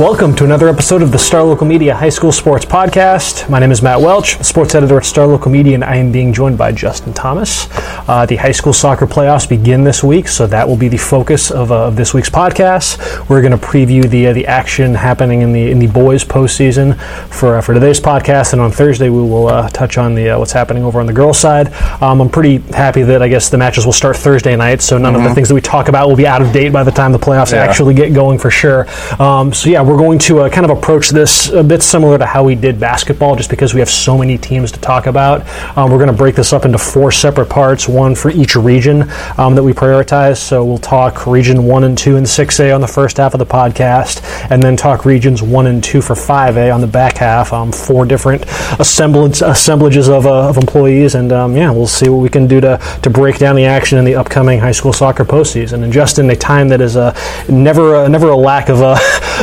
Welcome 0.00 0.34
to 0.36 0.44
another 0.44 0.66
episode 0.70 1.02
of 1.02 1.12
the 1.12 1.18
Star 1.18 1.42
Local 1.44 1.66
Media 1.66 1.94
High 1.94 2.08
School 2.08 2.32
Sports 2.32 2.64
Podcast. 2.64 3.50
My 3.50 3.58
name 3.58 3.70
is 3.70 3.82
Matt 3.82 4.00
Welch, 4.00 4.38
sports 4.42 4.74
editor 4.74 4.96
at 4.96 5.04
Star 5.04 5.26
Local 5.26 5.52
Media, 5.52 5.74
and 5.74 5.84
I 5.84 5.96
am 5.96 6.10
being 6.10 6.32
joined 6.32 6.56
by 6.56 6.72
Justin 6.72 7.12
Thomas. 7.12 7.68
Uh, 8.08 8.24
the 8.24 8.36
high 8.36 8.52
school 8.52 8.72
soccer 8.72 9.06
playoffs 9.06 9.46
begin 9.46 9.84
this 9.84 10.02
week, 10.02 10.26
so 10.26 10.46
that 10.46 10.66
will 10.66 10.78
be 10.78 10.88
the 10.88 10.96
focus 10.96 11.50
of, 11.50 11.70
uh, 11.70 11.88
of 11.88 11.96
this 11.96 12.14
week's 12.14 12.30
podcast. 12.30 13.28
We're 13.28 13.42
going 13.42 13.52
to 13.52 13.58
preview 13.58 14.08
the 14.08 14.28
uh, 14.28 14.32
the 14.32 14.46
action 14.46 14.94
happening 14.94 15.42
in 15.42 15.52
the 15.52 15.70
in 15.70 15.78
the 15.78 15.88
boys 15.88 16.24
postseason 16.24 16.98
for 17.28 17.58
uh, 17.58 17.60
for 17.60 17.74
today's 17.74 18.00
podcast, 18.00 18.54
and 18.54 18.62
on 18.62 18.72
Thursday 18.72 19.10
we 19.10 19.20
will 19.20 19.48
uh, 19.48 19.68
touch 19.68 19.98
on 19.98 20.14
the 20.14 20.30
uh, 20.30 20.38
what's 20.38 20.52
happening 20.52 20.82
over 20.82 21.00
on 21.00 21.04
the 21.04 21.12
girls' 21.12 21.38
side. 21.38 21.74
Um, 22.02 22.22
I'm 22.22 22.30
pretty 22.30 22.56
happy 22.72 23.02
that 23.02 23.20
I 23.20 23.28
guess 23.28 23.50
the 23.50 23.58
matches 23.58 23.84
will 23.84 23.92
start 23.92 24.16
Thursday 24.16 24.56
night, 24.56 24.80
so 24.80 24.96
none 24.96 25.12
mm-hmm. 25.12 25.16
of 25.16 25.22
the 25.24 25.28
mm-hmm. 25.28 25.34
things 25.34 25.48
that 25.48 25.54
we 25.54 25.60
talk 25.60 25.88
about 25.88 26.08
will 26.08 26.16
be 26.16 26.26
out 26.26 26.40
of 26.40 26.54
date 26.54 26.72
by 26.72 26.84
the 26.84 26.90
time 26.90 27.12
the 27.12 27.18
playoffs 27.18 27.52
yeah. 27.52 27.58
actually 27.58 27.92
get 27.92 28.14
going 28.14 28.38
for 28.38 28.50
sure. 28.50 28.86
Um, 29.20 29.52
so 29.52 29.68
yeah 29.68 29.89
we're 29.90 29.96
going 29.96 30.20
to 30.20 30.38
uh, 30.38 30.48
kind 30.48 30.64
of 30.64 30.78
approach 30.78 31.08
this 31.08 31.48
a 31.48 31.64
bit 31.64 31.82
similar 31.82 32.16
to 32.16 32.24
how 32.24 32.44
we 32.44 32.54
did 32.54 32.78
basketball, 32.78 33.34
just 33.34 33.50
because 33.50 33.74
we 33.74 33.80
have 33.80 33.90
so 33.90 34.16
many 34.16 34.38
teams 34.38 34.70
to 34.70 34.78
talk 34.78 35.06
about. 35.06 35.44
Um, 35.76 35.90
we're 35.90 35.98
going 35.98 36.12
to 36.12 36.16
break 36.16 36.36
this 36.36 36.52
up 36.52 36.64
into 36.64 36.78
four 36.78 37.10
separate 37.10 37.50
parts, 37.50 37.88
one 37.88 38.14
for 38.14 38.30
each 38.30 38.54
region 38.54 39.10
um, 39.36 39.56
that 39.56 39.64
we 39.64 39.72
prioritize. 39.72 40.36
So 40.36 40.64
we'll 40.64 40.78
talk 40.78 41.26
region 41.26 41.64
one 41.64 41.82
and 41.82 41.98
two 41.98 42.16
and 42.16 42.24
6A 42.24 42.72
on 42.72 42.80
the 42.80 42.86
first 42.86 43.16
half 43.16 43.34
of 43.34 43.40
the 43.40 43.46
podcast, 43.46 44.20
and 44.50 44.62
then 44.62 44.76
talk 44.76 45.04
regions 45.04 45.42
one 45.42 45.66
and 45.66 45.82
two 45.82 46.02
for 46.02 46.14
5A 46.14 46.74
on 46.74 46.80
the 46.80 46.86
back 46.86 47.16
half. 47.16 47.52
Um, 47.52 47.72
four 47.72 48.04
different 48.04 48.44
assemblage, 48.78 49.40
assemblages 49.42 50.08
of, 50.08 50.26
uh, 50.26 50.48
of 50.48 50.56
employees, 50.56 51.14
and 51.14 51.32
um, 51.32 51.56
yeah, 51.56 51.70
we'll 51.70 51.86
see 51.86 52.08
what 52.08 52.18
we 52.18 52.28
can 52.28 52.46
do 52.46 52.60
to, 52.60 52.78
to 53.02 53.10
break 53.10 53.38
down 53.38 53.56
the 53.56 53.64
action 53.64 53.98
in 53.98 54.04
the 54.04 54.16
upcoming 54.16 54.58
high 54.58 54.72
school 54.72 54.92
soccer 54.92 55.24
postseason. 55.24 55.84
And 55.84 55.92
just 55.92 56.18
in 56.18 56.28
a 56.30 56.36
time 56.36 56.68
that 56.68 56.80
is 56.80 56.96
uh, 56.96 57.14
never, 57.48 57.94
uh, 57.94 58.08
never 58.08 58.28
a 58.28 58.36
lack 58.36 58.68
of, 58.68 58.82
uh, 58.82 58.98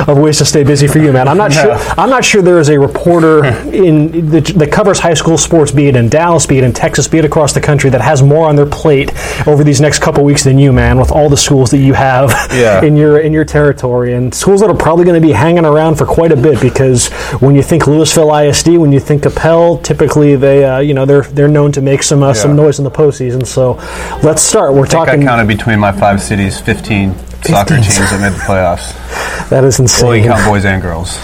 of 0.07 0.17
ways 0.17 0.37
to 0.39 0.45
stay 0.45 0.63
busy 0.63 0.87
for 0.87 0.99
you, 0.99 1.11
man. 1.11 1.27
I'm 1.27 1.37
not 1.37 1.53
sure. 1.53 1.73
I'm 1.97 2.09
not 2.09 2.23
sure 2.23 2.41
there 2.41 2.59
is 2.59 2.69
a 2.69 2.79
reporter 2.79 3.45
in 3.45 4.29
that, 4.29 4.45
that 4.45 4.71
covers 4.71 4.99
high 4.99 5.13
school 5.13 5.37
sports, 5.37 5.71
be 5.71 5.87
it 5.87 5.95
in 5.95 6.09
Dallas, 6.09 6.45
be 6.45 6.57
it 6.57 6.63
in 6.63 6.73
Texas, 6.73 7.07
be 7.07 7.17
it 7.17 7.25
across 7.25 7.53
the 7.53 7.61
country, 7.61 7.89
that 7.89 8.01
has 8.01 8.21
more 8.21 8.47
on 8.47 8.55
their 8.55 8.65
plate 8.65 9.11
over 9.47 9.63
these 9.63 9.81
next 9.81 9.99
couple 9.99 10.23
weeks 10.23 10.43
than 10.43 10.59
you, 10.59 10.71
man. 10.71 10.99
With 10.99 11.11
all 11.11 11.29
the 11.29 11.37
schools 11.37 11.71
that 11.71 11.79
you 11.79 11.93
have 11.93 12.31
yeah. 12.51 12.81
in 12.87 12.95
your 12.95 13.19
in 13.19 13.33
your 13.33 13.45
territory, 13.45 14.13
and 14.13 14.33
schools 14.33 14.61
that 14.61 14.69
are 14.69 14.77
probably 14.97 15.11
going 15.11 15.21
to 15.21 15.27
be 15.27 15.33
hanging 15.33 15.65
around 15.65 15.95
for 15.95 16.07
quite 16.07 16.31
a 16.31 16.35
bit, 16.35 16.59
because 16.59 17.09
when 17.39 17.53
you 17.53 17.61
think 17.61 17.83
Lewisville 17.83 18.49
ISD, 18.49 18.79
when 18.79 18.91
you 18.91 18.99
think 18.99 19.21
Coppell, 19.21 19.83
typically 19.83 20.35
they 20.35 20.65
uh, 20.65 20.79
you 20.79 20.95
know 20.95 21.05
they're 21.05 21.21
they're 21.21 21.47
known 21.47 21.71
to 21.73 21.81
make 21.81 22.01
some 22.01 22.23
uh, 22.23 22.29
yeah. 22.29 22.33
some 22.33 22.55
noise 22.55 22.79
in 22.79 22.83
the 22.83 22.89
postseason. 22.89 23.45
So 23.45 23.73
let's 24.23 24.41
start. 24.41 24.73
We're 24.73 24.85
I 24.85 24.87
talking. 24.87 25.21
I 25.21 25.25
counted 25.25 25.47
between 25.47 25.79
my 25.79 25.91
five 25.91 26.19
cities, 26.19 26.59
15 26.59 27.15
soccer 27.43 27.75
teams 27.75 27.97
that 27.97 28.19
made 28.19 28.33
the 28.33 28.43
playoffs. 28.43 28.95
That 29.47 29.63
is 29.63 29.79
insane. 29.79 30.07
Well, 30.07 30.17
you 30.17 30.23
count 30.23 30.45
boys 30.45 30.65
and 30.65 30.81
girls. 30.81 31.15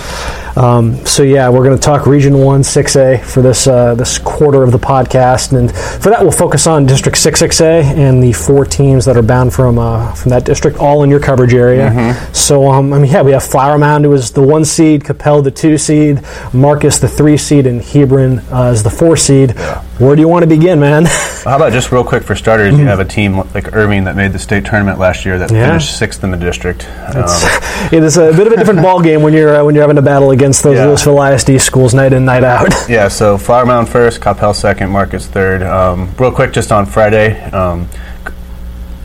Um, 0.55 1.03
so 1.05 1.23
yeah, 1.23 1.49
we're 1.49 1.63
going 1.63 1.77
to 1.77 1.81
talk 1.81 2.05
Region 2.05 2.37
One, 2.37 2.63
Six 2.63 2.95
A 2.95 3.17
for 3.17 3.41
this 3.41 3.67
uh, 3.67 3.95
this 3.95 4.19
quarter 4.19 4.61
of 4.61 4.71
the 4.71 4.77
podcast, 4.77 5.57
and 5.57 5.71
for 5.71 6.09
that 6.09 6.21
we'll 6.21 6.31
focus 6.31 6.67
on 6.67 6.85
District 6.85 7.17
Six 7.17 7.39
Six 7.39 7.61
A 7.61 7.81
and 7.81 8.21
the 8.21 8.33
four 8.33 8.65
teams 8.65 9.05
that 9.05 9.17
are 9.17 9.23
bound 9.23 9.53
from 9.53 9.79
uh, 9.79 10.13
from 10.13 10.29
that 10.29 10.45
district, 10.45 10.77
all 10.77 11.03
in 11.03 11.09
your 11.09 11.19
coverage 11.19 11.53
area. 11.53 11.89
Mm-hmm. 11.89 12.33
So 12.33 12.69
um, 12.69 12.93
I 12.93 12.99
mean, 12.99 13.11
yeah, 13.11 13.21
we 13.21 13.31
have 13.31 13.43
Flower 13.43 13.77
Mound 13.77 14.05
who 14.05 14.13
is 14.13 14.31
the 14.31 14.41
one 14.41 14.65
seed, 14.65 15.03
Coppell 15.03 15.43
the 15.43 15.51
two 15.51 15.77
seed, 15.77 16.21
Marcus 16.53 16.99
the 16.99 17.07
three 17.07 17.37
seed, 17.37 17.65
and 17.65 17.81
Hebron 17.81 18.39
uh, 18.51 18.71
is 18.73 18.83
the 18.83 18.91
four 18.91 19.17
seed. 19.17 19.55
Where 19.99 20.15
do 20.15 20.21
you 20.21 20.27
want 20.27 20.43
to 20.43 20.47
begin, 20.47 20.79
man? 20.79 21.05
How 21.43 21.55
about 21.55 21.71
just 21.71 21.91
real 21.91 22.03
quick 22.03 22.23
for 22.23 22.35
starters? 22.35 22.73
Mm-hmm. 22.73 22.81
You 22.81 22.87
have 22.87 22.99
a 22.99 23.05
team 23.05 23.37
like 23.53 23.73
Irving 23.73 24.05
that 24.05 24.15
made 24.15 24.33
the 24.33 24.39
state 24.39 24.65
tournament 24.65 24.97
last 24.97 25.23
year 25.23 25.37
that 25.37 25.51
yeah. 25.51 25.67
finished 25.67 25.97
sixth 25.97 26.23
in 26.23 26.31
the 26.31 26.37
district. 26.37 26.87
Um, 26.87 27.25
it 27.91 28.03
is 28.03 28.17
a 28.17 28.31
bit 28.31 28.47
of 28.47 28.53
a 28.53 28.57
different 28.57 28.81
ball 28.83 29.01
game 29.01 29.21
when 29.21 29.33
you're 29.33 29.55
uh, 29.55 29.63
when 29.63 29.75
you're 29.75 29.83
having 29.83 29.97
a 29.97 30.01
battle 30.01 30.31
against 30.31 30.42
those 30.51 30.77
yeah. 30.77 30.85
Lewisville 30.85 31.33
ISD 31.33 31.61
schools 31.61 31.93
night 31.93 32.13
in 32.13 32.25
night 32.25 32.43
out. 32.43 32.69
yeah. 32.89 33.07
So 33.07 33.37
Flower 33.37 33.65
Mound 33.65 33.89
first, 33.89 34.21
Coppell 34.21 34.55
second, 34.55 34.89
Marcus 34.89 35.27
third. 35.27 35.63
Um, 35.63 36.13
real 36.17 36.31
quick, 36.31 36.53
just 36.53 36.71
on 36.71 36.85
Friday. 36.85 37.41
Um, 37.51 37.87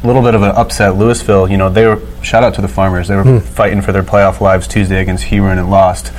a 0.03 0.07
little 0.07 0.23
bit 0.23 0.35
of 0.35 0.43
an 0.43 0.51
upset. 0.51 0.95
Lewisville, 0.95 1.51
you 1.51 1.57
know, 1.57 1.69
they 1.71 1.87
were 1.87 2.01
shout 2.23 2.45
out 2.45 2.55
to 2.55 2.63
the 2.63 2.69
Farmers. 2.69 3.09
They 3.09 3.17
were 3.17 3.25
mm. 3.25 3.43
fighting 3.43 3.83
for 3.83 3.93
their 3.93 4.05
playoff 4.05 4.41
lives 4.41 4.69
Tuesday 4.69 5.01
against 5.01 5.25
Hebron 5.25 5.59
and 5.59 5.71
lost 5.71 6.13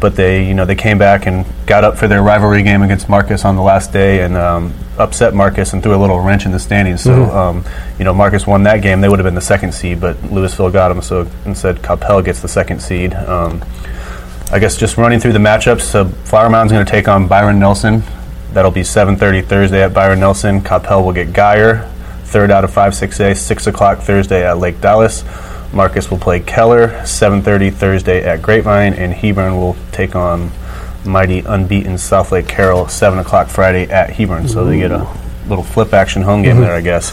but 0.00 0.14
they 0.14 0.46
you 0.46 0.54
know 0.54 0.64
they 0.64 0.74
came 0.74 0.98
back 0.98 1.26
and 1.26 1.46
got 1.66 1.84
up 1.84 1.96
for 1.96 2.08
their 2.08 2.22
rivalry 2.22 2.62
game 2.62 2.82
against 2.82 3.08
Marcus 3.08 3.44
on 3.44 3.56
the 3.56 3.62
last 3.62 3.92
day 3.92 4.22
and 4.22 4.36
um, 4.36 4.74
upset 4.98 5.34
Marcus 5.34 5.72
and 5.72 5.82
threw 5.82 5.94
a 5.94 5.96
little 5.96 6.20
wrench 6.20 6.44
in 6.44 6.52
the 6.52 6.58
standings. 6.58 7.02
So 7.02 7.10
mm-hmm. 7.10 7.36
um, 7.36 7.64
you 7.98 8.04
know 8.04 8.12
Marcus 8.12 8.46
won 8.46 8.64
that 8.64 8.82
game. 8.82 9.00
They 9.00 9.08
would 9.08 9.18
have 9.18 9.24
been 9.24 9.34
the 9.34 9.40
second 9.40 9.72
seed, 9.72 10.00
but 10.00 10.16
Lewisville 10.18 10.72
got 10.72 10.88
them. 10.88 11.02
So 11.02 11.28
instead, 11.44 11.76
Coppell 11.76 12.24
gets 12.24 12.40
the 12.40 12.48
second 12.48 12.80
seed. 12.80 13.14
Um, 13.14 13.64
I 14.50 14.58
guess 14.58 14.76
just 14.76 14.96
running 14.96 15.18
through 15.18 15.32
the 15.32 15.38
matchups. 15.38 15.82
So 15.82 16.06
Flower 16.06 16.48
Mound's 16.48 16.72
going 16.72 16.84
to 16.84 16.90
take 16.90 17.08
on 17.08 17.26
Byron 17.26 17.58
Nelson. 17.58 18.02
That'll 18.52 18.70
be 18.70 18.82
7:30 18.82 19.44
Thursday 19.44 19.82
at 19.82 19.92
Byron 19.92 20.20
Nelson. 20.20 20.60
Coppell 20.60 21.04
will 21.04 21.12
get 21.12 21.28
Guyer, 21.28 21.88
third 22.24 22.50
out 22.50 22.64
of 22.64 22.72
five 22.72 22.94
six 22.94 23.20
A, 23.20 23.34
six 23.34 23.66
o'clock 23.66 23.98
Thursday 23.98 24.46
at 24.46 24.58
Lake 24.58 24.80
Dallas. 24.80 25.24
Marcus 25.72 26.10
will 26.10 26.18
play 26.18 26.40
Keller 26.40 26.88
7:30 27.04 27.72
Thursday 27.72 28.24
at 28.24 28.40
Grapevine, 28.40 28.94
and 28.94 29.12
Hebron 29.12 29.56
will 29.56 29.76
take 29.92 30.14
on 30.14 30.50
mighty 31.04 31.40
unbeaten 31.40 31.94
Southlake 31.94 32.48
Carroll 32.48 32.88
7 32.88 33.18
o'clock 33.18 33.48
Friday 33.48 33.90
at 33.90 34.10
Hebron. 34.10 34.48
So 34.48 34.62
Ooh. 34.62 34.68
they 34.68 34.78
get 34.78 34.90
a 34.90 35.06
little 35.48 35.64
flip 35.64 35.92
action 35.92 36.22
home 36.22 36.42
game 36.42 36.52
mm-hmm. 36.52 36.62
there, 36.62 36.74
I 36.74 36.80
guess. 36.80 37.12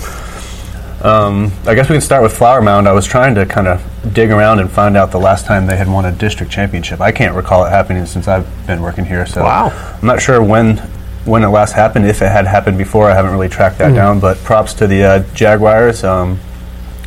Um, 1.03 1.51
I 1.67 1.75
guess 1.75 1.89
we 1.89 1.95
can 1.95 2.01
start 2.01 2.23
with 2.23 2.35
Flower 2.35 2.61
Mound. 2.61 2.87
I 2.87 2.93
was 2.93 3.05
trying 3.05 3.35
to 3.35 3.45
kind 3.45 3.67
of 3.67 3.83
dig 4.13 4.31
around 4.31 4.59
and 4.59 4.71
find 4.71 4.95
out 4.95 5.11
the 5.11 5.19
last 5.19 5.45
time 5.45 5.67
they 5.67 5.75
had 5.75 5.89
won 5.89 6.05
a 6.05 6.11
district 6.13 6.51
championship. 6.51 7.01
I 7.01 7.11
can't 7.11 7.35
recall 7.35 7.65
it 7.65 7.71
happening 7.71 8.05
since 8.05 8.29
I've 8.29 8.47
been 8.65 8.81
working 8.81 9.03
here. 9.03 9.25
So 9.25 9.43
wow. 9.43 9.97
I'm 10.01 10.07
not 10.07 10.21
sure 10.21 10.41
when 10.41 10.77
when 11.25 11.43
it 11.43 11.47
last 11.47 11.73
happened. 11.73 12.05
If 12.05 12.21
it 12.21 12.31
had 12.31 12.47
happened 12.47 12.77
before, 12.77 13.09
I 13.09 13.15
haven't 13.15 13.31
really 13.31 13.49
tracked 13.49 13.79
that 13.79 13.91
mm. 13.91 13.95
down. 13.95 14.19
But 14.21 14.37
props 14.37 14.73
to 14.75 14.87
the 14.87 15.03
uh, 15.03 15.33
Jaguars. 15.33 16.05
Um, 16.05 16.39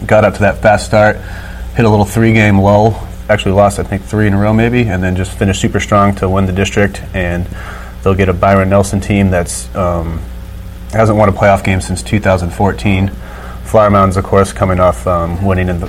got 0.05 0.25
up 0.25 0.34
to 0.34 0.41
that 0.41 0.61
fast 0.61 0.84
start, 0.84 1.17
hit 1.75 1.87
a 1.87 1.89
little 1.89 2.05
three 2.05 2.34
game 2.34 2.59
lull. 2.59 3.09
Actually 3.28 3.53
lost, 3.53 3.78
I 3.78 3.83
think, 3.83 4.03
three 4.03 4.27
in 4.27 4.34
a 4.34 4.39
row 4.39 4.53
maybe, 4.53 4.83
and 4.83 5.03
then 5.03 5.17
just 5.17 5.37
finished 5.37 5.61
super 5.61 5.81
strong 5.81 6.15
to 6.16 6.28
win 6.28 6.47
the 6.47 6.53
district. 6.53 7.03
And 7.15 7.47
they'll 8.03 8.15
get 8.15 8.28
a 8.28 8.34
Byron 8.34 8.69
Nelson 8.69 9.01
team 9.01 9.31
that's 9.31 9.75
um, 9.75 10.21
hasn't 10.92 11.19
won 11.19 11.28
a 11.28 11.33
playoff 11.33 11.65
game 11.65 11.81
since 11.81 12.03
2014. 12.03 13.10
Flower 13.66 13.91
Mounds, 13.91 14.16
of 14.16 14.24
course, 14.24 14.53
coming 14.53 14.80
off 14.80 15.07
um, 15.07 15.45
winning 15.45 15.68
and 15.68 15.80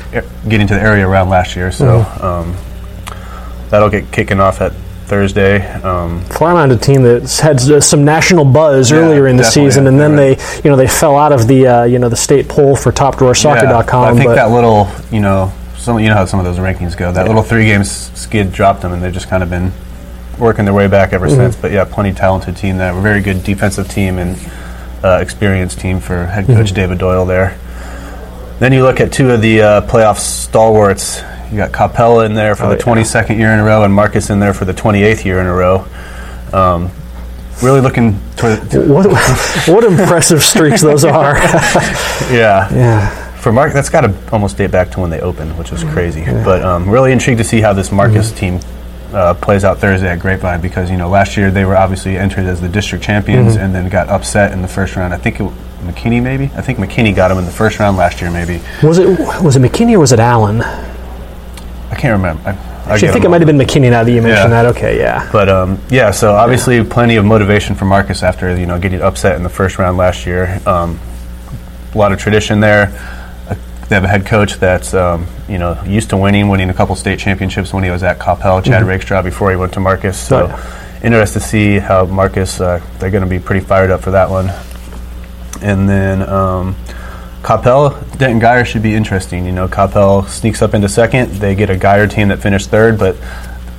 getting 0.50 0.68
to 0.68 0.74
the 0.74 0.81
area 0.81 1.07
around 1.07 1.29
last 1.29 1.56
year, 1.56 1.71
so 1.71 2.03
mm-hmm. 2.03 2.25
um, 2.25 3.69
that'll 3.69 3.89
get 3.89 4.12
kicking 4.12 4.39
off 4.39 4.62
at 4.62 4.74
Thursday. 5.07 5.65
Um, 5.81 6.21
Flower 6.25 6.69
a 6.69 6.75
team 6.77 7.03
that 7.03 7.29
had 7.41 7.62
some 7.83 8.03
national 8.03 8.45
buzz 8.45 8.91
yeah, 8.91 8.97
earlier 8.97 9.27
in 9.27 9.38
the 9.38 9.44
season, 9.44 9.88
and 9.88 10.00
then 10.00 10.12
right. 10.12 10.38
they, 10.38 10.62
you 10.63 10.69
know, 10.69 10.75
they 10.75 10.88
fell 10.88 11.15
out 11.15 11.31
of 11.31 11.47
the, 11.47 11.68
uh, 11.68 11.83
you 11.85 11.97
know, 11.97 12.09
the 12.09 12.18
state 12.18 12.50
poll 12.50 12.75
for 12.75 12.91
TopDrawerSoccer.com. 12.91 14.03
Yeah, 14.03 14.12
I 14.12 14.15
think 14.15 14.35
that 14.35 14.51
little, 14.51 14.89
you 15.12 15.21
know, 15.21 15.53
some, 15.77 16.00
you 16.00 16.09
know 16.09 16.15
how 16.15 16.25
some 16.25 16.39
of 16.39 16.45
those 16.45 16.57
rankings 16.57 16.97
go. 16.97 17.12
That 17.12 17.21
yeah. 17.21 17.27
little 17.27 17.44
three 17.44 17.65
games 17.65 17.89
skid 18.19 18.51
dropped 18.51 18.81
them, 18.81 18.91
and 18.91 19.01
they've 19.01 19.13
just 19.13 19.29
kind 19.29 19.44
of 19.44 19.50
been 19.50 19.71
working 20.38 20.65
their 20.65 20.74
way 20.74 20.88
back 20.88 21.13
ever 21.13 21.27
mm-hmm. 21.27 21.38
since. 21.38 21.56
But 21.56 21.71
yeah, 21.71 21.85
plenty 21.85 22.13
talented 22.13 22.57
team. 22.57 22.79
A 22.79 23.00
very 23.01 23.21
good 23.21 23.44
defensive 23.44 23.88
team 23.89 24.19
and 24.19 24.38
uh, 25.03 25.19
experienced 25.21 25.79
team 25.79 26.00
for 26.00 26.25
head 26.25 26.47
coach 26.47 26.68
mm-hmm. 26.68 26.75
David 26.75 26.97
Doyle 26.97 27.25
there. 27.25 27.57
Then 28.59 28.74
you 28.74 28.83
look 28.83 29.00
at 29.00 29.12
two 29.13 29.30
of 29.31 29.42
the 29.42 29.62
uh, 29.62 29.81
playoff 29.88 30.18
stalwarts. 30.18 31.21
You 31.51 31.57
got 31.57 31.71
Coppell 31.71 32.25
in 32.25 32.33
there 32.33 32.56
for 32.56 32.65
Oh, 32.65 32.69
the 32.69 32.77
yeah. 32.77 32.81
22nd 32.83 33.38
year 33.38 33.51
in 33.51 33.59
a 33.59 33.63
row, 33.63 33.83
and 33.83 33.94
Marcus 33.94 34.30
in 34.30 34.39
there 34.39 34.54
for 34.54 34.65
the 34.65 34.74
28th 34.74 35.24
year 35.25 35.39
in 35.39 35.45
a 35.45 35.54
row. 35.54 35.86
Um, 36.51 36.89
really 37.62 37.81
looking 37.81 38.19
toward, 38.36 38.59
What, 38.89 39.06
what 39.68 39.83
impressive 39.83 40.44
streaks 40.44 40.81
those 40.81 41.06
are. 41.06 41.36
yeah. 42.31 42.68
yeah. 42.74 43.09
For 43.38 43.51
Mark, 43.54 43.71
that's 43.74 43.89
got 43.89 44.01
to 44.01 44.13
almost 44.33 44.57
date 44.57 44.71
back 44.71 44.89
to 44.92 45.00
when 45.00 45.10
they 45.10 45.21
opened, 45.21 45.57
which 45.57 45.71
was 45.71 45.83
crazy. 45.83 46.25
But 46.25 46.63
um, 46.63 46.89
really 46.89 47.12
intrigued 47.12 47.38
to 47.38 47.44
see 47.44 47.62
how 47.62 47.71
this 47.74 47.92
Marcus 47.92 48.31
team 48.31 48.60
uh, 49.13 49.36
plays 49.36 49.63
out 49.63 49.77
Thursday 49.77 50.10
at 50.10 50.19
Grapevine 50.19 50.60
because 50.60 50.92
you 50.92 50.98
know 50.98 51.07
last 51.07 51.38
year 51.38 51.50
they 51.50 51.63
were 51.63 51.77
obviously 51.77 52.18
entered 52.18 52.45
as 52.45 52.60
the 52.60 52.68
district 52.68 53.06
champions 53.06 53.56
and 53.56 53.74
then 53.74 53.88
got 53.88 54.10
upset 54.10 54.51
in 54.51 54.62
the 54.62 54.68
first 54.68 54.95
round. 54.98 55.13
I 55.13 55.18
think 55.18 55.39
it, 55.39 55.50
McKinney 55.88 56.22
maybe. 56.22 56.45
I 56.56 56.62
think 56.62 56.80
McKinney 56.80 57.16
got 57.16 57.31
him 57.31 57.38
in 57.38 57.45
the 57.45 57.51
first 57.51 57.80
round 57.80 57.98
last 57.98 58.22
year 58.22 58.30
maybe. 58.31 58.62
Was 58.84 58.98
it 59.00 59.07
was 59.44 59.56
it 59.56 59.62
McKinney 59.62 59.94
or 59.94 60.00
was 60.00 60.12
it 60.12 60.19
Allen? 60.19 60.62
I 60.62 61.95
can't 61.98 62.13
remember. 62.13 62.42
I, 62.48 62.51
I, 62.51 62.94
Actually, 62.94 63.10
I 63.10 63.12
think 63.13 63.25
it 63.25 63.30
might 63.30 63.42
have 63.42 63.48
been 63.48 63.57
McKinney 63.57 63.89
now 63.89 64.04
that 64.04 64.12
you 64.12 64.22
mentioned 64.22 64.51
Yeah. 64.51 64.63
that. 64.63 64.66
Okay, 64.78 64.98
yeah. 65.00 65.30
But 65.31 65.50
um, 65.50 65.80
yeah, 65.89 66.12
so 66.12 66.34
obviously 66.34 66.84
plenty 66.84 67.16
of 67.18 67.25
motivation 67.25 67.75
for 67.75 67.86
Marcus 67.86 68.24
after 68.24 68.56
you 68.57 68.66
know 68.66 68.80
getting 68.80 69.01
upset 69.01 69.36
in 69.36 69.44
the 69.44 69.50
first 69.50 69.78
round 69.78 69.98
last 69.98 70.25
year. 70.25 70.62
Um, 70.66 71.00
a 71.94 71.98
lot 71.98 72.12
of 72.12 72.19
tradition 72.19 72.60
there. 72.60 72.88
Uh, 73.50 73.56
they 73.89 73.95
have 73.95 74.04
a 74.04 74.07
head 74.07 74.25
coach 74.25 74.56
that's 74.56 74.94
um, 74.94 75.25
you 75.50 75.57
know 75.57 75.81
used 75.86 76.10
to 76.12 76.18
winning, 76.18 76.48
winning 76.50 76.69
a 76.69 76.74
couple 76.74 76.95
state 76.95 77.19
championships 77.19 77.74
when 77.74 77.84
he 77.84 77.89
was 77.89 78.04
at 78.04 78.19
Coppell, 78.19 78.63
Chad 78.63 78.84
Rakestraw 78.84 79.22
before 79.22 79.50
he 79.50 79.56
went 79.57 79.74
to 79.74 79.80
Marcus. 79.80 80.18
So 80.18 80.48
Oh, 80.51 81.00
interested 81.04 81.39
to 81.42 81.45
see 81.45 81.80
how 81.80 82.06
Marcus. 82.06 82.62
Uh, 82.62 82.81
they're 83.00 83.12
going 83.12 83.24
to 83.24 83.30
be 83.30 83.39
pretty 83.39 83.66
fired 83.66 83.92
up 83.92 84.01
for 84.01 84.12
that 84.12 84.30
one. 84.30 84.50
And 85.62 85.88
then 85.88 86.21
um, 86.27 86.75
Coppell, 87.42 88.18
Denton 88.18 88.42
Guyer 88.42 88.65
should 88.65 88.83
be 88.83 88.94
interesting. 88.94 89.45
You 89.45 89.51
know, 89.51 89.68
Coppell 89.68 90.27
sneaks 90.27 90.62
up 90.62 90.74
into 90.74 90.89
second. 90.89 91.31
They 91.33 91.56
get 91.56 91.69
a 91.69 91.75
Guyer 91.75 92.09
team 92.09 92.27
that 92.30 92.39
finished 92.39 92.69
third, 92.69 92.98
but 93.00 93.15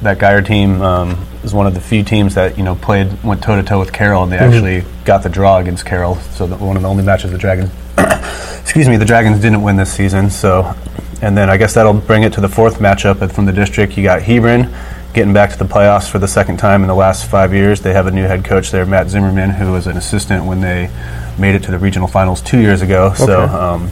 that 0.02 0.18
Guyer 0.18 0.46
team 0.46 0.80
um, 0.80 1.26
is 1.42 1.52
one 1.52 1.66
of 1.66 1.74
the 1.74 1.80
few 1.80 2.02
teams 2.02 2.34
that 2.34 2.56
you 2.56 2.64
know 2.64 2.76
played 2.76 3.22
went 3.22 3.42
toe 3.42 3.56
to 3.56 3.62
toe 3.62 3.78
with 3.78 3.92
Carroll, 3.92 4.22
and 4.22 4.32
they 4.32 4.38
actually 4.38 4.84
got 5.04 5.22
the 5.22 5.28
draw 5.28 5.58
against 5.58 5.84
Carroll. 5.84 6.16
So 6.32 6.46
that 6.46 6.60
one 6.60 6.76
of 6.76 6.82
the 6.82 6.88
only 6.88 7.04
matches 7.04 7.32
the 7.32 7.38
Dragons, 7.38 7.70
excuse 8.60 8.88
me, 8.88 8.96
the 8.96 9.04
Dragons 9.04 9.40
didn't 9.40 9.62
win 9.62 9.76
this 9.76 9.92
season. 9.92 10.30
So, 10.30 10.74
and 11.20 11.36
then 11.36 11.50
I 11.50 11.56
guess 11.56 11.74
that'll 11.74 11.94
bring 11.94 12.22
it 12.22 12.32
to 12.34 12.40
the 12.40 12.48
fourth 12.48 12.78
matchup 12.78 13.32
from 13.32 13.44
the 13.44 13.52
district. 13.52 13.96
You 13.96 14.02
got 14.02 14.22
Hebron 14.22 14.72
getting 15.14 15.32
back 15.32 15.50
to 15.50 15.58
the 15.58 15.64
playoffs 15.64 16.08
for 16.08 16.18
the 16.18 16.28
second 16.28 16.58
time 16.58 16.82
in 16.82 16.88
the 16.88 16.94
last 16.94 17.28
five 17.30 17.52
years. 17.52 17.80
They 17.80 17.92
have 17.92 18.06
a 18.06 18.10
new 18.10 18.24
head 18.24 18.44
coach 18.44 18.70
there, 18.70 18.86
Matt 18.86 19.08
Zimmerman, 19.08 19.50
who 19.50 19.72
was 19.72 19.86
an 19.86 19.96
assistant 19.96 20.44
when 20.44 20.60
they 20.60 20.90
made 21.38 21.54
it 21.54 21.62
to 21.64 21.70
the 21.70 21.78
regional 21.78 22.08
finals 22.08 22.40
two 22.40 22.60
years 22.60 22.82
ago. 22.82 23.14
So. 23.14 23.42
Um, 23.42 23.90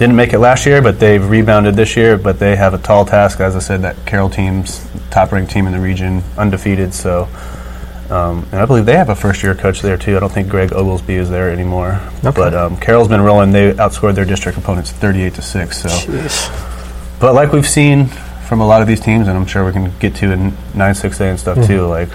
didn't 0.00 0.16
make 0.16 0.32
it 0.32 0.38
last 0.38 0.64
year, 0.64 0.80
but 0.80 0.98
they've 0.98 1.28
rebounded 1.28 1.76
this 1.76 1.94
year. 1.94 2.16
But 2.16 2.38
they 2.38 2.56
have 2.56 2.72
a 2.72 2.78
tall 2.78 3.04
task, 3.04 3.38
as 3.38 3.54
I 3.54 3.58
said. 3.58 3.82
That 3.82 3.96
Carroll 4.06 4.30
team's 4.30 4.82
top-ranked 5.10 5.52
team 5.52 5.66
in 5.66 5.74
the 5.74 5.78
region, 5.78 6.22
undefeated. 6.38 6.94
So, 6.94 7.28
um, 8.08 8.46
and 8.50 8.62
I 8.62 8.64
believe 8.64 8.86
they 8.86 8.96
have 8.96 9.10
a 9.10 9.14
first-year 9.14 9.54
coach 9.54 9.82
there 9.82 9.98
too. 9.98 10.16
I 10.16 10.20
don't 10.20 10.32
think 10.32 10.48
Greg 10.48 10.72
Oglesby 10.72 11.16
is 11.16 11.28
there 11.28 11.50
anymore. 11.50 12.00
Okay. 12.24 12.30
But 12.34 12.54
um, 12.54 12.78
Carroll's 12.78 13.08
been 13.08 13.20
rolling. 13.20 13.52
They 13.52 13.74
outscored 13.74 14.14
their 14.14 14.24
district 14.24 14.56
opponents 14.56 14.90
38 14.90 15.34
to 15.34 15.42
six. 15.42 15.82
So, 15.82 15.90
Jeez. 15.90 17.20
but 17.20 17.34
like 17.34 17.52
we've 17.52 17.68
seen 17.68 18.08
from 18.50 18.60
a 18.60 18.66
lot 18.66 18.82
of 18.82 18.88
these 18.88 18.98
teams, 18.98 19.28
and 19.28 19.38
I'm 19.38 19.46
sure 19.46 19.64
we 19.64 19.70
can 19.70 19.96
get 20.00 20.16
to 20.16 20.32
in 20.32 20.50
9-6A 20.74 21.20
and 21.30 21.38
stuff 21.38 21.64
too. 21.68 21.86
Like, 21.86 22.08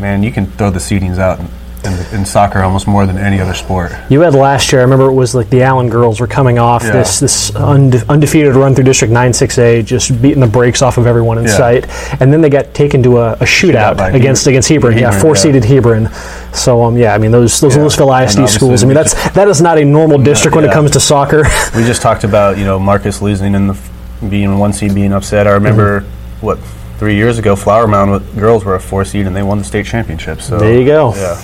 man, 0.00 0.24
you 0.24 0.32
can 0.32 0.46
throw 0.46 0.68
the 0.68 0.80
seedings 0.80 1.18
out 1.18 1.38
in, 1.38 2.18
in, 2.18 2.26
soccer 2.26 2.58
almost 2.60 2.88
more 2.88 3.06
than 3.06 3.16
any 3.16 3.40
other 3.40 3.54
sport. 3.54 3.92
You 4.10 4.22
had 4.22 4.34
last 4.34 4.72
year. 4.72 4.80
I 4.80 4.82
remember 4.82 5.06
it 5.06 5.12
was 5.14 5.36
like 5.36 5.48
the 5.48 5.62
Allen 5.62 5.90
girls 5.90 6.18
were 6.18 6.26
coming 6.26 6.58
off 6.58 6.82
Yeah. 6.82 6.90
this 6.94 7.20
this 7.20 7.50
unde- 7.54 8.02
undefeated 8.08 8.56
run 8.56 8.74
through 8.74 8.82
District 8.82 9.12
Nine 9.14 9.32
Six 9.32 9.58
A, 9.58 9.80
just 9.80 10.20
beating 10.20 10.40
the 10.40 10.48
brakes 10.48 10.82
off 10.82 10.98
of 10.98 11.06
everyone 11.06 11.38
in 11.38 11.44
Yeah. 11.44 11.56
sight, 11.56 11.86
and 12.20 12.32
then 12.32 12.40
they 12.40 12.50
got 12.50 12.74
taken 12.74 13.00
to 13.04 13.18
a, 13.18 13.34
a 13.34 13.44
shootout, 13.44 13.94
Shootout 13.94 14.14
against 14.14 14.44
Hebron. 14.44 14.52
against 14.54 14.68
Hebron. 14.68 14.92
yeah, 14.94 14.98
Hebron, 15.12 15.20
four 15.20 15.36
yeah. 15.36 15.40
seeded 15.40 15.64
Hebron. 15.64 16.08
So 16.52 16.82
um, 16.82 16.96
yeah, 16.96 17.14
I 17.14 17.18
mean 17.18 17.30
those 17.30 17.60
those 17.60 17.76
Yeah. 17.76 17.84
Lewisville 17.84 18.24
ISD 18.24 18.48
schools. 18.48 18.82
I 18.82 18.86
mean 18.88 18.94
that's 18.96 19.14
that 19.34 19.46
is 19.46 19.62
not 19.62 19.78
a 19.78 19.84
normal 19.84 20.18
district 20.18 20.56
when 20.56 20.64
it 20.64 20.72
comes 20.72 20.90
to 20.90 21.00
soccer. 21.00 21.44
we 21.76 21.84
just 21.84 22.02
talked 22.02 22.24
about 22.24 22.58
you 22.58 22.64
know 22.64 22.80
Marcus 22.80 23.22
losing 23.22 23.54
in 23.54 23.68
the 23.68 23.78
being 24.28 24.58
one 24.58 24.72
seed 24.72 24.94
being 24.94 25.12
upset. 25.12 25.46
I 25.46 25.52
remember 25.52 26.00
Mm-hmm. 26.00 26.46
what 26.46 26.58
three 26.98 27.14
years 27.16 27.38
ago 27.38 27.54
Flower 27.56 27.86
Mound 27.86 28.10
with 28.10 28.38
girls 28.38 28.64
were 28.64 28.74
a 28.74 28.80
four 28.80 29.04
seed 29.04 29.26
and 29.26 29.34
they 29.36 29.42
won 29.42 29.58
the 29.58 29.64
state 29.64 29.86
championship. 29.86 30.40
So 30.40 30.58
There 30.58 30.78
you 30.78 30.84
go. 30.86 31.14
Yeah, 31.14 31.40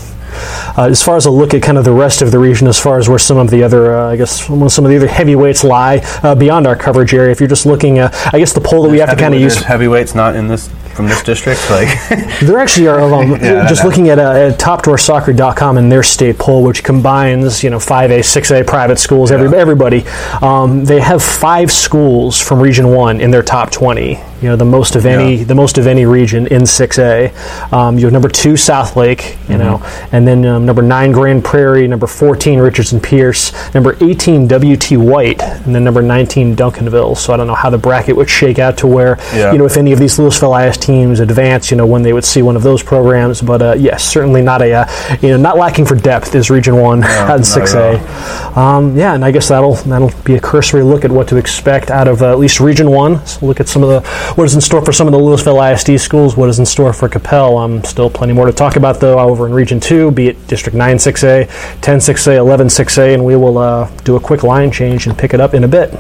Uh, 0.77 0.89
as 0.91 1.01
far 1.03 1.17
as 1.17 1.27
a 1.27 1.31
look 1.31 1.55
at 1.55 1.63
kind 1.63 1.79
of 1.79 1.85
the 1.85 1.93
rest 1.93 2.23
of 2.23 2.33
the 2.33 2.39
region, 2.41 2.67
as 2.67 2.79
far 2.81 2.99
as 2.99 3.09
where 3.09 3.21
some 3.21 3.37
of 3.39 3.51
the 3.51 3.63
other, 3.63 3.97
uh, 3.97 4.11
I 4.11 4.17
guess, 4.17 4.41
some 4.47 4.63
of 4.85 4.91
the 4.91 4.97
other 4.97 5.07
heavyweights 5.07 5.63
lie 5.63 6.01
uh, 6.25 6.35
beyond 6.35 6.67
our 6.67 6.75
coverage 6.75 7.15
area. 7.15 7.31
If 7.31 7.39
you're 7.41 7.49
just 7.49 7.67
looking, 7.67 8.01
uh, 8.01 8.11
I 8.33 8.39
guess 8.41 8.53
the 8.53 8.61
poll 8.61 8.83
that 8.83 8.89
we 8.91 8.99
have 8.99 9.11
to 9.11 9.17
kind 9.17 9.33
of 9.35 9.41
use. 9.41 9.63
heavyweights 9.63 10.15
not 10.17 10.35
in 10.35 10.49
this 10.49 10.69
from 10.95 11.09
this 11.09 11.23
district. 11.23 11.61
Like 11.71 11.89
There 12.41 12.59
actually 12.59 12.89
are, 12.89 13.01
um, 13.01 13.31
Yeah, 13.43 13.67
just 13.69 13.83
know. 13.83 13.89
looking 13.89 14.09
at, 14.09 14.19
uh, 14.19 14.33
at 14.33 14.59
topdrawersoccer.com 14.59 15.79
and 15.79 15.91
their 15.91 16.03
state 16.03 16.39
poll, 16.39 16.63
which 16.63 16.83
combines, 16.85 17.63
you 17.63 17.71
know, 17.71 17.79
5A, 17.79 18.21
6A 18.21 18.67
private 18.67 18.99
schools, 18.99 19.31
every, 19.31 19.57
everybody. 19.57 20.05
Um, 20.41 20.85
they 20.85 21.01
have 21.01 21.23
five 21.23 21.71
schools 21.71 22.41
from 22.41 22.61
Region 22.61 22.89
1 22.89 23.21
in 23.21 23.31
their 23.31 23.43
top 23.43 23.71
20. 23.71 24.21
You 24.45 24.51
know, 24.51 24.57
the 24.57 24.65
most 24.67 24.95
of 24.95 25.07
any, 25.07 25.37
Yeah. 25.37 25.45
the 25.45 25.55
most 25.55 25.79
of 25.79 25.87
any 25.87 26.05
region 26.05 26.47
in 26.49 26.67
6A. 26.67 27.33
Um, 27.73 27.97
you 27.99 28.05
have 28.05 28.13
number 28.13 28.29
two, 28.29 28.53
Southlake, 28.59 29.37
you 29.49 29.57
know, 29.57 29.79
Mm-hmm. 29.79 30.15
and 30.17 30.29
then 30.29 30.45
um, 30.45 30.67
number 30.67 30.83
nine, 30.83 31.13
Grand 31.13 31.43
Prairie, 31.43 31.89
number 31.89 32.07
14, 32.07 32.59
Richardson 32.61 33.01
Pearce, 33.01 33.53
number 33.73 33.97
18, 34.03 34.47
WT 34.47 34.99
White, 34.99 35.41
and 35.41 35.75
then 35.75 35.83
number 35.83 36.03
19, 36.03 36.55
Duncanville. 36.57 37.17
So 37.17 37.33
I 37.33 37.39
don't 37.39 37.47
know 37.47 37.55
how 37.55 37.71
the 37.71 37.79
bracket 37.79 38.17
would 38.17 38.29
shake 38.29 38.59
out 38.59 38.77
to 38.79 38.87
where, 38.87 39.17
Yeah. 39.35 39.51
you 39.53 39.57
know, 39.57 39.65
if 39.65 39.79
any 39.79 39.93
of 39.93 39.99
these 39.99 40.19
Lewisville 40.19 40.69
IS 40.69 40.77
teams 40.77 41.21
advance, 41.21 41.71
you 41.71 41.79
know, 41.79 41.87
when 41.87 42.03
they 42.03 42.13
would 42.13 42.25
see 42.25 42.43
one 42.43 42.55
of 42.55 42.63
those 42.63 42.83
programs. 42.83 43.41
But 43.41 43.63
uh, 43.63 43.75
yes, 43.79 44.05
certainly 44.05 44.43
not 44.43 44.61
a, 44.61 44.73
uh, 44.75 44.87
you 45.23 45.31
know, 45.31 45.39
not 45.39 45.57
lacking 45.57 45.87
for 45.87 45.95
depth 45.95 46.35
is 46.35 46.51
Region 46.51 46.77
One 46.77 47.03
out 47.03 47.31
in 47.37 47.37
not 47.41 47.45
Six 47.47 47.75
at 47.75 47.95
A. 47.95 48.61
Um, 48.61 48.95
yeah, 48.95 49.15
and 49.15 49.25
I 49.25 49.31
guess 49.31 49.49
that'll 49.49 49.77
that'll 49.87 50.13
be 50.25 50.35
a 50.35 50.41
cursory 50.41 50.83
look 50.83 51.07
at 51.07 51.11
what 51.11 51.29
to 51.29 51.37
expect 51.39 51.91
out 51.91 52.09
of 52.09 52.21
uh, 52.21 52.31
at 52.31 52.39
least 52.39 52.61
Region 52.61 52.91
One. 52.91 53.25
So 53.27 53.47
look 53.47 53.59
at 53.59 53.69
some 53.69 53.83
of 53.83 53.89
the 53.89 54.34
what 54.37 54.45
is 54.45 54.55
in 54.55 54.61
store 54.61 54.85
for 54.85 54.93
some 54.93 55.07
of 55.07 55.13
the 55.13 55.19
Lewisville 55.19 55.73
ISD 55.73 56.01
schools. 56.01 56.37
What 56.37 56.49
is 56.49 56.59
in 56.59 56.67
store 56.67 56.93
for 56.93 57.09
Coppell? 57.09 57.63
Um, 57.63 57.85
still 57.85 58.11
plenty 58.11 58.33
more 58.33 58.47
to 58.47 58.53
talk 58.53 58.77
about 58.77 59.01
though 59.01 59.19
over 59.19 59.47
in 59.47 59.53
Region 59.53 59.79
Two, 59.79 60.11
be 60.11 60.29
it 60.29 60.47
District 60.49 60.77
Nine 60.77 60.99
Six 60.99 61.23
A, 61.23 61.47
10 61.81 61.99
6A, 61.99 62.37
11 62.37 62.67
6A, 62.67 63.15
and 63.15 63.25
we 63.25 63.37
will 63.37 63.59
uh, 63.59 63.89
do 64.03 64.17
a 64.17 64.21
quick 64.21 64.43
line 64.43 64.71
change 64.71 65.07
and 65.07 65.17
pick 65.17 65.35
it 65.35 65.41
up 65.41 65.55
in 65.55 65.65
a 65.65 65.69
bit. 65.69 65.95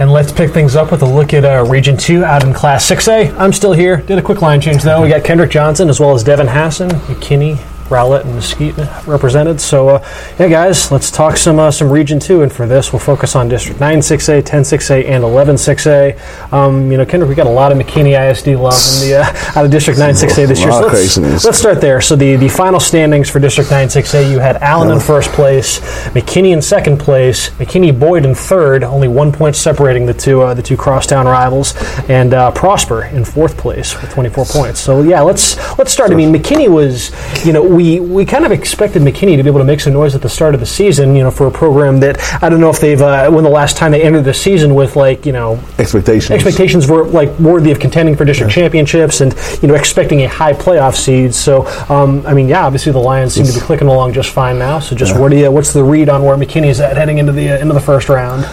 And 0.00 0.10
let's 0.10 0.32
pick 0.32 0.50
things 0.52 0.76
up 0.76 0.90
with 0.90 1.02
a 1.02 1.06
look 1.06 1.34
at 1.34 1.44
uh, 1.44 1.64
Region 1.70 1.96
2 1.96 2.24
out 2.24 2.42
in 2.42 2.54
Class 2.54 2.90
6A. 2.90 3.36
I'm 3.38 3.52
still 3.52 3.74
here. 3.74 3.98
Did 3.98 4.18
a 4.18 4.22
quick 4.22 4.40
line 4.40 4.60
change, 4.60 4.82
though. 4.82 5.02
We 5.02 5.10
got 5.10 5.24
Kendrick 5.24 5.50
Johnson 5.50 5.90
as 5.90 6.00
well 6.00 6.14
as 6.14 6.24
Devin 6.24 6.46
Hassan, 6.46 6.88
McKinney, 6.88 7.58
Rowlett, 7.90 8.24
and 8.24 8.34
Mesquite 8.34 8.76
represented. 9.06 9.60
So, 9.60 9.88
uh, 9.88 10.08
yeah, 10.38 10.48
guys, 10.48 10.90
let's 10.90 11.10
talk 11.10 11.36
some 11.36 11.58
uh, 11.58 11.70
some 11.70 11.90
Region 11.90 12.18
2. 12.18 12.42
And 12.42 12.52
for 12.52 12.66
this, 12.66 12.92
we'll 12.92 13.00
focus 13.00 13.36
on 13.36 13.48
District 13.48 13.80
9 13.80 13.98
6A, 13.98 14.44
10 14.44 14.62
6A, 14.62 15.06
and 15.06 15.24
11 15.24 15.56
6A. 15.56 16.52
Um, 16.52 16.90
you 16.90 16.98
know, 16.98 17.04
Kendrick, 17.04 17.28
we 17.28 17.34
got 17.34 17.46
a 17.46 17.50
lot 17.50 17.72
of 17.72 17.78
McKinney 17.78 18.18
ISD 18.30 18.48
love 18.48 18.74
in 18.74 19.08
the, 19.08 19.16
uh, 19.20 19.56
out 19.58 19.64
of 19.64 19.70
District 19.70 19.98
9 19.98 20.14
6A 20.14 20.48
this 20.48 20.60
year. 20.60 20.72
So 20.72 20.86
let's, 20.86 21.44
let's 21.44 21.58
start 21.58 21.80
there. 21.80 22.00
So, 22.00 22.16
the, 22.16 22.36
the 22.36 22.48
final 22.48 22.80
standings 22.80 23.28
for 23.28 23.38
District 23.38 23.70
9 23.70 23.88
6A, 23.88 24.30
you 24.30 24.38
had 24.38 24.56
Allen 24.58 24.90
in 24.90 25.00
first 25.00 25.30
place, 25.30 25.80
McKinney 26.10 26.52
in 26.52 26.62
second 26.62 26.98
place, 26.98 27.50
McKinney 27.50 27.98
Boyd 27.98 28.24
in 28.24 28.34
third, 28.34 28.84
only 28.84 29.08
one 29.08 29.32
point 29.32 29.56
separating 29.56 30.06
the 30.06 30.14
two 30.14 30.42
uh, 30.42 30.54
the 30.54 30.62
two 30.62 30.76
crosstown 30.76 31.26
rivals, 31.26 31.74
and 32.08 32.34
uh, 32.34 32.50
Prosper 32.52 33.04
in 33.04 33.24
fourth 33.24 33.56
place 33.56 34.00
with 34.00 34.10
24 34.10 34.44
points. 34.46 34.80
So 34.80 35.02
yeah, 35.02 35.20
let's 35.20 35.56
let's 35.78 35.92
start. 35.92 36.10
I 36.10 36.14
mean, 36.14 36.32
McKinney 36.32 36.68
was, 36.68 37.10
you 37.44 37.52
know, 37.52 37.62
we 37.80 38.00
we 38.00 38.24
kind 38.26 38.44
of 38.44 38.52
expected 38.52 39.02
McKinney 39.02 39.36
to 39.36 39.42
be 39.42 39.48
able 39.48 39.60
to 39.60 39.64
make 39.64 39.80
some 39.80 39.94
noise 39.94 40.14
at 40.14 40.20
the 40.20 40.28
start 40.28 40.54
of 40.54 40.60
the 40.60 40.66
season, 40.66 41.16
you 41.16 41.22
know, 41.22 41.30
for 41.30 41.46
a 41.46 41.50
program 41.50 42.00
that 42.00 42.20
I 42.42 42.48
don't 42.48 42.60
know 42.60 42.70
if 42.70 42.78
they've 42.78 43.00
uh, 43.00 43.30
when 43.30 43.42
the 43.42 43.50
last 43.50 43.76
time 43.76 43.92
they 43.92 44.02
entered 44.02 44.24
the 44.24 44.34
season 44.34 44.74
with 44.74 44.96
like 44.96 45.24
you 45.24 45.32
know 45.32 45.58
Expectations. 45.78 46.30
expectations 46.30 46.86
were 46.88 47.04
like 47.04 47.30
worthy 47.38 47.70
of 47.70 47.80
contending 47.80 48.16
for 48.16 48.24
district 48.24 48.52
championships 48.52 49.20
and 49.20 49.34
you 49.62 49.68
know 49.68 49.74
expecting 49.74 50.22
a 50.22 50.28
high 50.28 50.52
playoff 50.52 50.94
seed. 50.94 51.34
So 51.34 51.66
um, 51.88 52.26
I 52.26 52.34
mean, 52.34 52.48
yeah, 52.48 52.66
obviously 52.66 52.92
the 52.92 52.98
Lions 52.98 53.34
seem 53.34 53.46
to 53.46 53.52
be 53.52 53.60
clicking 53.60 53.88
along 53.88 54.12
just 54.12 54.30
fine 54.30 54.58
now. 54.58 54.78
So 54.78 54.94
just 54.94 55.18
what 55.18 55.30
do 55.30 55.38
you, 55.38 55.50
what's 55.50 55.72
the 55.72 55.82
read 55.82 56.08
on 56.08 56.22
where 56.22 56.36
McKinney's 56.36 56.80
at 56.80 56.96
heading 56.96 57.18
into 57.18 57.32
the 57.32 57.50
uh, 57.50 57.58
into 57.58 57.74
the 57.74 57.80
first 57.80 58.08
round? 58.08 58.44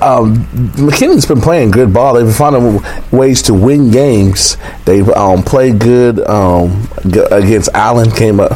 um, 0.00 0.36
McKinney's 0.76 1.26
been 1.26 1.40
playing 1.40 1.70
good 1.70 1.92
ball. 1.92 2.14
They've 2.14 2.24
been 2.24 2.34
finding 2.34 2.80
ways 3.10 3.42
to 3.42 3.54
win 3.54 3.90
games. 3.90 4.56
They've 4.84 5.08
um, 5.10 5.42
played 5.42 5.78
good 5.78 6.20
um, 6.20 6.88
against 7.04 7.70
Allen. 7.74 8.10
Came 8.10 8.40
up, 8.40 8.52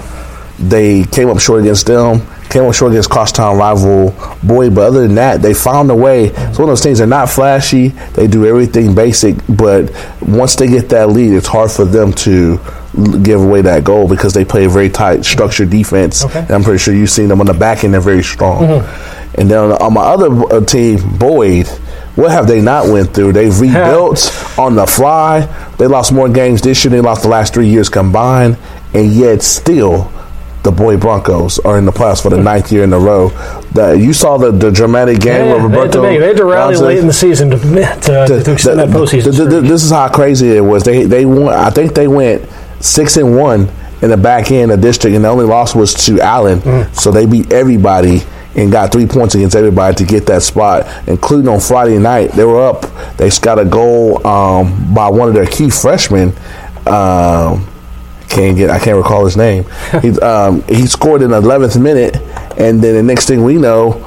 they 0.61 1.05
came 1.05 1.31
up 1.31 1.41
short 1.41 1.61
against 1.61 1.87
them. 1.87 2.21
Came 2.51 2.65
up 2.65 2.75
short 2.75 2.93
against 2.93 3.11
crosstown 3.11 3.57
rival 3.57 4.11
Boyd, 4.43 4.75
but 4.75 4.89
other 4.89 5.03
than 5.03 5.15
that, 5.15 5.41
they 5.41 5.55
found 5.55 5.91
a 5.91 5.95
way. 5.95 6.27
It's 6.27 6.59
one 6.59 6.63
of 6.63 6.69
those 6.69 6.83
things. 6.83 6.99
They're 6.99 7.07
not 7.07 7.31
flashy. 7.31 7.89
They 8.15 8.27
do 8.27 8.45
everything 8.45 8.95
basic, 8.95 9.37
but 9.49 9.91
once 10.21 10.57
they 10.57 10.67
get 10.67 10.89
that 10.91 11.11
lead, 11.11 11.33
it's 11.33 11.47
hard 11.47 11.71
for 11.71 11.85
them 11.85 12.13
to 12.13 12.59
give 13.23 13.41
away 13.41 13.63
that 13.63 13.85
goal 13.85 14.09
because 14.09 14.35
they 14.35 14.45
play 14.45 14.65
a 14.65 14.69
very 14.69 14.91
tight, 14.91 15.25
structured 15.25 15.71
defense. 15.71 16.25
Okay. 16.25 16.45
I'm 16.51 16.65
pretty 16.65 16.79
sure 16.79 16.93
you've 16.93 17.11
seen 17.11 17.29
them 17.29 17.41
on 17.41 17.47
the 17.47 17.55
back 17.55 17.85
end. 17.85 17.95
They're 17.95 18.01
very 18.01 18.25
strong. 18.25 18.65
And 19.39 19.49
then 19.49 19.73
on 19.73 19.95
my 19.95 20.03
other 20.03 20.29
uh, 20.53 20.61
team, 20.65 20.99
Boyd, 21.19 21.69
what 22.17 22.33
have 22.33 22.49
they 22.49 22.61
not 22.61 22.89
went 22.89 23.15
through? 23.15 23.33
They've 23.33 23.59
rebuilt 23.61 24.59
on 24.59 24.75
the 24.75 24.87
fly. 24.87 25.47
They 25.79 25.87
lost 25.87 26.13
more 26.13 26.29
games 26.29 26.63
this 26.63 26.85
year 26.85 26.91
than 26.91 27.03
they 27.03 27.09
lost 27.09 27.23
the 27.23 27.29
last 27.29 27.55
three 27.55 27.69
years 27.69 27.89
combined, 27.89 28.59
and 28.93 29.13
yet 29.13 29.43
still 29.43 30.11
the 30.63 30.71
Boyd 30.71 31.01
Broncos 31.01 31.59
are 31.61 31.79
in 31.79 31.85
the 31.87 31.93
playoffs 31.93 32.23
for 32.23 32.29
the 32.31 32.37
ninth 32.43 32.71
year 32.71 32.85
in 32.85 32.93
a 32.93 32.99
row. 32.99 33.31
That 33.73 33.99
you 33.99 34.13
saw 34.13 34.37
the, 34.37 34.51
the 34.51 34.71
dramatic 34.71 35.21
game 35.21 35.47
Yeah, 35.47 35.55
where 35.55 35.55
they, 35.57 35.61
had 35.61 35.71
Roberto 35.77 35.93
to 35.93 36.03
make, 36.03 36.21
they 36.21 36.27
had 36.27 36.37
to 36.37 36.45
rally 36.45 36.75
Gonzalez- 36.75 36.95
late 36.95 36.99
in 36.99 37.07
the 37.07 37.13
season 37.13 37.51
to, 37.51 37.59
to, 37.59 38.43
to 38.45 38.53
extend 38.53 38.79
that 38.79 38.89
postseason. 38.89 39.25
th- 39.25 39.37
th- 39.37 39.49
streak. 39.51 39.69
this 39.69 39.83
is 39.85 39.91
how 39.91 40.09
crazy 40.09 40.57
it 40.57 40.61
was. 40.61 40.83
They 40.85 41.05
they 41.05 41.25
won. 41.25 41.55
I 41.55 41.71
think 41.71 41.95
they 41.95 42.09
went 42.09 42.47
six 42.81 43.17
and 43.17 43.37
one 43.37 43.69
in 44.03 44.11
the 44.11 44.17
back 44.17 44.51
end 44.51 44.71
of 44.73 44.81
district, 44.81 45.15
and 45.15 45.25
the 45.25 45.29
only 45.29 45.45
loss 45.45 45.75
was 45.75 45.95
to 46.07 46.21
Allen. 46.21 46.59
Mm. 46.61 46.95
So 46.95 47.11
they 47.11 47.27
beat 47.27 47.53
everybody 47.53 48.23
and 48.57 48.73
got 48.73 48.91
three 48.91 49.07
points 49.07 49.35
against 49.37 49.55
everybody 49.55 49.95
to 49.95 50.05
get 50.05 50.27
that 50.27 50.43
spot, 50.43 50.85
including 51.09 51.49
on 51.49 51.61
Friday 51.61 51.99
night. 51.99 52.33
They 52.33 52.45
were 52.45 52.61
up. 52.69 52.83
They 53.17 53.31
got 53.41 53.59
a 53.61 53.65
goal 53.65 54.27
um, 54.27 54.93
by 54.93 55.09
one 55.09 55.29
of 55.29 55.35
their 55.35 55.47
key 55.47 55.71
freshmen. 55.71 56.33
Um, 56.87 57.70
can't 58.31 58.57
get. 58.57 58.71
I 58.71 58.79
can't 58.79 58.97
recall 58.97 59.25
his 59.25 59.37
name. 59.37 59.65
he, 60.01 60.11
um, 60.21 60.63
he 60.63 60.87
scored 60.87 61.23
in 61.23 61.31
the 61.31 61.39
eleventh 61.39 61.79
minute, 61.79 62.17
and 62.59 62.81
then 62.83 62.95
the 62.95 63.03
next 63.03 63.27
thing 63.27 63.45
we 63.45 63.57
know, 63.57 64.03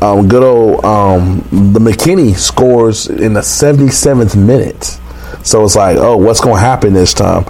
um, 0.00 0.28
good 0.28 0.42
old 0.42 0.84
um, 0.84 1.38
the 1.72 1.80
McKinney 1.80 2.34
scores 2.36 3.08
in 3.08 3.34
the 3.34 3.40
77th 3.40 4.36
minute. 4.36 4.98
So 5.44 5.64
it's 5.64 5.76
like, 5.76 5.96
oh, 5.96 6.16
what's 6.16 6.40
going 6.40 6.56
to 6.56 6.60
happen 6.60 6.92
this 6.92 7.14
time? 7.14 7.44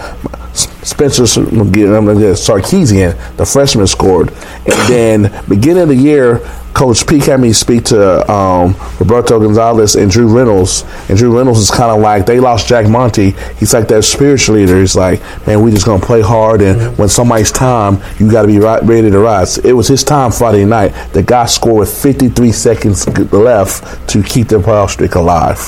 Spencer 0.91 1.23
S- 1.23 1.37
I'm 1.37 1.73
gonna 1.73 2.35
Sarkeesian, 2.35 3.37
the 3.37 3.47
freshman, 3.47 3.87
scored, 3.87 4.31
and 4.31 4.67
then 4.89 5.45
beginning 5.49 5.85
of 5.85 5.89
the 5.89 5.97
year, 5.97 6.41
Coach 6.75 7.07
Peak 7.07 7.25
had 7.25 7.41
me 7.41 7.53
speak 7.53 7.85
to 7.87 8.31
um, 8.31 8.75
Roberto 8.99 9.41
Gonzalez 9.41 9.97
and 9.97 10.11
Drew 10.11 10.27
Reynolds, 10.27 10.85
and 11.09 11.19
Drew 11.19 11.37
Reynolds 11.37 11.61
is 11.61 11.71
kind 11.71 11.91
of 11.91 12.01
like 12.01 12.27
they 12.27 12.41
lost 12.41 12.69
Jack 12.69 12.89
Monty. 12.89 13.33
He's 13.59 13.75
like 13.75 13.89
their 13.89 14.03
spiritual 14.03 14.57
leader. 14.57 14.79
He's 14.79 14.97
like, 14.97 15.21
man, 15.47 15.63
we 15.63 15.71
just 15.71 15.85
gonna 15.85 16.05
play 16.05 16.21
hard, 16.21 16.63
and 16.63 16.97
when 16.97 17.09
somebody's 17.09 17.53
time, 17.53 17.99
you 18.19 18.31
got 18.31 18.43
to 18.43 18.49
be 18.49 18.59
right, 18.59 18.83
ready 18.83 19.11
to 19.11 19.19
rise. 19.19 19.59
It 19.59 19.73
was 19.73 19.89
his 19.89 20.05
time 20.05 20.33
Friday 20.33 20.65
night. 20.65 20.91
The 21.13 21.23
guy 21.23 21.47
scored 21.47 21.81
with 21.81 22.03
53 22.03 22.53
seconds 22.53 23.07
left 23.33 24.09
to 24.11 24.23
keep 24.23 24.49
their 24.49 24.61
playoff 24.61 24.91
streak 24.91 25.15
alive. 25.15 25.59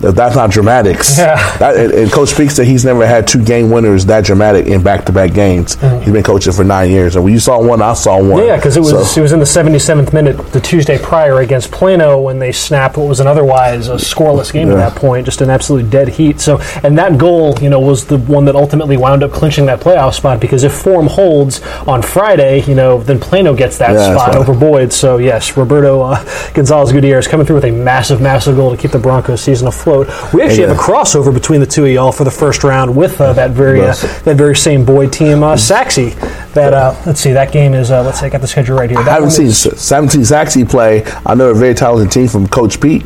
That's 0.00 0.36
not 0.36 0.50
dramatics. 0.50 1.16
Yeah. 1.18 1.36
That, 1.58 1.76
and, 1.76 1.92
and 1.92 2.12
Coach 2.12 2.28
Speaks 2.30 2.54
said 2.56 2.66
he's 2.66 2.84
never 2.84 3.06
had 3.06 3.26
two 3.26 3.42
game 3.42 3.70
winners 3.70 4.04
that 4.06 4.24
dramatic 4.24 4.66
in 4.66 4.82
back 4.82 5.06
to 5.06 5.12
back 5.12 5.32
games. 5.32 5.74
He's 5.80 6.12
been 6.12 6.22
coaching 6.22 6.52
for 6.52 6.64
nine 6.64 6.90
years, 6.90 7.16
and 7.16 7.24
when 7.24 7.32
you 7.32 7.40
saw 7.40 7.58
one, 7.62 7.80
I 7.80 7.94
saw 7.94 8.22
one. 8.22 8.44
Yeah, 8.44 8.56
because 8.56 8.76
it 8.76 8.80
was 8.80 8.90
So- 9.10 9.20
it 9.20 9.22
was 9.22 9.32
in 9.32 9.38
the 9.40 9.46
77th 9.46 10.12
minute 10.12 10.36
the 10.52 10.60
Tuesday 10.60 10.98
prior 10.98 11.40
against 11.40 11.70
Plano 11.70 12.20
when 12.20 12.38
they 12.38 12.52
snapped 12.52 12.96
what 12.98 13.08
was 13.08 13.20
an 13.20 13.26
otherwise 13.26 13.88
a 13.88 13.94
scoreless 13.94 14.52
game 14.52 14.70
at 14.70 14.76
that 14.76 14.94
point, 14.96 15.24
just 15.24 15.40
an 15.40 15.48
absolute 15.48 15.88
dead 15.88 16.08
heat. 16.08 16.40
So, 16.40 16.60
and 16.82 16.98
that 16.98 17.16
goal, 17.16 17.56
you 17.62 17.70
know, 17.70 17.80
was 17.80 18.04
the 18.04 18.18
one 18.18 18.44
that 18.44 18.54
ultimately 18.54 18.96
wound 18.98 19.22
up 19.22 19.32
clinching 19.32 19.64
that 19.66 19.80
playoff 19.80 20.14
spot 20.14 20.40
because 20.40 20.62
if 20.62 20.72
form 20.74 21.06
holds 21.06 21.62
on 21.86 22.02
Friday, 22.02 22.62
you 22.64 22.74
know, 22.74 22.98
then 23.02 23.18
Plano 23.18 23.54
gets 23.54 23.78
that 23.78 23.92
Yeah, 23.94 24.12
spot 24.14 24.36
over 24.36 24.52
Boyd. 24.54 24.92
So, 24.92 25.16
yes, 25.16 25.56
Roberto 25.56 26.02
uh, 26.02 26.24
Gonzalez 26.52 26.92
Gutierrez 26.92 27.26
coming 27.26 27.46
through 27.46 27.56
with 27.56 27.64
a 27.64 27.70
massive, 27.72 28.20
massive 28.20 28.56
goal 28.56 28.70
to 28.70 28.76
keep 28.76 28.90
the 28.90 28.98
Broncos 28.98 29.40
season 29.40 29.66
afloat. 29.68 29.85
We 29.86 30.42
actually 30.42 30.62
Yeah. 30.62 30.68
have 30.68 30.76
a 30.76 30.80
crossover 30.80 31.32
between 31.32 31.60
the 31.60 31.66
two 31.66 31.84
of 31.84 31.90
y'all 31.90 32.10
for 32.12 32.24
the 32.24 32.30
first 32.30 32.64
round 32.64 32.94
with 32.96 33.20
uh, 33.20 33.32
that 33.34 33.52
very 33.52 33.80
uh, 33.80 33.94
that 34.24 34.36
very 34.36 34.56
same 34.56 34.84
Boyd 34.84 35.12
team, 35.12 35.42
uh, 35.44 35.56
Sachse. 35.56 36.14
That 36.54 36.74
uh, 36.74 36.94
let's 37.06 37.20
see, 37.20 37.32
that 37.32 37.52
game 37.52 37.72
is 37.74 37.90
uh, 37.90 38.02
let's 38.02 38.18
see, 38.20 38.26
I 38.26 38.28
got 38.28 38.40
the 38.40 38.48
schedule 38.48 38.76
right 38.76 38.90
here. 38.90 38.98
I 38.98 39.02
haven't 39.04 39.30
seen 39.30 39.46
is- 39.46 39.58
17 39.76 40.24
Sachse 40.24 40.64
play. 40.68 41.04
I 41.24 41.34
know 41.34 41.50
a 41.50 41.54
very 41.54 41.74
talented 41.74 42.10
team 42.12 42.26
from 42.28 42.48
Coach 42.48 42.80
Peak, 42.80 43.04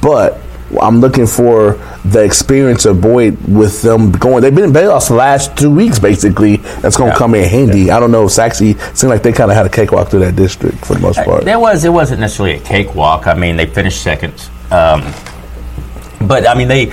but 0.00 0.38
I'm 0.80 1.00
looking 1.00 1.26
for 1.26 1.78
the 2.04 2.24
experience 2.24 2.86
of 2.86 3.00
Boyd 3.00 3.36
with 3.46 3.82
them 3.82 4.10
going. 4.10 4.40
They've 4.42 4.54
been 4.54 4.64
in 4.64 4.72
playoffs 4.72 5.08
the 5.08 5.14
last 5.14 5.56
two 5.56 5.70
weeks, 5.70 5.98
basically. 5.98 6.56
That's 6.56 6.96
going 6.96 7.12
to 7.12 7.16
come 7.18 7.34
in 7.34 7.44
handy. 7.48 7.90
I 7.90 8.00
don't 8.00 8.10
know 8.10 8.24
if 8.24 8.32
Sachse 8.32 8.58
seemed 8.58 8.78
like 9.10 9.22
they 9.22 9.32
kind 9.32 9.50
of 9.50 9.56
had 9.56 9.66
a 9.66 9.68
cakewalk 9.70 10.08
through 10.08 10.20
that 10.20 10.34
district 10.34 10.84
for 10.84 10.94
the 10.94 11.00
most 11.00 11.22
part. 11.24 11.44
There 11.44 11.60
was. 11.60 11.84
It 11.84 11.90
wasn't 11.92 12.20
necessarily 12.20 12.56
a 12.56 12.60
cakewalk. 12.60 13.26
I 13.26 13.34
mean, 13.34 13.56
they 13.56 13.66
finished 13.66 14.02
second. 14.02 14.32
Um, 14.70 15.02
but 16.26 16.46
I 16.46 16.54
mean, 16.54 16.68
they. 16.68 16.92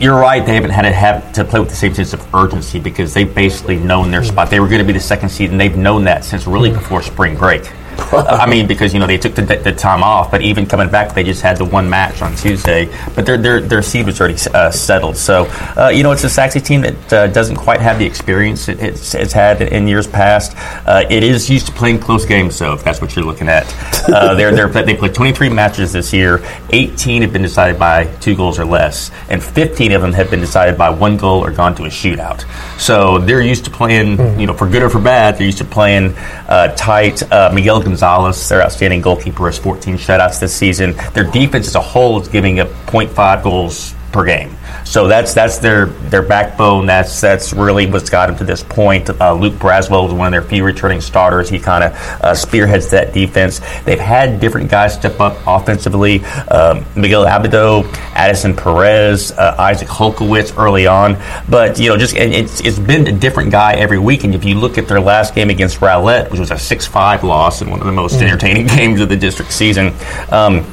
You're 0.00 0.18
right. 0.18 0.46
They 0.46 0.54
haven't 0.54 0.70
had 0.70 0.82
to 0.82 0.92
have 0.92 1.32
to 1.32 1.44
play 1.44 1.58
with 1.58 1.70
the 1.70 1.74
same 1.74 1.92
sense 1.92 2.12
of 2.12 2.32
urgency 2.32 2.78
because 2.78 3.12
they've 3.12 3.34
basically 3.34 3.78
known 3.78 4.12
their 4.12 4.20
hmm. 4.20 4.28
spot. 4.28 4.48
They 4.48 4.60
were 4.60 4.68
going 4.68 4.78
to 4.78 4.84
be 4.84 4.92
the 4.92 5.00
second 5.00 5.28
seed, 5.28 5.50
and 5.50 5.60
they've 5.60 5.76
known 5.76 6.04
that 6.04 6.24
since 6.24 6.46
really 6.46 6.70
hmm. 6.70 6.76
before 6.76 7.02
spring 7.02 7.36
break. 7.36 7.68
I 7.98 8.46
mean, 8.48 8.66
because 8.66 8.94
you 8.94 9.00
know 9.00 9.06
they 9.06 9.18
took 9.18 9.34
the, 9.34 9.42
the 9.42 9.72
time 9.72 10.02
off, 10.02 10.30
but 10.30 10.42
even 10.42 10.66
coming 10.66 10.88
back, 10.88 11.14
they 11.14 11.24
just 11.24 11.42
had 11.42 11.56
the 11.56 11.64
one 11.64 11.88
match 11.90 12.22
on 12.22 12.34
Tuesday. 12.36 12.86
But 13.14 13.26
their 13.26 13.36
their, 13.36 13.60
their 13.60 13.82
seed 13.82 14.06
was 14.06 14.20
already 14.20 14.38
uh, 14.54 14.70
settled. 14.70 15.16
So 15.16 15.46
uh, 15.76 15.90
you 15.92 16.02
know, 16.02 16.12
it's 16.12 16.24
a 16.24 16.28
Sachse 16.28 16.62
team 16.62 16.82
that 16.82 17.12
uh, 17.12 17.26
doesn't 17.28 17.56
quite 17.56 17.80
have 17.80 17.98
the 17.98 18.06
experience 18.06 18.68
it, 18.68 18.80
it's, 18.80 19.14
it's 19.14 19.32
had 19.32 19.60
in 19.60 19.86
years 19.88 20.06
past. 20.06 20.54
Uh, 20.86 21.04
it 21.10 21.22
is 21.22 21.50
used 21.50 21.66
to 21.66 21.72
playing 21.72 21.98
close 21.98 22.24
games, 22.24 22.56
so 22.56 22.72
if 22.72 22.84
that's 22.84 23.00
what 23.00 23.14
you're 23.14 23.24
looking 23.24 23.48
at, 23.48 23.66
uh, 24.08 24.34
they're, 24.34 24.54
they're 24.54 24.68
they 24.68 24.96
played 24.96 25.14
23 25.14 25.48
matches 25.48 25.92
this 25.92 26.12
year. 26.12 26.42
18 26.70 27.22
have 27.22 27.32
been 27.32 27.42
decided 27.42 27.78
by 27.78 28.04
two 28.16 28.34
goals 28.34 28.58
or 28.58 28.64
less, 28.64 29.10
and 29.28 29.42
15 29.42 29.92
of 29.92 30.02
them 30.02 30.12
have 30.12 30.30
been 30.30 30.40
decided 30.40 30.78
by 30.78 30.90
one 30.90 31.16
goal 31.16 31.44
or 31.44 31.50
gone 31.50 31.74
to 31.74 31.84
a 31.84 31.88
shootout. 31.88 32.44
So 32.78 33.18
they're 33.18 33.42
used 33.42 33.64
to 33.64 33.70
playing, 33.70 34.38
you 34.38 34.46
know, 34.46 34.54
for 34.54 34.68
good 34.68 34.82
or 34.82 34.90
for 34.90 35.00
bad. 35.00 35.36
They're 35.36 35.46
used 35.46 35.58
to 35.58 35.64
playing 35.64 36.14
uh, 36.48 36.74
tight. 36.76 37.22
Uh, 37.30 37.50
Miguel 37.52 37.80
Gonzalez, 37.88 38.48
their 38.50 38.62
outstanding 38.62 39.00
goalkeeper, 39.00 39.46
has 39.46 39.58
14 39.58 39.96
shutouts 39.96 40.38
this 40.40 40.54
season. 40.54 40.94
Their 41.14 41.24
defense 41.24 41.66
as 41.68 41.74
a 41.74 41.80
whole 41.80 42.20
is 42.20 42.28
giving 42.28 42.60
up 42.60 42.68
0.5 42.86 43.42
goals 43.42 43.94
per 44.12 44.24
game. 44.24 44.54
So 44.84 45.06
that's 45.06 45.34
that's 45.34 45.58
their 45.58 45.86
their 45.86 46.22
backbone. 46.22 46.86
That's 46.86 47.20
that's 47.20 47.52
really 47.52 47.86
what's 47.86 48.10
got 48.10 48.28
them 48.28 48.36
to 48.38 48.44
this 48.44 48.62
point. 48.62 49.10
Uh, 49.10 49.34
Luke 49.34 49.54
Braswell 49.54 50.04
was 50.04 50.12
one 50.12 50.26
of 50.26 50.32
their 50.32 50.48
few 50.48 50.64
returning 50.64 51.00
starters. 51.00 51.48
He 51.48 51.58
kind 51.58 51.84
of 51.84 51.92
uh, 52.22 52.34
spearheads 52.34 52.90
that 52.90 53.12
defense. 53.12 53.60
They've 53.84 53.98
had 53.98 54.40
different 54.40 54.70
guys 54.70 54.94
step 54.94 55.20
up 55.20 55.36
offensively. 55.46 56.24
Um, 56.24 56.84
Miguel 56.96 57.26
Abido, 57.26 57.84
Addison 58.14 58.56
Perez, 58.56 59.32
uh, 59.32 59.56
Isaac 59.58 59.88
Holkowitz 59.88 60.56
early 60.58 60.86
on. 60.86 61.16
But 61.48 61.78
you 61.78 61.88
know, 61.88 61.96
just 61.96 62.16
and 62.16 62.32
it's 62.32 62.60
it's 62.60 62.78
been 62.78 63.06
a 63.06 63.12
different 63.12 63.50
guy 63.50 63.74
every 63.74 63.98
week. 63.98 64.24
And 64.24 64.34
if 64.34 64.44
you 64.44 64.54
look 64.54 64.78
at 64.78 64.88
their 64.88 65.00
last 65.00 65.34
game 65.34 65.50
against 65.50 65.80
Rowlett, 65.80 66.30
which 66.30 66.40
was 66.40 66.50
a 66.50 66.58
six-five 66.58 67.24
loss 67.24 67.60
and 67.60 67.70
one 67.70 67.80
of 67.80 67.86
the 67.86 67.92
most 67.92 68.20
entertaining 68.20 68.66
games 68.76 69.00
of 69.00 69.08
the 69.08 69.16
district 69.16 69.52
season. 69.52 69.92
Um, 70.30 70.66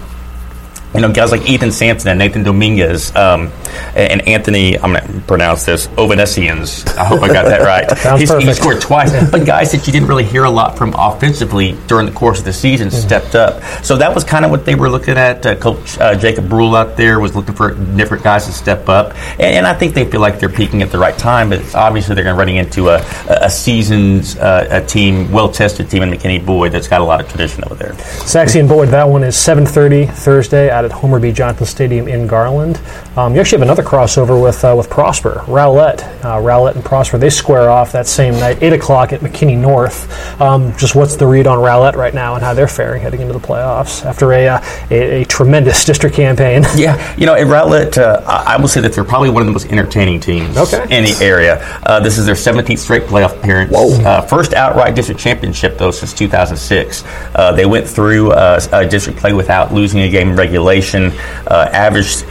you 0.95 1.01
know, 1.01 1.11
guys 1.11 1.31
like 1.31 1.47
Ethan 1.49 1.71
Sampson 1.71 2.09
and 2.09 2.19
Nathan 2.19 2.43
Dominguez 2.43 3.15
um, 3.15 3.51
and 3.95 4.27
Anthony, 4.27 4.77
I'm 4.77 4.93
going 4.93 5.05
to 5.05 5.19
pronounce 5.27 5.65
this, 5.65 5.87
Ovanesians. 5.87 6.87
I 6.97 7.05
hope 7.05 7.21
I 7.21 7.27
got 7.27 7.45
that 7.45 7.61
right. 7.61 7.85
He's- 8.19 8.43
he 8.43 8.53
scored 8.53 8.81
twice. 8.81 9.11
But 9.31 9.45
guys 9.45 9.71
that 9.71 9.85
you 9.87 9.93
didn't 9.93 10.07
really 10.07 10.23
hear 10.25 10.43
a 10.43 10.49
lot 10.49 10.77
from 10.77 10.93
offensively 10.97 11.73
during 11.87 12.05
the 12.05 12.11
course 12.11 12.39
of 12.39 12.45
the 12.45 12.53
season 12.53 12.89
stepped 12.91 13.35
up. 13.35 13.63
So 13.83 13.95
that 13.97 14.13
was 14.13 14.23
kind 14.23 14.45
of 14.45 14.51
what 14.51 14.65
they 14.65 14.75
were 14.75 14.89
looking 14.89 15.17
at. 15.17 15.45
Uh, 15.45 15.55
Coach 15.55 15.97
uh, 15.99 16.15
Jacob 16.15 16.47
Brule 16.49 16.75
out 16.75 16.95
there 16.97 17.19
was 17.19 17.35
looking 17.35 17.55
for 17.55 17.73
different 17.95 18.23
guys 18.23 18.45
to 18.45 18.51
step 18.51 18.87
up. 18.89 19.13
And, 19.33 19.41
and 19.55 19.67
I 19.67 19.73
think 19.73 19.93
they 19.93 20.05
feel 20.09 20.21
like 20.21 20.39
they're 20.39 20.49
peaking 20.49 20.81
at 20.81 20.91
the 20.91 20.97
right 20.99 21.17
time, 21.17 21.49
but 21.49 21.59
it's 21.59 21.75
obviously 21.75 22.15
they're 22.15 22.23
going 22.23 22.35
to 22.35 22.39
running 22.39 22.57
into 22.57 22.89
a, 22.89 23.03
a 23.29 23.49
seasoned 23.49 24.37
uh, 24.39 24.65
a 24.69 24.85
team, 24.85 25.31
well-tested 25.31 25.89
team 25.89 26.03
in 26.03 26.09
McKinney 26.11 26.43
Boyd 26.45 26.71
that's 26.71 26.87
got 26.87 27.01
a 27.01 27.03
lot 27.03 27.19
of 27.21 27.27
tradition 27.29 27.63
over 27.65 27.75
there. 27.75 27.97
Sachse 27.99 28.55
and 28.55 28.69
Boyd, 28.69 28.89
that 28.89 29.07
one 29.07 29.23
is 29.23 29.35
7:30 29.35 30.11
Thursday 30.13 30.69
out 30.69 30.84
at 30.85 30.91
Homer 30.91 31.19
B. 31.19 31.31
Johnson 31.31 31.65
Stadium 31.65 32.07
in 32.07 32.27
Garland. 32.27 32.79
Um, 33.17 33.33
you 33.35 33.41
actually 33.41 33.57
have 33.59 33.63
another 33.67 33.83
crossover 33.83 34.41
with 34.41 34.63
uh, 34.63 34.73
with 34.77 34.89
Prosper, 34.89 35.43
Rowlett, 35.47 36.01
uh, 36.23 36.39
Rowlett 36.39 36.75
and 36.75 36.85
Prosper. 36.85 37.17
They 37.17 37.29
square 37.29 37.69
off 37.69 37.91
that 37.91 38.07
same 38.07 38.33
night, 38.35 38.61
eight 38.61 38.73
o'clock 38.73 39.11
at 39.13 39.21
McKinney 39.21 39.57
North. 39.57 40.09
Um, 40.41 40.75
just 40.77 40.95
what's 40.95 41.15
the 41.15 41.25
read 41.27 41.47
on 41.47 41.59
Rowlett 41.59 41.95
right 41.95 42.13
now 42.13 42.35
and 42.35 42.43
how 42.43 42.53
they're 42.53 42.67
faring 42.67 43.01
heading 43.01 43.21
into 43.21 43.33
the 43.33 43.39
playoffs 43.39 44.05
after 44.05 44.31
a 44.33 44.47
uh, 44.47 44.61
a, 44.91 45.21
a 45.21 45.25
tremendous 45.25 45.83
district 45.91 46.15
campaign? 46.15 46.63
Yeah, 46.75 47.15
you 47.15 47.25
know, 47.25 47.33
at 47.35 47.47
Rowlett, 47.47 47.97
uh, 47.97 48.21
I 48.27 48.57
will 48.57 48.67
say 48.67 48.81
that 48.81 48.91
they're 48.93 49.03
probably 49.05 49.29
one 49.29 49.41
of 49.41 49.45
the 49.47 49.53
most 49.53 49.67
entertaining 49.71 50.19
teams 50.19 50.57
Okay. 50.57 50.83
in 50.95 51.05
the 51.05 51.17
area. 51.23 51.59
Uh, 51.85 51.99
this 52.01 52.17
is 52.17 52.25
their 52.25 52.35
17th 52.35 52.77
straight 52.79 53.03
playoff 53.03 53.35
appearance. 53.37 53.73
Uh, 53.73 54.21
first 54.21 54.53
outright 54.53 54.93
district 54.93 55.19
championship, 55.21 55.77
though, 55.77 55.89
since 55.91 56.13
2006. 56.13 57.03
Uh, 57.33 57.51
they 57.53 57.65
went 57.65 57.87
through 57.87 58.31
uh, 58.31 58.59
a 58.73 58.85
district 58.87 59.17
play 59.19 59.31
without 59.33 59.73
losing 59.73 60.01
a 60.01 60.09
game 60.09 60.29
in 60.29 60.35
regulation, 60.65 61.11
uh, 61.47 61.69
averaged 61.71 62.25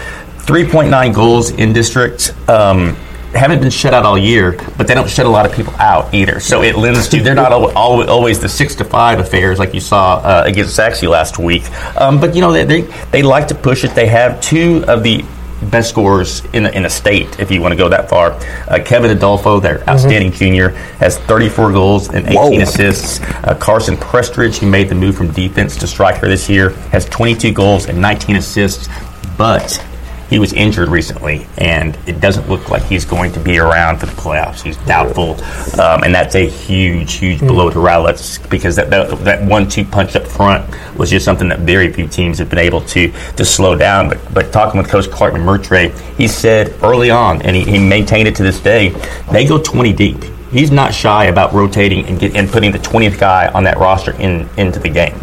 3.9 0.46 1.14
goals 1.14 1.50
in 1.50 1.72
district. 1.72 2.34
Um, 2.48 2.96
haven't 3.34 3.60
been 3.60 3.70
shut 3.70 3.92
out 3.92 4.04
all 4.04 4.16
year, 4.16 4.52
but 4.78 4.86
they 4.86 4.94
don't 4.94 5.10
shut 5.10 5.26
a 5.26 5.28
lot 5.28 5.44
of 5.44 5.52
people 5.52 5.74
out 5.78 6.14
either. 6.14 6.38
So 6.38 6.62
it 6.62 6.76
lends 6.76 7.08
to 7.08 7.20
they're 7.20 7.34
not 7.34 7.50
al- 7.50 7.70
al- 7.70 8.08
always 8.08 8.38
the 8.38 8.48
six 8.48 8.76
to 8.76 8.84
five 8.84 9.18
affairs 9.18 9.58
like 9.58 9.74
you 9.74 9.80
saw 9.80 10.18
uh, 10.18 10.44
against 10.46 10.76
Sachse 10.76 11.02
last 11.02 11.36
week. 11.38 11.64
Um, 12.00 12.20
but 12.20 12.36
you 12.36 12.40
know 12.40 12.52
they, 12.52 12.64
they 12.64 12.82
they 13.10 13.22
like 13.22 13.48
to 13.48 13.54
push 13.56 13.82
it. 13.82 13.92
They 13.92 14.06
have 14.06 14.40
two 14.40 14.84
of 14.86 15.02
the 15.02 15.24
best 15.64 15.90
scorers 15.90 16.44
in 16.52 16.64
the, 16.64 16.76
in 16.76 16.83
the 16.83 16.90
state, 16.90 17.38
if 17.40 17.50
you 17.50 17.61
want 17.61 17.73
to 17.73 17.76
go 17.76 17.88
that 17.88 18.09
far. 18.09 18.33
Uh, 18.68 18.78
Kevin 18.85 19.11
Adolfo, 19.11 19.61
their 19.61 19.88
outstanding 19.88 20.33
junior, 20.33 20.71
has 20.99 21.18
34 21.18 21.73
goals 21.73 22.09
and 22.09 22.26
18 22.26 22.35
Whoa. 22.35 22.61
assists. 22.61 23.21
Uh, 23.21 23.56
Carson 23.61 23.97
Prestridge, 23.97 24.59
who 24.59 24.66
made 24.66 24.88
the 24.88 24.94
move 24.94 25.16
from 25.16 25.30
defense 25.33 25.76
to 25.76 25.87
striker 25.87 26.28
this 26.28 26.49
year, 26.49 26.71
has 26.90 27.04
22 27.06 27.52
goals 27.52 27.87
and 27.87 28.00
19 28.00 28.37
assists, 28.37 28.88
but 29.37 29.85
he 30.30 30.38
was 30.38 30.52
injured 30.52 30.88
recently, 30.88 31.46
and 31.58 31.96
it 32.06 32.20
doesn't 32.20 32.48
look 32.48 32.70
like 32.70 32.82
he's 32.82 33.04
going 33.04 33.32
to 33.32 33.40
be 33.40 33.58
around 33.58 33.98
for 33.98 34.06
the 34.06 34.12
playoffs. 34.12 34.62
He's 34.62 34.76
doubtful, 34.78 35.34
um, 35.80 36.04
and 36.04 36.14
that's 36.14 36.34
a 36.34 36.48
huge, 36.48 37.14
huge 37.14 37.40
blow 37.40 37.70
to 37.70 37.78
Rowlett's 37.78 38.38
because 38.38 38.76
that, 38.76 38.90
that 38.90 39.18
that 39.24 39.44
one-two 39.48 39.84
punch 39.84 40.16
up 40.16 40.26
front 40.26 40.64
was 40.96 41.10
just 41.10 41.24
something 41.24 41.48
that 41.48 41.60
very 41.60 41.92
few 41.92 42.08
teams 42.08 42.38
have 42.38 42.48
been 42.50 42.58
able 42.58 42.80
to 42.82 43.12
to 43.36 43.44
slow 43.44 43.76
down. 43.76 44.08
But 44.08 44.34
but 44.34 44.52
talking 44.52 44.78
with 44.78 44.88
Coach 44.90 45.10
Clark 45.10 45.34
and 45.34 45.42
McMurtry, 45.42 45.96
he 46.16 46.28
said 46.28 46.74
early 46.82 47.10
on, 47.10 47.42
and 47.42 47.54
he, 47.54 47.64
he 47.64 47.78
maintained 47.78 48.28
it 48.28 48.34
to 48.36 48.42
this 48.42 48.60
day, 48.60 48.90
they 49.30 49.46
go 49.46 49.62
20 49.62 49.92
deep 49.92 50.16
he's 50.54 50.70
not 50.70 50.94
shy 50.94 51.25
about 51.25 51.52
rotating 51.52 52.06
and, 52.06 52.18
get, 52.18 52.37
and 52.37 52.49
putting 52.49 52.70
the 52.70 52.78
20th 52.78 53.18
guy 53.18 53.49
on 53.49 53.64
that 53.64 53.76
roster 53.76 54.12
in, 54.12 54.49
into 54.56 54.78
the 54.78 54.88
game. 54.88 55.14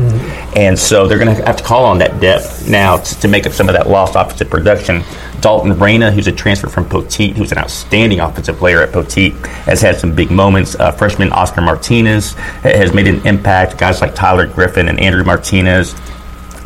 And 0.56 0.78
so 0.78 1.08
they're 1.08 1.18
going 1.18 1.36
to 1.36 1.46
have 1.46 1.56
to 1.56 1.64
call 1.64 1.86
on 1.86 1.98
that 2.00 2.20
depth 2.20 2.70
now 2.70 2.98
to, 2.98 3.20
to 3.22 3.28
make 3.28 3.48
up 3.48 3.54
some 3.54 3.70
of 3.70 3.74
that 3.74 3.88
lost 3.88 4.16
offensive 4.16 4.50
production. 4.50 5.04
Dalton 5.40 5.80
Reyna, 5.80 6.12
who's 6.12 6.28
a 6.28 6.32
transfer 6.32 6.68
from 6.68 6.86
Poteet, 6.86 7.36
who's 7.36 7.52
an 7.52 7.58
outstanding 7.58 8.20
offensive 8.20 8.58
player 8.58 8.82
at 8.82 8.92
Poteet, 8.92 9.34
has 9.64 9.82
had 9.82 9.98
some 9.98 10.14
big 10.14 10.30
moments. 10.30 10.76
Uh, 10.76 10.92
freshman 10.92 11.32
Oscar 11.32 11.62
Martinez 11.62 12.34
has 12.34 12.94
made 12.94 13.08
an 13.08 13.26
impact. 13.26 13.78
Guys 13.78 14.02
like 14.02 14.14
Tyler 14.14 14.46
Griffin 14.46 14.88
and 14.90 15.00
Andrew 15.00 15.24
Martinez. 15.24 15.96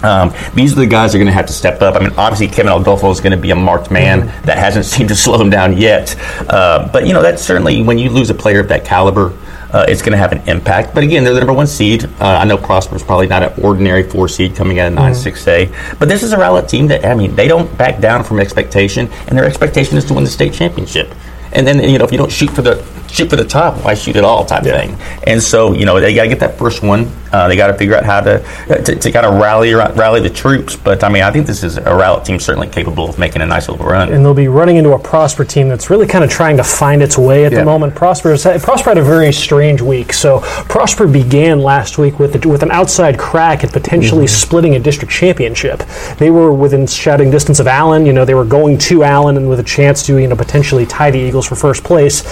Um, 0.06 0.34
these 0.54 0.74
are 0.74 0.82
the 0.82 0.86
guys 0.86 1.12
that 1.12 1.18
are 1.18 1.20
going 1.20 1.32
to 1.32 1.34
have 1.34 1.48
to 1.48 1.54
step 1.54 1.82
up. 1.82 1.96
I 1.96 2.00
mean, 2.00 2.14
obviously, 2.18 2.48
Kevin 2.48 2.72
Adolfo 2.72 3.10
is 3.10 3.20
going 3.20 3.32
to 3.32 3.38
be 3.38 3.50
a 3.50 3.56
marked 3.56 3.90
man. 3.90 4.28
That 4.44 4.58
hasn't 4.58 4.86
seemed 4.94 5.10
to 5.10 5.16
slow 5.16 5.42
him 5.42 5.50
down 5.50 5.78
yet. 5.78 6.16
Uh, 6.48 6.88
but, 6.92 7.08
you 7.08 7.14
know, 7.14 7.22
that's 7.22 7.42
certainly 7.42 7.82
when 7.82 7.98
you 7.98 8.10
lose 8.10 8.30
a 8.30 8.36
player 8.36 8.60
of 8.60 8.68
that 8.68 8.86
caliber, 8.86 9.34
uh, 9.74 9.86
it's 9.90 10.02
going 10.02 10.12
to 10.12 10.18
have 10.18 10.32
an 10.32 10.48
impact. 10.48 10.94
But 10.94 11.04
again, 11.04 11.24
they're 11.24 11.34
the 11.34 11.40
number 11.40 11.54
one 11.54 11.68
seed. 11.68 12.06
Uh, 12.06 12.26
I 12.26 12.46
know 12.46 12.56
Prosper's 12.58 13.04
probably 13.04 13.28
not 13.28 13.44
an 13.44 13.64
ordinary 13.64 14.04
four 14.04 14.30
seed 14.30 14.56
coming 14.56 14.80
out 14.80 14.88
of 14.88 14.94
9 14.94 15.12
6A. 15.12 16.00
But 16.00 16.08
this 16.08 16.24
is 16.24 16.34
a 16.34 16.38
Rowlett 16.38 16.70
team 16.70 16.88
that, 16.88 17.04
I 17.04 17.16
mean, 17.16 17.36
they 17.36 17.48
don't 17.48 17.76
back 17.78 18.00
down 18.00 18.24
from 18.24 18.40
expectation, 18.40 19.10
and 19.28 19.38
their 19.38 19.46
expectation 19.46 19.98
is 19.98 20.06
to 20.06 20.14
win 20.14 20.24
the 20.24 20.30
state 20.30 20.54
championship. 20.54 21.14
And 21.52 21.66
then, 21.66 21.82
you 21.90 21.98
know, 21.98 22.06
if 22.06 22.12
you 22.12 22.18
don't 22.18 22.32
shoot 22.32 22.52
for 22.52 22.62
the 22.62 22.76
shoot 23.10 23.30
for 23.30 23.36
the 23.36 23.46
top, 23.46 23.84
why 23.84 23.94
shoot 23.94 24.16
at 24.16 24.24
all 24.24 24.46
type 24.46 24.64
thing. 24.64 24.98
And 25.28 25.42
so, 25.42 25.74
you 25.74 25.86
know, 25.86 26.00
they 26.00 26.14
got 26.16 26.24
to 26.24 26.30
get 26.30 26.40
that 26.40 26.58
first 26.58 26.84
one. 26.84 27.12
Uh, 27.32 27.50
they 27.50 27.58
got 27.58 27.68
to 27.68 27.74
figure 27.74 27.96
out 27.96 28.06
how 28.06 28.22
to 28.22 28.40
to, 28.84 28.96
to 28.96 29.12
kind 29.12 29.26
of 29.26 29.34
rally 29.42 29.74
rally 29.74 30.22
the 30.22 30.30
troops. 30.30 30.76
But 30.76 31.04
I 31.04 31.10
mean, 31.10 31.24
I 31.24 31.32
think 31.32 31.46
this 31.48 31.64
is 31.64 31.78
a 31.78 31.82
Rowlett 31.82 32.24
team 32.26 32.40
certainly 32.40 32.68
capable 32.68 33.10
of 33.10 33.20
making 33.20 33.42
a 33.42 33.46
nice 33.46 33.68
little 33.68 33.86
run. 33.86 34.14
and 34.14 34.24
they'll 34.24 34.34
be 34.34 34.48
running 34.48 34.78
into 34.78 34.92
a 34.94 35.00
Prosper 35.00 35.44
team 35.44 35.68
that's 35.68 35.90
really 35.90 36.08
kind 36.08 36.24
of 36.24 36.30
trying 36.30 36.56
to 36.58 36.64
find 36.64 37.02
its 37.04 37.18
way 37.18 37.46
at 37.46 37.52
Yeah. 37.52 37.60
the 37.60 37.66
moment. 37.66 37.94
Prosper's, 37.94 38.44
Prosper 38.44 38.92
had 38.92 38.98
a 38.98 39.04
very 39.04 39.34
strange 39.34 39.82
week. 39.82 40.14
So 40.14 40.40
Prosper 40.70 41.08
began 41.08 41.60
last 41.60 41.98
week 41.98 42.20
with 42.20 42.46
with 42.46 42.64
an 42.64 42.72
outside 42.72 43.18
crack 43.20 43.64
at 43.64 43.72
potentially 43.74 44.28
splitting 44.28 44.76
a 44.76 44.80
district 44.80 45.12
championship. 45.14 45.84
They 46.18 46.30
were 46.30 46.54
within 46.54 46.88
shouting 46.88 47.32
distance 47.32 47.60
of 47.60 47.68
Allen. 47.68 48.06
You 48.06 48.14
know, 48.14 48.24
they 48.24 48.36
were 48.36 48.46
going 48.46 48.78
to 48.78 49.04
Allen 49.04 49.36
and 49.36 49.50
with 49.50 49.60
a 49.60 49.64
chance 49.64 50.06
to 50.06 50.18
you 50.18 50.28
know 50.28 50.36
potentially 50.38 50.86
tie 50.86 51.12
the 51.12 51.20
Eagles 51.20 51.48
for 51.48 51.56
first 51.56 51.84
place. 51.84 52.24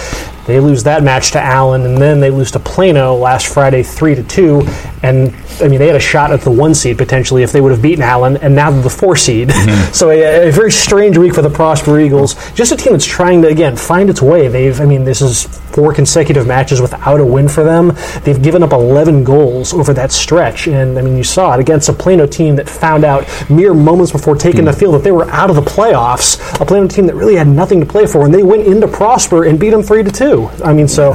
They 0.46 0.60
lose 0.60 0.82
that 0.82 1.02
match 1.02 1.30
to 1.32 1.40
Allen, 1.40 1.82
and 1.82 1.96
then 1.96 2.20
they 2.20 2.30
lose 2.30 2.50
to 2.50 2.58
Plano 2.58 3.14
last 3.14 3.46
Friday, 3.46 3.82
three 3.82 4.14
to 4.14 4.22
two. 4.22 4.62
And 5.04 5.36
I 5.60 5.68
mean, 5.68 5.78
they 5.78 5.86
had 5.86 5.96
a 5.96 6.00
shot 6.00 6.32
at 6.32 6.40
the 6.40 6.50
one 6.50 6.74
seed 6.74 6.96
potentially 6.96 7.42
if 7.42 7.52
they 7.52 7.60
would 7.60 7.72
have 7.72 7.82
beaten 7.82 8.02
Allen, 8.02 8.38
and 8.38 8.54
now 8.54 8.70
they're 8.70 8.82
the 8.82 8.88
four 8.88 9.16
seed. 9.16 9.48
Mm-hmm. 9.50 9.92
so 9.92 10.08
a, 10.08 10.48
a 10.48 10.50
very 10.50 10.72
strange 10.72 11.18
week 11.18 11.34
for 11.34 11.42
the 11.42 11.50
Prosper 11.50 12.00
Eagles. 12.00 12.34
Just 12.54 12.72
a 12.72 12.76
team 12.76 12.94
that's 12.94 13.04
trying 13.04 13.42
to 13.42 13.48
again 13.48 13.76
find 13.76 14.08
its 14.08 14.22
way. 14.22 14.48
They've, 14.48 14.80
I 14.80 14.86
mean, 14.86 15.04
this 15.04 15.20
is 15.20 15.44
four 15.74 15.92
consecutive 15.92 16.46
matches 16.46 16.80
without 16.80 17.20
a 17.20 17.24
win 17.24 17.48
for 17.48 17.64
them. 17.64 17.92
They've 18.22 18.40
given 18.42 18.62
up 18.62 18.72
11 18.72 19.24
goals 19.24 19.74
over 19.74 19.92
that 19.92 20.10
stretch, 20.10 20.68
and 20.68 20.98
I 20.98 21.02
mean, 21.02 21.18
you 21.18 21.24
saw 21.24 21.52
it 21.52 21.60
against 21.60 21.90
a 21.90 21.92
Plano 21.92 22.26
team 22.26 22.56
that 22.56 22.66
found 22.66 23.04
out 23.04 23.28
mere 23.50 23.74
moments 23.74 24.10
before 24.10 24.36
taking 24.36 24.64
the 24.64 24.70
mm. 24.70 24.78
field 24.78 24.94
that 24.94 25.02
they 25.04 25.12
were 25.12 25.28
out 25.30 25.50
of 25.50 25.56
the 25.56 25.62
playoffs. 25.62 26.40
A 26.62 26.64
Plano 26.64 26.88
team 26.88 27.06
that 27.08 27.14
really 27.14 27.36
had 27.36 27.48
nothing 27.48 27.78
to 27.80 27.86
play 27.86 28.06
for, 28.06 28.24
and 28.24 28.32
they 28.32 28.42
went 28.42 28.66
into 28.66 28.88
Prosper 28.88 29.44
and 29.44 29.60
beat 29.60 29.70
them 29.70 29.82
three 29.82 30.02
to 30.02 30.10
two. 30.10 30.48
I 30.64 30.72
mean, 30.72 30.88
so 30.88 31.12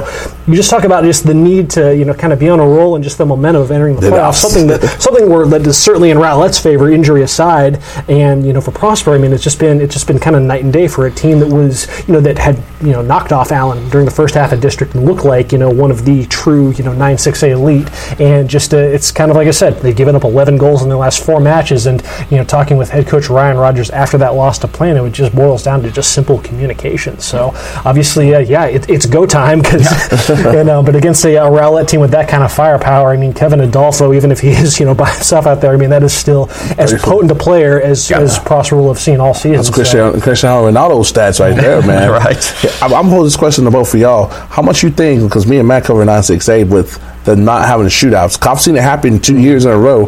you 0.50 0.56
just 0.56 0.70
talk 0.70 0.82
about 0.82 1.04
just 1.04 1.24
the 1.24 1.34
need 1.34 1.70
to 1.70 1.94
you 1.96 2.04
know 2.04 2.12
kind 2.12 2.32
of 2.32 2.38
be 2.40 2.48
on 2.48 2.58
a 2.58 2.66
roll 2.66 2.96
and 2.96 3.04
just 3.04 3.18
the 3.18 3.26
momentum 3.26 3.62
of 3.62 3.70
entering 3.70 3.94
the 3.94 4.08
playoffs. 4.08 4.34
Something 4.34 4.66
that 4.66 4.82
something 5.00 5.30
where 5.30 5.46
that 5.46 5.64
is 5.66 5.78
certainly 5.78 6.10
in 6.10 6.18
Rowlett's 6.18 6.58
favor, 6.58 6.90
injury 6.90 7.22
aside, 7.22 7.80
and 8.08 8.44
you 8.44 8.52
know 8.52 8.60
for 8.60 8.72
Prosper, 8.72 9.12
I 9.12 9.18
mean 9.18 9.32
it's 9.32 9.44
just 9.44 9.60
been 9.60 9.80
it's 9.80 9.94
just 9.94 10.08
been 10.08 10.18
kind 10.18 10.34
of 10.34 10.42
night 10.42 10.64
and 10.64 10.72
day 10.72 10.88
for 10.88 11.06
a 11.06 11.10
team 11.10 11.38
that 11.38 11.48
was 11.48 11.86
you 12.08 12.14
know 12.14 12.20
that 12.20 12.36
had 12.36 12.60
you 12.82 12.90
know 12.90 13.00
knocked 13.00 13.32
off 13.32 13.52
Allen 13.52 13.88
during 13.90 14.04
the 14.04 14.10
first 14.10 14.34
half 14.34 14.50
of 14.52 14.60
district 14.60 14.94
and 14.94 15.04
looked 15.04 15.24
like 15.24 15.52
you 15.52 15.58
know 15.58 15.70
one 15.70 15.92
of 15.92 16.04
the 16.04 16.26
true 16.26 16.72
you 16.72 16.82
know 16.82 16.92
nine 16.92 17.16
six 17.16 17.42
A 17.44 17.50
elite, 17.50 17.88
and 18.20 18.50
just 18.50 18.74
uh, 18.74 18.78
it's 18.78 19.12
kind 19.12 19.30
of 19.30 19.36
like 19.36 19.46
I 19.46 19.52
said 19.52 19.74
they've 19.76 19.94
given 19.94 20.16
up 20.16 20.24
11 20.24 20.58
goals 20.58 20.82
in 20.82 20.88
the 20.88 20.96
last 20.96 21.24
four 21.24 21.38
matches, 21.38 21.86
and 21.86 22.02
you 22.28 22.38
know 22.38 22.44
talking 22.44 22.76
with 22.76 22.90
head 22.90 23.06
coach 23.06 23.28
Ryan 23.28 23.56
Rogers 23.56 23.90
after 23.90 24.18
that 24.18 24.34
loss 24.34 24.58
to 24.58 24.68
Plano, 24.68 25.04
it 25.04 25.12
just 25.12 25.34
boils 25.34 25.62
down 25.62 25.82
to 25.82 25.90
just 25.90 26.12
simple 26.12 26.40
communication. 26.40 27.18
So 27.20 27.52
obviously, 27.84 28.34
uh, 28.34 28.40
yeah, 28.40 28.64
it, 28.66 28.88
it's 28.90 29.06
go 29.06 29.26
time 29.26 29.60
because 29.60 29.82
you 30.56 30.64
know, 30.64 30.82
but 30.82 30.96
against 30.96 31.24
a 31.24 31.36
uh, 31.36 31.48
Rowlett 31.50 31.88
team 31.88 32.00
with 32.00 32.10
that 32.12 32.28
kind 32.28 32.42
of 32.42 32.52
firepower, 32.52 33.10
I 33.10 33.16
mean 33.16 33.32
Kevin 33.32 33.60
Adolfo, 33.60 34.12
even 34.12 34.32
if 34.32 34.40
he 34.40 34.48
is 34.50 34.78
you 34.80 34.86
know 34.86 34.94
by 35.02 35.10
himself 35.10 35.46
out 35.46 35.60
there, 35.60 35.72
I 35.72 35.76
mean 35.76 35.90
that 35.90 36.02
is 36.02 36.12
still 36.12 36.48
as 36.78 36.92
potent 37.02 37.30
a 37.30 37.34
player 37.34 37.80
as 37.80 38.10
as 38.10 38.38
Prosper 38.38 38.76
will 38.76 38.88
have 38.88 38.98
seen 39.00 39.20
all 39.20 39.34
season. 39.34 39.52
That's 39.52 39.68
So- 39.68 39.74
Cristiano, 39.74 40.20
Cristiano 40.20 40.70
Ronaldo 40.70 41.00
stats 41.04 41.40
right 41.40 41.54
there, 41.54 41.80
man. 41.86 42.10
Right. 42.10 42.64
Yeah, 42.64 42.70
I'm, 42.82 42.92
I'm 42.94 43.06
holding 43.06 43.24
this 43.24 43.36
question 43.36 43.64
to 43.64 43.70
both 43.70 43.92
of 43.94 44.00
y'all. 44.00 44.26
How 44.28 44.62
much 44.62 44.82
you 44.82 44.90
think? 44.90 45.22
Because 45.22 45.46
me 45.46 45.58
and 45.58 45.68
Matt 45.68 45.84
cover 45.84 46.04
9-6A 46.04 46.68
with 46.68 46.98
the 47.24 47.36
not 47.36 47.66
having 47.66 47.86
shootouts. 47.86 48.44
I've 48.46 48.60
seen 48.60 48.76
it 48.76 48.82
happen 48.82 49.20
two 49.20 49.38
years 49.38 49.64
in 49.64 49.70
a 49.72 49.78
row. 49.78 50.06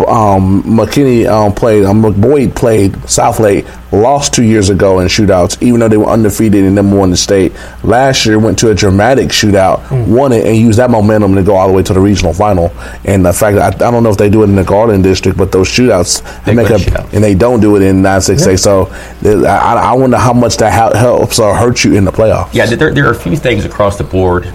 Um, 0.00 0.62
McKinney 0.64 1.26
um, 1.28 1.54
played. 1.54 1.84
Um, 1.84 2.02
McBoyd 2.02 2.54
played 2.54 2.92
Southlake. 3.04 3.64
Lost 3.92 4.34
two 4.34 4.42
years 4.42 4.70
ago 4.70 4.98
in 4.98 5.06
shootouts, 5.06 5.62
even 5.62 5.78
though 5.78 5.86
they 5.86 5.96
were 5.96 6.08
undefeated 6.08 6.64
and 6.64 6.74
number 6.74 6.96
one 6.96 7.04
in 7.04 7.10
the 7.12 7.16
state. 7.16 7.52
Last 7.84 8.26
year 8.26 8.40
went 8.40 8.58
to 8.58 8.70
a 8.70 8.74
dramatic 8.74 9.28
shootout, 9.28 10.08
won 10.08 10.32
it, 10.32 10.44
and 10.44 10.56
used 10.56 10.80
that 10.80 10.90
momentum 10.90 11.36
to 11.36 11.44
go 11.44 11.54
all 11.54 11.68
the 11.68 11.72
way 11.72 11.84
to 11.84 11.92
the 11.92 12.00
regional 12.00 12.34
final. 12.34 12.72
And 13.04 13.24
the 13.24 13.32
fact 13.32 13.54
that 13.54 13.80
I, 13.80 13.86
I 13.86 13.90
don't 13.92 14.02
know 14.02 14.10
if 14.10 14.16
they 14.16 14.28
do 14.28 14.42
it 14.42 14.46
in 14.46 14.56
the 14.56 14.64
Garden 14.64 15.00
District, 15.00 15.38
but 15.38 15.52
those 15.52 15.68
shootouts 15.68 16.44
they 16.44 16.54
make 16.54 16.70
win 16.70 16.74
up, 16.74 16.80
shootout. 16.80 17.12
and 17.12 17.22
they 17.22 17.36
don't 17.36 17.60
do 17.60 17.76
it 17.76 17.82
in 17.82 18.02
9-6A. 18.02 18.58
So 18.58 18.86
th- 19.22 19.44
I, 19.44 19.74
I 19.74 19.92
wonder 19.92 20.16
how 20.16 20.32
much 20.32 20.56
that 20.56 20.72
helps 20.72 21.38
or 21.38 21.54
hurts 21.54 21.84
you 21.84 21.94
in 21.94 22.04
the 22.04 22.10
playoffs. 22.10 22.52
Yeah, 22.52 22.66
there, 22.66 22.92
there 22.92 23.06
are 23.06 23.12
a 23.12 23.14
few 23.14 23.36
things 23.36 23.64
across 23.64 23.96
the 23.96 24.04
board 24.04 24.52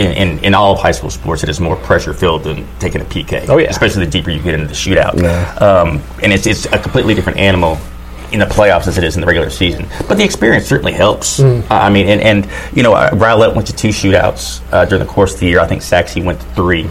in, 0.00 0.12
in, 0.12 0.44
in 0.44 0.54
all 0.54 0.72
of 0.72 0.80
high 0.80 0.92
school 0.92 1.10
sports 1.10 1.42
it 1.42 1.48
is 1.48 1.60
more 1.60 1.76
pressure 1.76 2.14
filled 2.14 2.44
than 2.44 2.66
taking 2.78 3.00
a 3.00 3.04
PK. 3.04 3.48
Oh, 3.48 3.58
yeah. 3.58 3.68
Especially 3.68 4.04
the 4.04 4.10
deeper 4.10 4.30
you 4.30 4.42
get 4.42 4.54
into 4.54 4.66
the 4.66 4.74
shootout. 4.74 5.20
Yeah. 5.20 5.54
Um, 5.56 6.02
and 6.22 6.32
it's, 6.32 6.46
it's 6.46 6.64
a 6.66 6.78
completely 6.78 7.14
different 7.14 7.38
animal 7.38 7.78
in 8.32 8.38
the 8.38 8.46
playoffs 8.46 8.86
as 8.86 8.96
it 8.96 9.04
is 9.04 9.16
in 9.16 9.20
the 9.20 9.26
regular 9.26 9.50
season. 9.50 9.86
But 10.08 10.16
the 10.16 10.24
experience 10.24 10.66
certainly 10.66 10.92
helps. 10.92 11.40
Uh, 11.40 11.62
I 11.68 11.90
mean, 11.90 12.06
and, 12.08 12.20
and 12.20 12.48
you 12.76 12.82
know, 12.82 12.92
Rowlett 12.92 13.54
went 13.54 13.66
to 13.68 13.74
two 13.74 13.88
shootouts 13.88 14.62
uh, 14.72 14.84
during 14.84 15.04
the 15.04 15.10
course 15.10 15.34
of 15.34 15.40
the 15.40 15.46
year. 15.46 15.60
I 15.60 15.66
think 15.66 15.82
Sachse 15.82 16.16
went 16.16 16.40
to 16.40 16.46
three. 16.54 16.88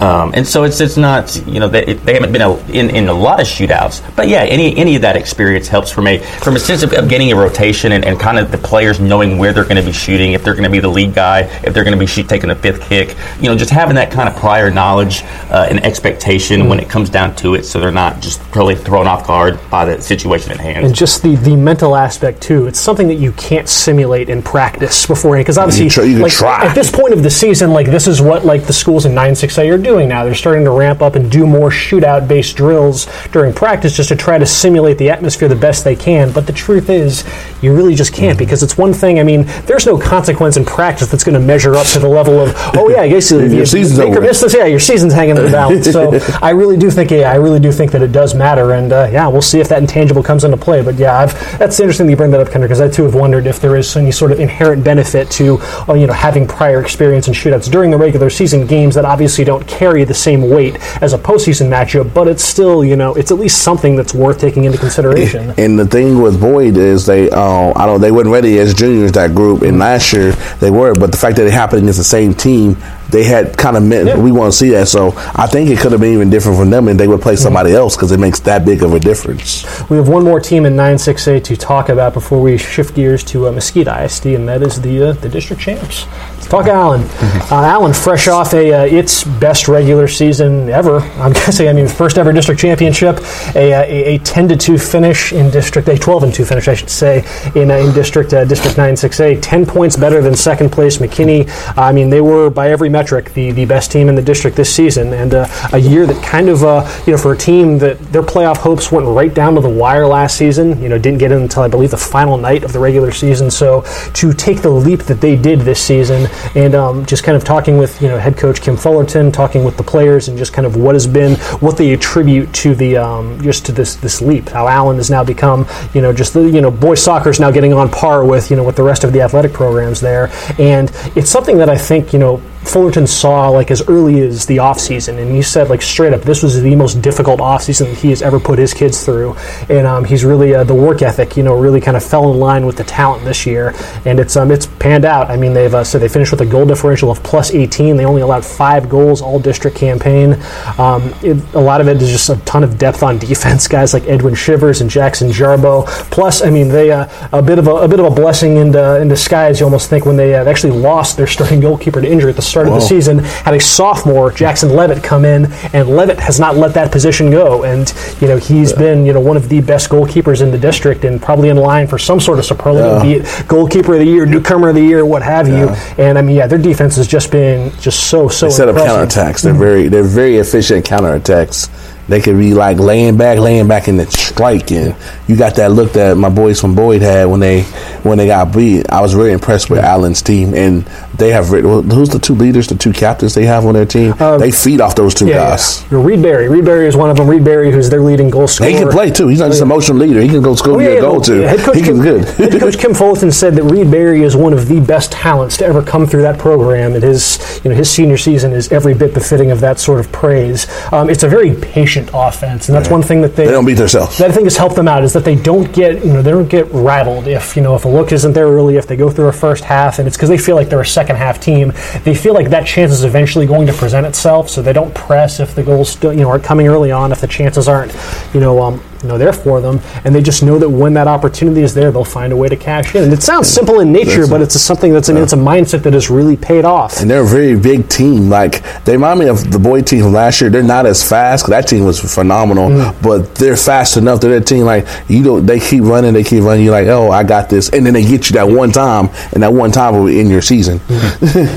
Um, 0.00 0.32
and 0.34 0.46
so 0.46 0.64
it's 0.64 0.80
it's 0.80 0.96
not 0.96 1.36
you 1.46 1.60
know 1.60 1.68
they, 1.68 1.92
they 1.92 2.14
haven't 2.14 2.32
been 2.32 2.40
a, 2.40 2.56
in, 2.70 2.88
in 2.90 3.08
a 3.08 3.12
lot 3.12 3.38
of 3.38 3.46
shootouts, 3.46 4.02
but 4.16 4.28
yeah, 4.28 4.44
any 4.44 4.74
any 4.76 4.96
of 4.96 5.02
that 5.02 5.14
experience 5.14 5.68
helps 5.68 5.90
from 5.90 6.06
a 6.06 6.18
from 6.40 6.56
a 6.56 6.58
sense 6.58 6.82
of, 6.82 6.92
of 6.94 7.08
getting 7.08 7.30
a 7.32 7.36
rotation 7.36 7.92
and, 7.92 8.04
and 8.06 8.18
kind 8.18 8.38
of 8.38 8.50
the 8.50 8.56
players 8.56 8.98
knowing 8.98 9.36
where 9.36 9.52
they're 9.52 9.64
going 9.64 9.76
to 9.76 9.82
be 9.82 9.92
shooting, 9.92 10.32
if 10.32 10.42
they're 10.42 10.54
going 10.54 10.64
to 10.64 10.70
be 10.70 10.80
the 10.80 10.88
lead 10.88 11.12
guy, 11.14 11.40
if 11.62 11.74
they're 11.74 11.84
going 11.84 11.92
to 11.96 12.00
be 12.00 12.06
shoot, 12.06 12.28
taking 12.30 12.48
a 12.48 12.54
fifth 12.54 12.80
kick, 12.88 13.14
you 13.40 13.48
know, 13.48 13.56
just 13.56 13.70
having 13.70 13.94
that 13.96 14.10
kind 14.10 14.26
of 14.26 14.34
prior 14.36 14.70
knowledge 14.70 15.22
uh, 15.50 15.66
and 15.68 15.84
expectation 15.84 16.66
when 16.68 16.80
it 16.80 16.88
comes 16.88 17.10
down 17.10 17.36
to 17.36 17.54
it, 17.54 17.64
so 17.64 17.78
they're 17.78 17.92
not 17.92 18.20
just 18.22 18.40
totally 18.52 18.76
thrown 18.76 19.06
off 19.06 19.26
guard 19.26 19.58
by 19.70 19.84
the 19.84 20.00
situation 20.00 20.50
at 20.50 20.58
hand. 20.60 20.86
and 20.86 20.94
just 20.94 21.22
the, 21.22 21.36
the 21.36 21.54
mental 21.54 21.94
aspect 21.94 22.40
too. 22.40 22.66
It's 22.66 22.80
something 22.80 23.08
that 23.08 23.16
you 23.16 23.32
can't 23.32 23.68
simulate 23.68 24.30
in 24.30 24.42
practice 24.42 25.04
beforehand 25.06 25.44
because 25.44 25.58
obviously, 25.58 25.84
You 25.84 25.90
try- 25.90 26.04
you 26.04 26.18
like, 26.20 26.32
try. 26.32 26.64
at 26.66 26.74
this 26.74 26.90
point 26.90 27.12
of 27.12 27.22
the 27.22 27.30
season, 27.30 27.72
like 27.72 27.86
this 27.86 28.06
is 28.06 28.22
what 28.22 28.46
like 28.46 28.64
the 28.66 28.72
schools 28.72 29.04
in 29.04 29.14
nine 29.14 29.34
six 29.34 29.58
A 29.58 29.68
are 29.68 29.76
doing 29.76 29.89
now. 29.98 30.24
They're 30.24 30.34
starting 30.34 30.64
to 30.64 30.70
ramp 30.70 31.02
up 31.02 31.14
and 31.14 31.30
do 31.30 31.46
more 31.46 31.70
shootout 31.70 32.28
based 32.28 32.56
drills 32.56 33.06
during 33.32 33.52
practice 33.52 33.96
just 33.96 34.08
to 34.10 34.16
try 34.16 34.38
to 34.38 34.46
simulate 34.46 34.98
the 34.98 35.10
atmosphere 35.10 35.48
the 35.48 35.56
best 35.56 35.84
they 35.84 35.96
can. 35.96 36.32
But 36.32 36.46
the 36.46 36.52
truth 36.52 36.88
is, 36.88 37.24
you 37.62 37.74
really 37.74 37.94
just 37.94 38.12
can't 38.14 38.38
because 38.38 38.62
it's 38.62 38.78
one 38.78 38.92
thing. 38.92 39.18
I 39.18 39.22
mean, 39.22 39.44
there's 39.66 39.86
no 39.86 39.98
consequence 39.98 40.56
in 40.56 40.64
practice 40.64 41.10
that's 41.10 41.24
going 41.24 41.38
to 41.40 41.44
measure 41.44 41.74
up 41.74 41.86
to 41.88 41.98
the 41.98 42.08
level 42.08 42.40
of 42.40 42.52
oh 42.76 42.88
yeah, 42.88 43.02
I 43.02 43.08
guess 43.08 43.30
you, 43.30 43.40
Your 43.40 43.48
you 43.48 43.66
season's 43.66 43.98
or 43.98 44.06
over. 44.06 44.20
this. 44.20 44.54
Yeah, 44.54 44.66
your 44.66 44.80
season's 44.80 45.12
hanging 45.12 45.36
in 45.36 45.44
the 45.44 45.50
balance. 45.50 45.90
So 45.90 46.18
I 46.42 46.50
really 46.50 46.76
do 46.76 46.90
think 46.90 47.10
yeah, 47.10 47.30
I 47.30 47.36
really 47.36 47.60
do 47.60 47.72
think 47.72 47.92
that 47.92 48.02
it 48.02 48.12
does 48.12 48.34
matter. 48.34 48.72
And 48.74 48.92
uh, 48.92 49.08
yeah, 49.12 49.28
we'll 49.28 49.42
see 49.42 49.60
if 49.60 49.68
that 49.68 49.78
intangible 49.78 50.22
comes 50.22 50.44
into 50.44 50.56
play. 50.56 50.82
But 50.82 50.96
yeah, 50.96 51.18
I've, 51.18 51.58
that's 51.58 51.78
interesting 51.80 52.06
that 52.06 52.10
you 52.10 52.16
bring 52.16 52.30
that 52.30 52.40
up, 52.40 52.48
Kendra, 52.48 52.62
because 52.62 52.80
I 52.80 52.88
too 52.88 53.04
have 53.04 53.14
wondered 53.14 53.46
if 53.46 53.60
there 53.60 53.76
is 53.76 53.96
any 53.96 54.12
sort 54.12 54.32
of 54.32 54.40
inherent 54.40 54.84
benefit 54.84 55.30
to 55.32 55.58
uh, 55.88 55.94
you 55.94 56.06
know 56.06 56.12
having 56.12 56.46
prior 56.46 56.80
experience 56.80 57.28
in 57.28 57.34
shootouts 57.34 57.70
during 57.70 57.90
the 57.90 57.98
regular 57.98 58.30
season 58.30 58.66
games 58.66 58.94
that 58.94 59.04
obviously 59.04 59.44
don't 59.44 59.66
carry 59.80 60.04
the 60.04 60.12
same 60.28 60.42
weight 60.50 60.76
as 61.00 61.14
a 61.14 61.18
postseason 61.18 61.66
matchup, 61.70 62.12
but 62.12 62.28
it's 62.28 62.44
still, 62.44 62.84
you 62.84 62.96
know, 62.96 63.14
it's 63.14 63.30
at 63.32 63.38
least 63.38 63.62
something 63.62 63.96
that's 63.96 64.12
worth 64.12 64.38
taking 64.38 64.64
into 64.64 64.76
consideration. 64.76 65.54
And 65.60 65.78
the 65.78 65.86
thing 65.86 66.20
with 66.20 66.38
Boyd 66.38 66.76
is 66.76 67.06
they, 67.06 67.30
uh, 67.30 67.72
I 67.74 67.86
don't, 67.86 68.00
they 68.00 68.12
weren't 68.12 68.28
ready 68.28 68.58
as 68.58 68.74
juniors 68.74 69.12
that 69.12 69.34
group, 69.34 69.62
and 69.62 69.78
last 69.78 70.12
year 70.12 70.32
they 70.60 70.70
were. 70.70 70.92
But 70.94 71.10
the 71.12 71.16
fact 71.16 71.36
that 71.38 71.46
it 71.46 71.52
happened 71.52 71.80
against 71.82 71.98
the 71.98 72.04
same 72.18 72.34
team, 72.34 72.76
they 73.08 73.24
had 73.24 73.56
kind 73.56 73.76
of 73.76 73.82
meant 73.82 74.08
Yeah. 74.08 74.18
we 74.18 74.32
want 74.32 74.52
to 74.52 74.58
see 74.62 74.70
that. 74.70 74.86
So 74.88 75.14
I 75.44 75.46
think 75.46 75.70
it 75.70 75.78
could 75.78 75.92
have 75.92 76.00
been 76.00 76.12
even 76.12 76.28
different 76.28 76.58
from 76.58 76.68
them, 76.70 76.88
and 76.88 77.00
they 77.00 77.08
would 77.08 77.22
play 77.22 77.36
somebody 77.36 77.72
else 77.72 77.96
because 77.96 78.12
it 78.12 78.20
makes 78.20 78.40
that 78.40 78.64
big 78.64 78.82
of 78.82 78.92
a 78.92 79.00
difference. 79.00 79.64
We 79.88 79.96
have 79.96 80.08
one 80.08 80.24
more 80.24 80.40
team 80.40 80.66
in 80.66 80.74
9-6A 80.74 81.42
to 81.44 81.56
talk 81.56 81.88
about 81.88 82.12
before 82.12 82.40
we 82.42 82.58
shift 82.58 82.94
gears 82.94 83.24
to 83.32 83.48
uh, 83.48 83.52
Mesquite 83.52 83.88
ISD, 83.88 84.26
and 84.26 84.46
that 84.48 84.62
is 84.62 84.80
the 84.80 84.94
uh, 85.08 85.12
the 85.24 85.28
district 85.28 85.62
champs. 85.62 86.06
Talk 86.50 86.66
Allen. 86.66 87.02
Uh, 87.48 87.62
Allen, 87.62 87.92
fresh 87.92 88.26
off 88.26 88.54
a 88.54 88.72
uh, 88.72 88.84
its 88.84 89.22
best 89.22 89.68
regular 89.68 90.08
season 90.08 90.68
ever. 90.68 90.98
I'm 90.98 91.32
guessing. 91.32 91.68
I 91.68 91.72
mean, 91.72 91.86
first 91.86 92.18
ever 92.18 92.32
district 92.32 92.60
championship, 92.60 93.20
a, 93.54 93.72
uh, 93.72 93.82
a, 93.82 94.16
a 94.16 94.18
10 94.18 94.48
to 94.48 94.56
2 94.56 94.76
finish 94.76 95.32
in 95.32 95.48
district, 95.52 95.86
a 95.86 95.96
12 95.96 96.24
and 96.24 96.34
2 96.34 96.44
finish, 96.44 96.66
I 96.66 96.74
should 96.74 96.90
say, 96.90 97.18
in 97.54 97.70
uh, 97.70 97.76
in 97.76 97.94
district 97.94 98.34
uh, 98.34 98.44
district 98.44 98.76
9-6A. 98.76 99.38
10 99.40 99.64
points 99.64 99.96
better 99.96 100.20
than 100.20 100.34
second 100.34 100.72
place 100.72 100.98
McKinney. 100.98 101.48
I 101.78 101.92
mean, 101.92 102.10
they 102.10 102.20
were 102.20 102.50
by 102.50 102.72
every 102.72 102.88
metric 102.88 103.32
the, 103.34 103.52
the 103.52 103.64
best 103.64 103.92
team 103.92 104.08
in 104.08 104.16
the 104.16 104.22
district 104.22 104.56
this 104.56 104.74
season, 104.74 105.12
and 105.12 105.34
uh, 105.34 105.46
a 105.72 105.78
year 105.78 106.04
that 106.04 106.20
kind 106.24 106.48
of 106.48 106.64
uh, 106.64 106.84
you 107.06 107.12
know 107.12 107.18
for 107.18 107.32
a 107.32 107.38
team 107.38 107.78
that 107.78 107.96
their 108.12 108.22
playoff 108.22 108.56
hopes 108.56 108.90
went 108.90 109.06
right 109.06 109.34
down 109.34 109.54
to 109.54 109.60
the 109.60 109.68
wire 109.68 110.04
last 110.04 110.36
season. 110.36 110.82
You 110.82 110.88
know, 110.88 110.98
didn't 110.98 111.18
get 111.20 111.30
in 111.30 111.42
until 111.42 111.62
I 111.62 111.68
believe 111.68 111.92
the 111.92 111.96
final 111.96 112.36
night 112.36 112.64
of 112.64 112.72
the 112.72 112.80
regular 112.80 113.12
season. 113.12 113.52
So 113.52 113.82
to 114.14 114.32
take 114.32 114.62
the 114.62 114.70
leap 114.70 115.02
that 115.04 115.20
they 115.20 115.36
did 115.36 115.60
this 115.60 115.80
season, 115.80 116.26
and 116.54 116.74
um, 116.74 117.06
just 117.06 117.24
kind 117.24 117.36
of 117.36 117.44
talking 117.44 117.78
with 117.78 118.00
you 118.02 118.08
know 118.08 118.18
head 118.18 118.36
coach 118.36 118.60
Kim 118.60 118.76
Fullerton, 118.76 119.32
talking 119.32 119.64
with 119.64 119.76
the 119.76 119.82
players, 119.82 120.28
and 120.28 120.36
just 120.36 120.52
kind 120.52 120.66
of 120.66 120.76
what 120.76 120.94
has 120.94 121.06
been 121.06 121.36
what 121.60 121.76
they 121.76 121.92
attribute 121.92 122.52
to 122.54 122.74
the 122.74 122.96
um, 122.96 123.40
just 123.40 123.66
to 123.66 123.72
this 123.72 123.96
this 123.96 124.20
leap. 124.20 124.48
How 124.48 124.68
Allen 124.68 124.96
has 124.96 125.10
now 125.10 125.24
become 125.24 125.66
you 125.94 126.00
know 126.00 126.12
just 126.12 126.34
the 126.34 126.42
you 126.42 126.60
know 126.60 126.70
boys 126.70 127.02
soccer 127.02 127.30
is 127.30 127.40
now 127.40 127.50
getting 127.50 127.72
on 127.72 127.90
par 127.90 128.24
with 128.24 128.50
you 128.50 128.56
know 128.56 128.64
with 128.64 128.76
the 128.76 128.82
rest 128.82 129.04
of 129.04 129.12
the 129.12 129.20
athletic 129.20 129.52
programs 129.52 130.00
there, 130.00 130.30
and 130.58 130.90
it's 131.16 131.30
something 131.30 131.58
that 131.58 131.68
I 131.68 131.78
think 131.78 132.12
you 132.12 132.18
know 132.18 132.42
Fullerton 132.62 133.06
saw 133.06 133.48
like 133.48 133.70
as 133.70 133.86
early 133.88 134.20
as 134.20 134.46
the 134.46 134.58
offseason, 134.58 135.18
and 135.18 135.30
he 135.30 135.42
said 135.42 135.68
like 135.68 135.82
straight 135.82 136.12
up, 136.12 136.22
this 136.22 136.42
was 136.42 136.60
the 136.60 136.76
most 136.76 137.00
difficult 137.00 137.40
offseason 137.40 137.86
that 137.86 137.98
he 137.98 138.10
has 138.10 138.22
ever 138.22 138.38
put 138.38 138.58
his 138.58 138.74
kids 138.74 139.04
through, 139.04 139.34
and 139.68 139.86
um, 139.86 140.04
he's 140.04 140.24
really 140.24 140.54
uh, 140.54 140.62
the 140.64 140.74
work 140.74 141.02
ethic, 141.02 141.36
you 141.36 141.42
know, 141.42 141.58
really 141.58 141.80
kind 141.80 141.96
of 141.96 142.04
fell 142.04 142.30
in 142.32 142.38
line 142.38 142.66
with 142.66 142.76
the 142.76 142.84
talent 142.84 143.24
this 143.24 143.46
year, 143.46 143.74
and 144.04 144.20
it's 144.20 144.36
um, 144.36 144.50
it's 144.50 144.66
panned 144.66 145.04
out. 145.04 145.30
I 145.30 145.36
mean, 145.36 145.54
they've 145.54 145.74
uh, 145.74 145.84
so 145.84 145.98
they 145.98 146.08
finished 146.08 146.30
with 146.30 146.42
a 146.42 146.46
goal 146.46 146.66
differential 146.66 147.10
of 147.10 147.22
plus 147.22 147.52
18. 147.52 147.96
They 147.96 148.04
only 148.04 148.22
allowed 148.22 148.44
five 148.44 148.88
goals 148.88 149.22
all 149.22 149.40
district 149.40 149.76
campaign. 149.76 150.34
Um, 150.78 151.14
it, 151.22 151.42
a 151.54 151.60
lot 151.60 151.80
of 151.80 151.88
it 151.88 152.00
is 152.00 152.10
just 152.10 152.28
a 152.28 152.36
ton 152.44 152.62
of 152.62 152.78
depth 152.78 153.02
on 153.02 153.18
defense, 153.18 153.68
guys 153.68 153.94
like 153.94 154.04
Edwin 154.04 154.34
Shivers 154.34 154.80
and 154.80 154.90
Jackson 154.90 155.30
Jarbo. 155.30 155.86
Plus, 156.10 156.42
I 156.42 156.50
mean, 156.50 156.68
they 156.68 156.90
uh, 156.90 157.08
a 157.32 157.42
bit 157.42 157.58
of 157.58 157.66
a, 157.66 157.74
a 157.76 157.88
bit 157.88 158.00
of 158.00 158.06
a 158.06 158.10
blessing 158.10 158.58
in, 158.58 158.76
uh, 158.76 158.94
in 158.94 159.08
disguise. 159.08 159.60
You 159.60 159.66
almost 159.66 159.88
think 159.88 160.04
when 160.04 160.16
they 160.16 160.34
actually 160.34 160.78
lost 160.78 161.16
their 161.16 161.26
starting 161.26 161.60
goalkeeper 161.60 162.00
to 162.00 162.10
injury 162.10 162.30
at 162.30 162.36
the 162.36 162.42
start 162.50 162.66
of 162.68 162.74
the 162.74 162.80
season, 162.80 163.18
had 163.20 163.54
a 163.54 163.60
sophomore 163.60 164.30
Jackson 164.30 164.70
Levitt 164.74 165.02
come 165.02 165.24
in, 165.24 165.46
and 165.72 165.88
Levitt 165.88 166.18
has 166.20 166.38
not 166.38 166.56
let 166.56 166.74
that 166.74 166.92
position 166.92 167.30
go. 167.30 167.64
And 167.64 167.92
you 168.20 168.28
know 168.28 168.36
he's 168.36 168.72
been 168.72 169.06
you 169.06 169.12
know 169.12 169.20
one 169.20 169.36
of 169.36 169.48
the 169.48 169.60
best 169.60 169.88
goalkeepers 169.88 170.42
in 170.42 170.50
the 170.50 170.58
district, 170.58 171.04
and 171.04 171.20
probably 171.22 171.48
in 171.48 171.56
line 171.56 171.86
for 171.86 171.98
some 171.98 172.20
sort 172.20 172.38
of 172.38 172.44
superlative, 172.44 172.90
Yeah. 172.98 173.02
be 173.02 173.12
it 173.14 173.48
goalkeeper 173.48 173.94
of 173.94 174.00
the 174.00 174.06
year, 174.06 174.26
newcomer 174.26 174.68
of 174.68 174.74
the 174.74 174.82
year, 174.82 175.04
what 175.06 175.22
have 175.22 175.48
you. 175.48 175.68
And 175.96 176.18
I 176.18 176.22
mean, 176.22 176.36
yeah, 176.36 176.46
their 176.46 176.58
defense 176.58 176.96
has 176.96 177.06
just 177.06 177.30
been 177.30 177.70
just 177.80 178.08
so 178.10 178.28
so. 178.28 178.46
They 178.46 178.52
set 178.52 178.68
up 178.68 178.76
impressive. 178.76 179.08
counterattacks. 179.08 179.42
They're 179.42 179.54
very 179.54 179.88
they're 179.88 180.02
very 180.02 180.36
efficient 180.36 180.84
counterattacks. 180.84 181.68
They 182.08 182.20
could 182.20 182.38
be 182.38 182.54
like 182.54 182.78
laying 182.80 183.16
back, 183.16 183.38
laying 183.38 183.68
back, 183.68 183.86
in 183.86 183.96
the 183.96 184.06
strike. 184.10 184.72
And 184.72 184.96
you 185.28 185.36
got 185.36 185.54
that 185.56 185.70
look 185.70 185.92
that 185.92 186.16
my 186.16 186.28
boys 186.28 186.60
from 186.60 186.74
Boyd 186.74 187.02
had 187.02 187.26
when 187.26 187.38
they 187.38 187.64
when 188.04 188.18
they 188.18 188.26
got 188.26 188.54
beat. 188.54 188.90
I 188.90 189.00
was 189.00 189.12
very 189.14 189.32
impressed 189.32 189.70
with 189.70 189.80
Allen's 189.80 190.22
team, 190.22 190.54
and 190.54 190.82
they 191.16 191.30
have 191.30 191.46
who's 191.48 192.08
the 192.08 192.18
two 192.18 192.34
leaders, 192.34 192.66
the 192.68 192.74
two 192.76 192.92
captains 192.92 193.34
they 193.34 193.46
have 193.46 193.66
on 193.66 193.74
their 193.74 193.84
team. 193.86 194.14
they 194.38 194.50
feed 194.50 194.80
off 194.80 194.94
those 194.94 195.14
two 195.14 195.26
Um, 195.26 195.30
Yeah, 195.30 195.50
guys. 195.50 195.84
yeah. 195.90 195.98
Reed 196.02 196.22
Berry. 196.22 196.48
Reed 196.48 196.64
Berry 196.64 196.86
is 196.86 196.96
one 196.96 197.10
of 197.10 197.16
them. 197.16 197.28
Reed 197.28 197.44
Berry, 197.44 197.70
who's 197.70 197.90
their 197.90 198.00
leading 198.00 198.30
goal 198.30 198.48
scorer. 198.48 198.70
He 198.70 198.76
can 198.76 198.88
play 198.88 199.10
too. 199.10 199.28
He's 199.28 199.40
not 199.40 199.48
just 199.48 199.60
an 199.60 199.68
emotional 199.68 199.98
leader. 199.98 200.20
He 200.20 200.28
can 200.28 200.42
go 200.42 200.54
score 200.54 200.74
Oh, 200.76 200.78
yeah, 200.78 200.90
a 200.90 201.00
goal 201.00 201.20
too. 201.20 201.40
Head 201.40 201.60
coach 201.60 201.76
He 201.76 201.82
Kim, 201.82 201.96
can 201.96 202.02
good. 202.02 202.24
Head 202.52 202.60
coach 202.60 202.78
Kim 202.78 202.94
Fullerton 202.94 203.30
said 203.32 203.54
that 203.56 203.64
Reed 203.64 203.90
Berry 203.90 204.22
is 204.22 204.36
one 204.36 204.52
of 204.52 204.68
the 204.68 204.80
best 204.80 205.12
talents 205.12 205.56
to 205.58 205.66
ever 205.66 205.82
come 205.82 206.06
through 206.06 206.22
that 206.22 206.38
program, 206.38 206.94
and 206.94 207.02
his 207.02 207.60
you 207.64 207.70
know 207.70 207.76
his 207.76 207.90
senior 207.90 208.16
season 208.16 208.52
is 208.52 208.70
every 208.72 208.94
bit 208.94 209.12
befitting 209.14 209.50
of 209.50 209.60
that 209.60 209.78
sort 209.78 210.00
of 210.00 210.10
praise. 210.12 210.66
Um, 210.92 211.10
it's 211.10 211.22
a 211.22 211.28
very 211.28 211.54
patient 211.54 212.10
offense, 212.14 212.68
and 212.68 212.76
that's 212.76 212.88
one 212.88 213.02
thing 213.02 213.20
that 213.22 213.36
they, 213.36 213.44
They 213.46 213.50
don't 213.52 213.66
beat 213.66 213.74
themselves. 213.74 214.18
That 214.18 214.30
I 214.30 214.32
think 214.32 214.44
has 214.44 214.56
helped 214.56 214.76
them 214.76 214.88
out 214.88 215.02
is 215.04 215.12
that 215.12 215.24
they 215.24 215.36
don't 215.36 215.70
get 215.72 216.04
you 216.04 216.12
know 216.12 216.22
they 216.22 216.30
don't 216.30 216.48
get 216.48 216.66
rattled 216.72 217.26
if 217.26 217.56
you 217.56 217.62
know 217.62 217.74
if 217.74 217.84
a 217.84 217.88
look 217.90 218.12
isn't 218.12 218.32
there 218.32 218.46
early 218.46 218.76
if 218.76 218.86
they 218.86 218.96
go 218.96 219.10
through 219.10 219.28
a 219.28 219.32
first 219.32 219.64
half 219.64 219.98
and 219.98 220.08
it's 220.08 220.16
because 220.16 220.28
they 220.28 220.38
feel 220.38 220.56
like 220.56 220.68
they're 220.68 220.80
a 220.80 220.86
second 220.86 221.16
half 221.16 221.40
team. 221.40 221.72
They 222.04 222.14
feel 222.14 222.34
like 222.34 222.50
that 222.50 222.66
chance 222.66 222.92
is 222.92 223.04
eventually 223.04 223.46
going 223.46 223.66
to 223.66 223.72
present 223.72 224.06
itself, 224.06 224.48
so 224.48 224.62
they 224.62 224.72
don't 224.72 224.94
press 224.94 225.40
if 225.40 225.54
the 225.54 225.62
goals 225.62 225.90
still 225.90 226.12
you 226.12 226.20
know 226.20 226.30
aren't 226.30 226.44
coming 226.44 226.66
early 226.68 226.90
on 226.90 227.12
if 227.12 227.20
the 227.20 227.26
chances 227.26 227.68
aren't 227.68 227.94
you 228.34 228.40
know 228.40 228.60
um, 228.62 228.82
you 229.02 229.08
know 229.08 229.18
there 229.18 229.32
for 229.32 229.60
them, 229.60 229.80
and 230.04 230.14
they 230.14 230.22
just 230.22 230.42
know 230.42 230.58
that 230.58 230.68
when 230.68 230.94
that 230.94 231.08
opportunity 231.08 231.62
is 231.62 231.74
there, 231.74 231.90
they'll 231.90 232.04
find 232.04 232.32
a 232.32 232.36
way 232.36 232.48
to 232.48 232.56
cash 232.56 232.94
in. 232.94 233.04
And 233.04 233.12
it 233.12 233.22
sounds 233.22 233.48
simple 233.48 233.80
in 233.80 233.92
nature, 233.92 234.18
That's 234.20 234.30
but 234.30 234.40
it's 234.42 234.54
a, 234.54 234.58
something 234.58 234.92
that's 234.92 235.08
mean, 235.08 235.22
it's 235.22 235.32
a 235.32 235.36
mindset 235.36 235.82
that 235.84 235.92
has 235.94 236.10
really 236.10 236.36
paid 236.36 236.64
off. 236.64 237.00
And 237.00 237.10
they're 237.10 237.22
a 237.22 237.26
very 237.26 237.56
big 237.58 237.88
team. 237.88 238.28
Like 238.28 238.62
they 238.84 238.92
remind 238.92 239.20
me 239.20 239.28
of 239.28 239.50
the 239.50 239.58
Boyd 239.58 239.86
team 239.86 240.02
from 240.02 240.12
last 240.12 240.40
year. 240.40 240.50
They're 240.50 240.62
not 240.62 240.86
as 240.86 241.02
fast 241.06 241.44
'cause 241.44 241.50
that 241.50 241.66
team 241.68 241.84
was 241.84 241.98
phenomenal, 242.00 242.68
Mm. 242.68 242.94
but 243.02 243.34
they're 243.36 243.56
fast 243.56 243.96
enough. 243.96 244.20
They're 244.20 244.36
a 244.36 244.40
team 244.40 244.64
like 244.64 244.86
you 245.08 245.22
don't. 245.22 245.46
They 245.46 245.58
keep 245.60 245.84
running. 245.84 246.12
They 246.12 246.22
keep 246.24 246.44
running. 246.44 246.64
You're 246.64 246.72
like, 246.72 246.88
oh, 246.88 247.10
I 247.10 247.22
got 247.22 247.48
this, 247.48 247.68
and 247.70 247.84
then 247.86 247.94
they 247.94 248.04
get 248.04 248.28
you 248.30 248.34
that 248.34 248.48
one 248.48 248.70
time, 248.72 249.08
and 249.32 249.42
that 249.42 249.52
one 249.52 249.70
time 249.72 249.94
will 249.96 250.06
be 250.06 250.20
in 250.20 250.28
your 250.28 250.42
season. 250.42 250.80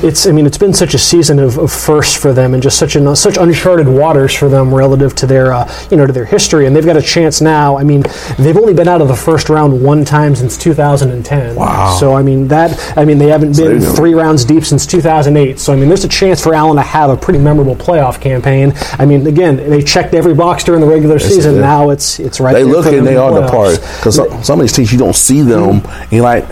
it's 0.04 0.26
I 0.28 0.32
mean 0.32 0.46
it's 0.46 0.58
been 0.58 0.74
such 0.74 0.94
a 0.94 0.98
season 0.98 1.40
of, 1.40 1.58
of 1.58 1.72
firsts 1.72 2.16
for 2.16 2.34
them 2.34 2.54
and 2.54 2.62
just 2.64 2.78
such 2.78 2.96
an, 2.96 3.16
such 3.16 3.38
uncharted 3.38 3.88
waters 3.88 4.34
for 4.34 4.50
them 4.50 4.74
relative 4.74 5.14
to 5.16 5.26
their 5.28 5.54
uh, 5.54 5.72
you 5.90 5.98
know 5.98 6.06
to 6.06 6.14
their 6.14 6.26
history 6.26 6.66
and 6.66 6.76
they've 6.76 6.86
got 6.86 6.98
a 6.98 7.02
chance 7.02 7.33
now. 7.42 7.78
I 7.78 7.84
mean 7.84 8.04
they've 8.38 8.58
only 8.58 8.74
been 8.74 8.88
out 8.88 9.02
of 9.02 9.08
the 9.08 9.16
first 9.16 9.50
round 9.50 9.84
one 9.84 10.06
time 10.06 10.36
since 10.36 10.58
2010. 10.58 11.56
Wow. 11.56 11.98
So 12.00 12.14
I 12.14 12.22
mean 12.22 12.48
that 12.50 12.98
I 12.98 13.06
mean 13.06 13.18
they 13.18 13.28
haven't 13.28 13.56
been 13.56 13.80
three 13.82 14.14
rounds 14.14 14.46
deep 14.46 14.64
since 14.66 14.86
2008. 14.86 15.60
So 15.60 15.74
I 15.74 15.76
mean 15.76 15.88
there's 15.88 16.04
a 16.04 16.10
chance 16.10 16.42
for 16.42 16.54
Allen 16.54 16.78
to 16.78 16.84
have 16.84 17.10
a 17.10 17.18
pretty 17.18 17.40
memorable 17.40 17.76
playoff 17.76 18.20
campaign. 18.20 18.74
I 18.94 19.06
mean 19.06 19.28
again 19.28 19.58
they 19.58 19.82
checked 19.82 20.14
every 20.14 20.34
box 20.34 20.64
during 20.64 20.82
the 20.82 20.88
regular 20.88 21.20
season. 21.20 21.56
it. 21.56 21.62
Now 21.62 21.90
it's 21.90 22.20
it's 22.20 22.40
right. 22.40 22.54
They 22.54 22.64
there 22.64 22.72
look 22.72 22.86
and 22.86 23.06
they 23.06 23.14
in 23.14 23.20
are 23.20 23.34
the 23.42 23.48
part 23.48 23.80
because 23.98 24.16
some, 24.46 24.60
of 24.60 24.64
these 24.64 24.74
teams 24.74 24.92
you 24.92 25.00
don't 25.00 25.16
see 25.16 25.42
them. 25.42 25.82
Mm-hmm. 25.82 26.02
And 26.04 26.12
you're 26.12 26.24
like. 26.24 26.46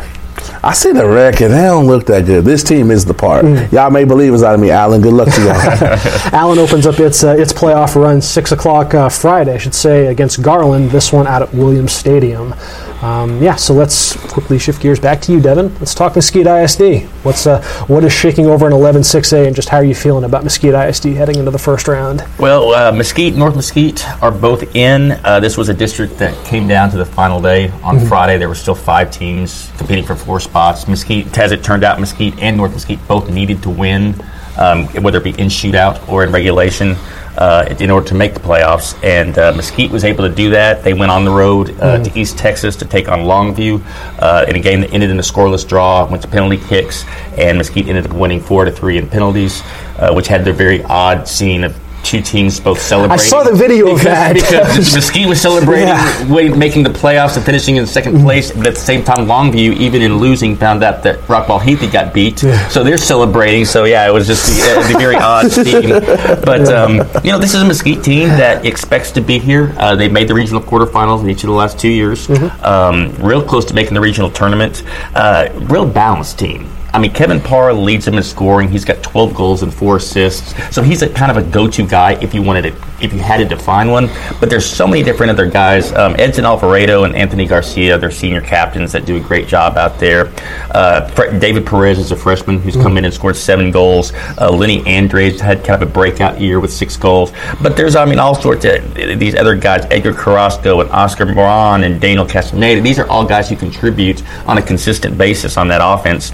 I 0.64 0.74
see 0.74 0.92
the 0.92 1.08
record. 1.08 1.50
They 1.50 1.64
don't 1.64 1.88
look 1.88 2.06
that 2.06 2.26
good. 2.26 2.46
This 2.46 2.64
team 2.64 2.92
is 2.92 3.04
the 3.04 3.16
part. 3.16 3.44
Mm. 3.46 3.72
Y'all 3.72 3.90
may 3.90 4.04
believe 4.04 4.32
it's 4.32 4.44
out 4.44 4.54
of 4.54 4.62
me, 4.62 4.70
Allen. 4.70 5.02
Good 5.02 5.14
luck 5.14 5.34
to 5.34 5.42
y'all. 5.42 5.56
Allen 6.40 6.60
opens 6.60 6.86
up 6.86 7.00
its 7.00 7.24
uh, 7.24 7.36
its 7.36 7.52
playoff 7.52 7.96
run 7.96 8.22
six 8.22 8.52
o'clock 8.52 8.94
uh, 8.94 9.10
Friday, 9.10 9.56
I 9.56 9.58
should 9.58 9.74
say, 9.74 10.08
against 10.08 10.44
Garland. 10.44 10.92
This 10.92 11.12
one 11.12 11.26
out 11.26 11.42
at 11.42 11.52
Williams 11.52 11.94
Stadium. 11.94 12.54
Um, 13.02 13.42
yeah, 13.42 13.56
so 13.56 13.74
let's 13.74 14.16
quickly 14.32 14.60
shift 14.60 14.82
gears 14.82 15.00
back 15.00 15.22
to 15.22 15.32
you, 15.32 15.42
Devin. 15.42 15.74
Let's 15.76 15.96
talk 15.96 16.16
Mesquite 16.16 16.46
ISD. 16.46 17.08
What's 17.24 17.48
uh, 17.48 17.62
what 17.88 18.04
is 18.04 18.14
shaking 18.14 18.46
over 18.46 18.68
in 18.68 18.74
11-6A, 18.74 19.48
and 19.48 19.56
just 19.56 19.70
how 19.70 19.78
are 19.78 19.84
you 19.84 19.96
feeling 19.96 20.24
about 20.24 20.44
Mesquite 20.44 20.76
ISD 20.76 21.06
heading 21.06 21.38
into 21.38 21.50
the 21.50 21.60
first 21.60 21.88
round? 21.88 22.24
Well, 22.38 22.74
uh, 22.74 22.92
Mesquite, 22.92 23.36
North 23.36 23.56
Mesquite 23.56 24.08
are 24.22 24.32
both 24.32 24.76
in. 24.76 25.14
Uh, 25.24 25.40
this 25.40 25.58
was 25.58 25.70
a 25.70 25.74
district 25.74 26.18
that 26.20 26.46
came 26.46 26.68
down 26.68 26.92
to 26.92 26.98
the 26.98 27.06
final 27.06 27.42
day 27.42 27.70
on 27.84 28.00
Friday. 28.00 28.38
There 28.38 28.50
were 28.50 28.56
still 28.56 28.76
five 28.76 29.12
teams 29.12 29.72
competing 29.78 30.06
for 30.06 30.16
four 30.16 30.40
spots. 30.40 30.88
Mesquite, 30.88 31.36
as 31.40 31.52
it 31.52 31.64
turned 31.64 31.84
out, 31.84 32.00
Mesquite 32.00 32.38
and 32.40 32.56
North 32.56 32.74
Mesquite 32.74 33.06
both 33.08 33.32
needed 33.32 33.64
to 33.64 33.70
win, 33.70 34.14
um, 34.58 34.88
whether 35.04 35.18
it 35.20 35.24
be 35.24 35.32
in 35.32 35.48
shootout 35.48 36.08
or 36.10 36.24
in 36.24 36.32
regulation. 36.32 36.96
Uh, 37.38 37.74
in 37.80 37.90
order 37.90 38.06
to 38.06 38.14
make 38.14 38.34
the 38.34 38.42
playoffs, 38.42 39.02
and 39.06 39.40
uh, 39.40 39.54
Mesquite 39.54 39.90
was 39.90 40.04
able 40.04 40.28
to 40.28 40.36
do 40.36 40.50
that. 40.50 40.84
They 40.84 40.94
went 40.94 41.14
on 41.14 41.24
the 41.24 41.32
road 41.32 41.74
uh, 41.80 42.04
to 42.04 42.20
East 42.20 42.38
Texas 42.38 42.76
to 42.76 42.86
take 42.86 43.08
on 43.08 43.20
Longview 43.20 43.82
uh, 44.20 44.46
in 44.50 44.58
a 44.58 44.60
game 44.60 44.82
that 44.82 44.92
ended 44.92 45.12
in 45.12 45.18
a 45.18 45.22
scoreless 45.22 45.66
draw. 45.66 46.06
Went 46.10 46.22
to 46.24 46.28
penalty 46.28 46.58
kicks, 46.58 47.06
and 47.38 47.58
Mesquite 47.58 47.88
ended 47.88 48.06
up 48.06 48.18
winning 48.18 48.42
four 48.42 48.66
to 48.66 48.72
three 48.72 48.98
in 48.98 49.08
penalties, 49.08 49.62
uh, 49.98 50.12
which 50.14 50.28
had 50.28 50.44
their 50.44 50.52
very 50.54 50.84
odd 50.84 51.26
scene 51.26 51.64
of 51.64 51.74
two 52.04 52.22
teams 52.22 52.60
both 52.60 52.80
celebrating. 52.82 53.20
I 53.20 53.24
saw 53.24 53.44
the 53.44 53.54
video 53.56 53.92
of 53.92 54.04
that. 54.04 54.34
because 54.36 54.94
Mesquite 54.96 55.28
was 55.28 55.42
celebrating, 55.42 55.88
Yeah. 55.88 56.56
making 56.56 56.84
the 56.84 56.90
playoffs 56.90 57.36
and 57.38 57.46
finishing 57.46 57.78
in 57.78 57.86
second 57.88 58.22
place, 58.22 58.52
but 58.52 58.68
at 58.68 58.74
the 58.76 58.80
same 58.80 59.04
time, 59.04 59.26
Longview, 59.28 59.76
even 59.78 60.02
in 60.02 60.18
losing, 60.18 60.56
found 60.56 60.84
out 60.84 61.04
that 61.04 61.20
Rockwall 61.22 61.62
Heathy 61.62 61.88
got 61.88 62.14
beat, 62.14 62.40
so 62.40 62.84
they're 62.84 62.98
celebrating. 62.98 63.66
So 63.66 63.84
yeah, 63.86 64.08
it 64.08 64.12
was 64.14 64.28
just 64.28 64.46
the, 64.48 64.94
the 64.94 64.98
very 65.00 65.16
odd 65.16 65.52
scene. 65.52 65.90
But 65.90 66.68
um, 66.74 66.98
you 67.24 67.32
know, 67.32 67.40
this 67.40 67.54
is 67.54 67.62
a 67.62 67.66
Mesquite 67.66 68.04
team 68.04 68.28
that 68.30 68.66
expects 68.66 69.12
to 69.12 69.22
be 69.22 69.40
here. 69.40 69.74
Uh, 69.78 69.96
they 69.96 70.10
made 70.10 70.28
the 70.28 70.34
regional 70.34 70.62
quarterfinals 70.62 71.22
in 71.22 71.30
each 71.30 71.44
of 71.44 71.48
the 71.48 71.56
last 71.56 71.80
two 71.80 71.90
years. 71.90 72.28
Mm-hmm. 72.28 72.64
Um, 72.66 73.14
real 73.26 73.44
close 73.44 73.66
to 73.66 73.74
making 73.74 73.94
the 73.94 74.02
regional 74.02 74.30
tournament. 74.32 74.84
Uh, 75.16 75.50
real 75.70 75.86
balanced 75.86 76.40
team. 76.40 76.70
I 76.94 77.00
mean, 77.00 77.14
Kevin 77.14 77.40
Parr 77.40 77.74
leads 77.74 78.06
them 78.06 78.16
in 78.16 78.24
scoring. 78.24 78.70
He's 78.70 78.84
got 78.84 79.02
12 79.02 79.34
goals 79.34 79.64
and 79.64 79.74
four 79.74 79.98
assists. 79.98 80.54
So 80.76 80.82
he's 80.82 81.02
a 81.02 81.10
kind 81.10 81.32
of 81.32 81.38
a 81.38 81.50
go-to 81.50 81.88
guy 81.88 82.14
if 82.22 82.34
you 82.34 82.42
wanted 82.42 82.64
to, 82.64 82.72
if 83.02 83.14
you 83.14 83.20
had 83.20 83.38
to 83.38 83.46
define 83.46 83.90
one. 83.90 84.10
But 84.40 84.50
there's 84.50 84.66
so 84.66 84.88
many 84.88 85.04
different 85.04 85.32
other 85.32 85.50
guys. 85.50 85.92
Um, 85.94 86.16
Edson 86.18 86.46
Alvarado 86.46 87.04
and 87.04 87.16
Anthony 87.16 87.46
Garcia, 87.46 87.98
their 87.98 88.12
senior 88.12 88.42
captains 88.42 88.92
that 88.92 89.06
do 89.06 89.18
a 89.18 89.20
great 89.20 89.48
job 89.48 89.78
out 89.78 90.00
there. 90.00 90.32
Uh, 90.72 91.10
David 91.40 91.66
Perez 91.66 92.00
is 92.00 92.12
a 92.12 92.16
freshman 92.16 92.60
who's 92.60 92.76
come 92.76 92.98
in 92.98 93.06
and 93.06 93.14
scored 93.14 93.36
seven 93.36 93.72
goals. 93.72 94.14
Uh, 94.38 94.52
Lenny 94.52 94.86
Andres 94.86 95.40
had 95.40 95.64
kind 95.64 95.82
of 95.82 95.90
a 95.90 95.92
breakout 95.92 96.40
year 96.40 96.60
with 96.60 96.72
six 96.72 96.98
goals. 96.98 97.32
But 97.62 97.76
there's, 97.76 97.96
I 97.96 98.06
mean, 98.06 98.20
all 98.20 98.36
sorts 98.36 98.66
of 98.66 98.94
these 98.94 99.36
other 99.36 99.56
guys, 99.56 99.86
Edgar 99.90 100.14
Carrasco 100.14 100.82
and 100.82 100.90
Oscar 100.92 101.26
Moran 101.26 101.84
and 101.84 102.00
Daniel 102.00 102.26
Castaneda. 102.26 102.82
These 102.82 103.00
are 103.00 103.08
all 103.08 103.26
guys 103.26 103.50
who 103.50 103.56
contribute 103.56 104.24
on 104.48 104.58
a 104.58 104.62
consistent 104.62 105.18
basis 105.18 105.58
on 105.58 105.68
that 105.70 105.82
offense. 105.84 106.32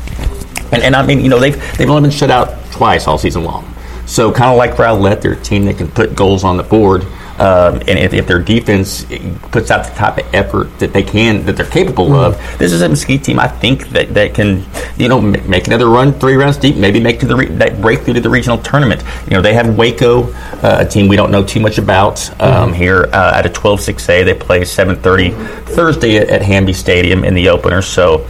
And, 0.72 0.84
and 0.84 0.96
I 0.96 1.06
mean, 1.06 1.22
you 1.22 1.30
know, 1.30 1.40
they've 1.40 1.78
they've 1.78 1.90
only 1.90 2.02
been 2.02 2.12
shut 2.12 2.30
out 2.30 2.50
twice 2.72 3.08
all 3.08 3.18
season 3.18 3.44
long. 3.44 3.74
So 4.08 4.32
kind 4.32 4.50
of 4.50 4.58
like 4.58 4.80
Rowlett, 4.80 5.22
they're 5.22 5.34
a 5.34 5.36
team 5.36 5.65
that 5.65 5.78
can 5.78 5.89
put 5.89 6.15
goals 6.15 6.43
on 6.43 6.58
the 6.58 6.63
board. 6.63 7.06
Um, 7.39 7.76
and 7.82 8.00
if, 8.00 8.13
if, 8.13 8.26
their 8.26 8.39
defense 8.39 9.06
puts 9.52 9.70
out 9.70 9.86
the 9.86 9.93
type 9.93 10.17
of 10.17 10.34
effort 10.34 10.80
that 10.80 10.91
they 10.91 11.04
can, 11.04 11.46
that 11.46 11.56
they're 11.56 11.70
capable 11.70 12.08
mm. 12.08 12.26
of, 12.26 12.58
this 12.58 12.74
is 12.74 12.82
a 12.82 12.89
Mesquite 12.89 13.24
team. 13.24 13.39
I 13.39 13.48
think 13.48 13.89
that, 13.89 14.12
that 14.15 14.34
can, 14.34 14.65
you 14.98 15.08
know, 15.08 15.22
make 15.22 15.67
another 15.67 15.88
run, 15.88 16.13
three 16.13 16.34
rounds 16.34 16.58
deep, 16.58 16.78
maybe 16.78 17.00
make 17.00 17.20
to 17.20 17.28
the 17.28 17.36
re- 17.36 17.46
that 17.46 17.80
breakthrough 17.80 18.15
to 18.15 18.22
the 18.22 18.30
regional 18.30 18.58
tournament. 18.58 19.04
You 19.28 19.36
know, 19.36 19.43
they 19.43 19.54
have 19.54 19.78
Waco, 19.78 20.34
uh, 20.34 20.78
a 20.80 20.86
team 20.86 21.08
we 21.08 21.15
don't 21.15 21.30
know 21.30 21.46
too 21.46 21.60
much 21.60 21.78
about 21.78 22.28
um, 22.41 22.72
mm. 22.72 22.76
here 22.76 23.04
uh, 23.13 23.34
at 23.36 23.46
a 23.46 23.50
12-6A. 23.50 24.26
They 24.26 24.34
play 24.34 24.62
7:30 24.62 25.65
Thursday 25.67 26.17
at, 26.17 26.30
at 26.30 26.41
Hanby 26.41 26.74
Stadium 26.74 27.24
in 27.24 27.36
the 27.36 27.50
opener. 27.50 27.84
So 27.84 28.28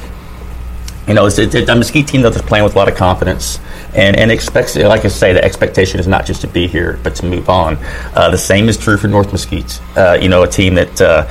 you 1.07 1.13
know, 1.13 1.25
it's, 1.25 1.37
it's, 1.37 1.55
a 1.55 1.75
Mesquite 1.75 2.07
team 2.07 2.21
that's 2.21 2.41
playing 2.41 2.65
with 2.65 2.75
a 2.75 2.77
lot 2.77 2.89
of 2.89 2.95
confidence 2.95 3.59
and, 3.95 4.15
and 4.17 4.31
expects, 4.31 4.75
like 4.75 5.05
I 5.05 5.07
say, 5.07 5.33
the 5.33 5.43
expectation 5.43 5.99
is 5.99 6.07
not 6.07 6.25
just 6.25 6.41
to 6.41 6.47
be 6.47 6.67
here, 6.67 6.99
but 7.01 7.15
to 7.15 7.25
move 7.25 7.49
on. 7.49 7.77
Uh, 8.13 8.29
the 8.29 8.37
same 8.37 8.67
is 8.67 8.77
true 8.77 8.97
for 8.97 9.07
North 9.07 9.31
Mesquite. 9.31 9.81
Uh, 9.95 10.17
you 10.19 10.27
know, 10.27 10.43
a 10.43 10.47
team 10.47 10.75
that 10.75 11.01
uh, 11.01 11.25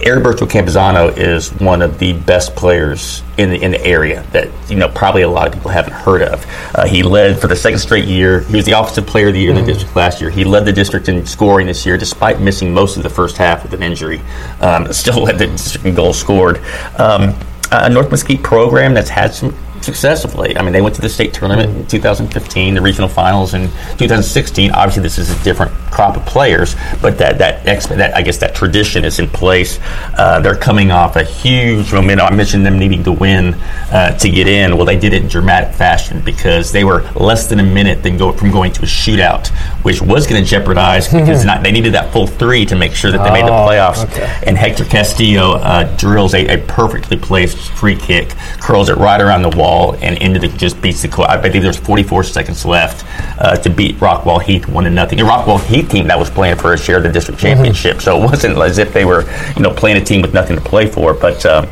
Heriberto 0.00 0.46
Campuzano 0.46 1.16
is 1.16 1.52
one 1.60 1.82
of 1.82 1.98
the 1.98 2.12
best 2.12 2.54
players 2.54 3.22
in 3.36 3.50
the 3.50 3.60
in 3.60 3.72
the 3.72 3.84
area 3.84 4.22
that 4.30 4.48
you 4.70 4.76
know 4.76 4.88
probably 4.88 5.22
a 5.22 5.28
lot 5.28 5.48
of 5.48 5.54
people 5.54 5.72
haven't 5.72 5.92
heard 5.92 6.22
of. 6.22 6.46
Uh, 6.74 6.86
he 6.86 7.02
led 7.02 7.40
for 7.40 7.48
the 7.48 7.56
second 7.56 7.80
straight 7.80 8.04
year. 8.04 8.40
He 8.42 8.56
was 8.56 8.64
the 8.64 8.78
offensive 8.78 9.08
player 9.08 9.28
of 9.28 9.34
the 9.34 9.40
year 9.40 9.50
mm-hmm. 9.50 9.58
in 9.58 9.64
the 9.64 9.72
mm-hmm. 9.72 9.78
district 9.78 9.96
last 9.96 10.20
year. 10.20 10.30
He 10.30 10.44
led 10.44 10.64
the 10.64 10.72
district 10.72 11.08
in 11.08 11.26
scoring 11.26 11.66
this 11.66 11.84
year, 11.84 11.96
despite 11.96 12.40
missing 12.40 12.72
most 12.72 12.96
of 12.96 13.02
the 13.02 13.08
first 13.08 13.36
half 13.36 13.64
with 13.64 13.74
an 13.74 13.82
injury. 13.82 14.20
Um, 14.60 14.92
still 14.92 15.22
led 15.24 15.38
the 15.38 15.46
district 15.48 15.84
in 15.84 15.94
goals 15.96 16.18
scored. 16.18 16.60
Um, 16.96 17.34
a 17.70 17.88
North 17.90 18.10
Mesquite 18.10 18.42
program 18.42 18.94
that's 18.94 19.10
had 19.10 19.34
some 19.34 19.54
successfully. 19.82 20.56
I 20.56 20.62
mean, 20.62 20.72
they 20.72 20.80
went 20.80 20.94
to 20.96 21.00
the 21.00 21.08
state 21.08 21.34
tournament 21.34 21.76
in 21.76 21.86
2015, 21.86 22.74
the 22.74 22.80
regional 22.80 23.08
finals 23.08 23.54
in 23.54 23.68
2016. 23.98 24.72
Obviously, 24.72 25.02
this 25.02 25.18
is 25.18 25.30
a 25.30 25.44
different 25.44 25.72
crop 25.90 26.16
of 26.16 26.24
players, 26.26 26.74
but 27.00 27.18
that 27.18 27.38
that, 27.38 27.64
that 27.64 28.16
I 28.16 28.22
guess 28.22 28.38
that 28.38 28.54
tradition 28.54 29.04
is 29.04 29.18
in 29.18 29.28
place. 29.28 29.78
Uh, 30.16 30.40
they're 30.40 30.56
coming 30.56 30.90
off 30.90 31.16
a 31.16 31.24
huge 31.24 31.92
momentum. 31.92 32.26
I 32.26 32.34
mentioned 32.34 32.64
them 32.64 32.78
needing 32.78 33.02
to 33.04 33.12
win 33.12 33.54
uh, 33.92 34.16
to 34.18 34.28
get 34.28 34.46
in. 34.46 34.76
Well, 34.76 34.86
they 34.86 34.98
did 34.98 35.12
it 35.12 35.22
in 35.22 35.28
dramatic 35.28 35.74
fashion 35.74 36.22
because 36.24 36.72
they 36.72 36.84
were 36.84 37.02
less 37.12 37.46
than 37.46 37.60
a 37.60 37.64
minute 37.64 38.02
than 38.02 38.16
go 38.16 38.32
from 38.32 38.50
going 38.50 38.72
to 38.72 38.82
a 38.82 38.86
shootout, 38.86 39.48
which 39.84 40.00
was 40.00 40.26
going 40.26 40.42
to 40.42 40.48
jeopardize 40.48 41.08
because 41.08 41.44
not, 41.44 41.62
they 41.62 41.72
needed 41.72 41.94
that 41.94 42.12
full 42.12 42.26
three 42.26 42.64
to 42.66 42.76
make 42.76 42.94
sure 42.94 43.10
that 43.10 43.22
they 43.22 43.30
oh, 43.30 43.32
made 43.32 43.46
the 43.46 43.52
oh, 43.52 43.68
playoffs. 43.68 44.04
Okay. 44.04 44.40
And 44.46 44.56
Hector 44.56 44.84
Castillo 44.84 45.52
uh, 45.54 45.96
drills 45.96 46.34
a, 46.34 46.46
a 46.46 46.66
perfectly 46.66 47.16
placed 47.16 47.58
free 47.58 47.96
kick, 47.96 48.30
curls 48.60 48.88
it 48.88 48.96
right 48.96 49.20
around 49.20 49.42
the 49.42 49.56
wall 49.56 49.67
and 50.00 50.20
ended 50.22 50.44
it 50.44 50.56
just 50.56 50.80
beats 50.80 51.02
the. 51.02 51.08
Club. 51.08 51.30
I 51.30 51.36
believe 51.38 51.62
there's 51.62 51.78
44 51.78 52.24
seconds 52.24 52.64
left 52.66 53.04
uh, 53.40 53.56
to 53.56 53.70
beat 53.70 53.96
Rockwall 53.96 54.42
Heath 54.42 54.68
one 54.68 54.84
to 54.84 54.90
nothing. 54.90 55.18
The 55.18 55.24
Rockwall 55.24 55.64
Heath 55.64 55.88
team 55.88 56.06
that 56.08 56.18
was 56.18 56.30
playing 56.30 56.56
for 56.56 56.74
a 56.74 56.78
share 56.78 56.98
of 56.98 57.02
the 57.02 57.08
district 57.08 57.40
championship, 57.40 57.96
mm-hmm. 57.96 58.00
so 58.00 58.22
it 58.22 58.24
wasn't 58.24 58.58
as 58.58 58.78
if 58.78 58.92
they 58.92 59.04
were 59.04 59.22
you 59.56 59.62
know 59.62 59.72
playing 59.72 60.00
a 60.00 60.04
team 60.04 60.22
with 60.22 60.34
nothing 60.34 60.56
to 60.56 60.62
play 60.62 60.86
for, 60.86 61.14
but. 61.14 61.44
Uh, 61.44 61.66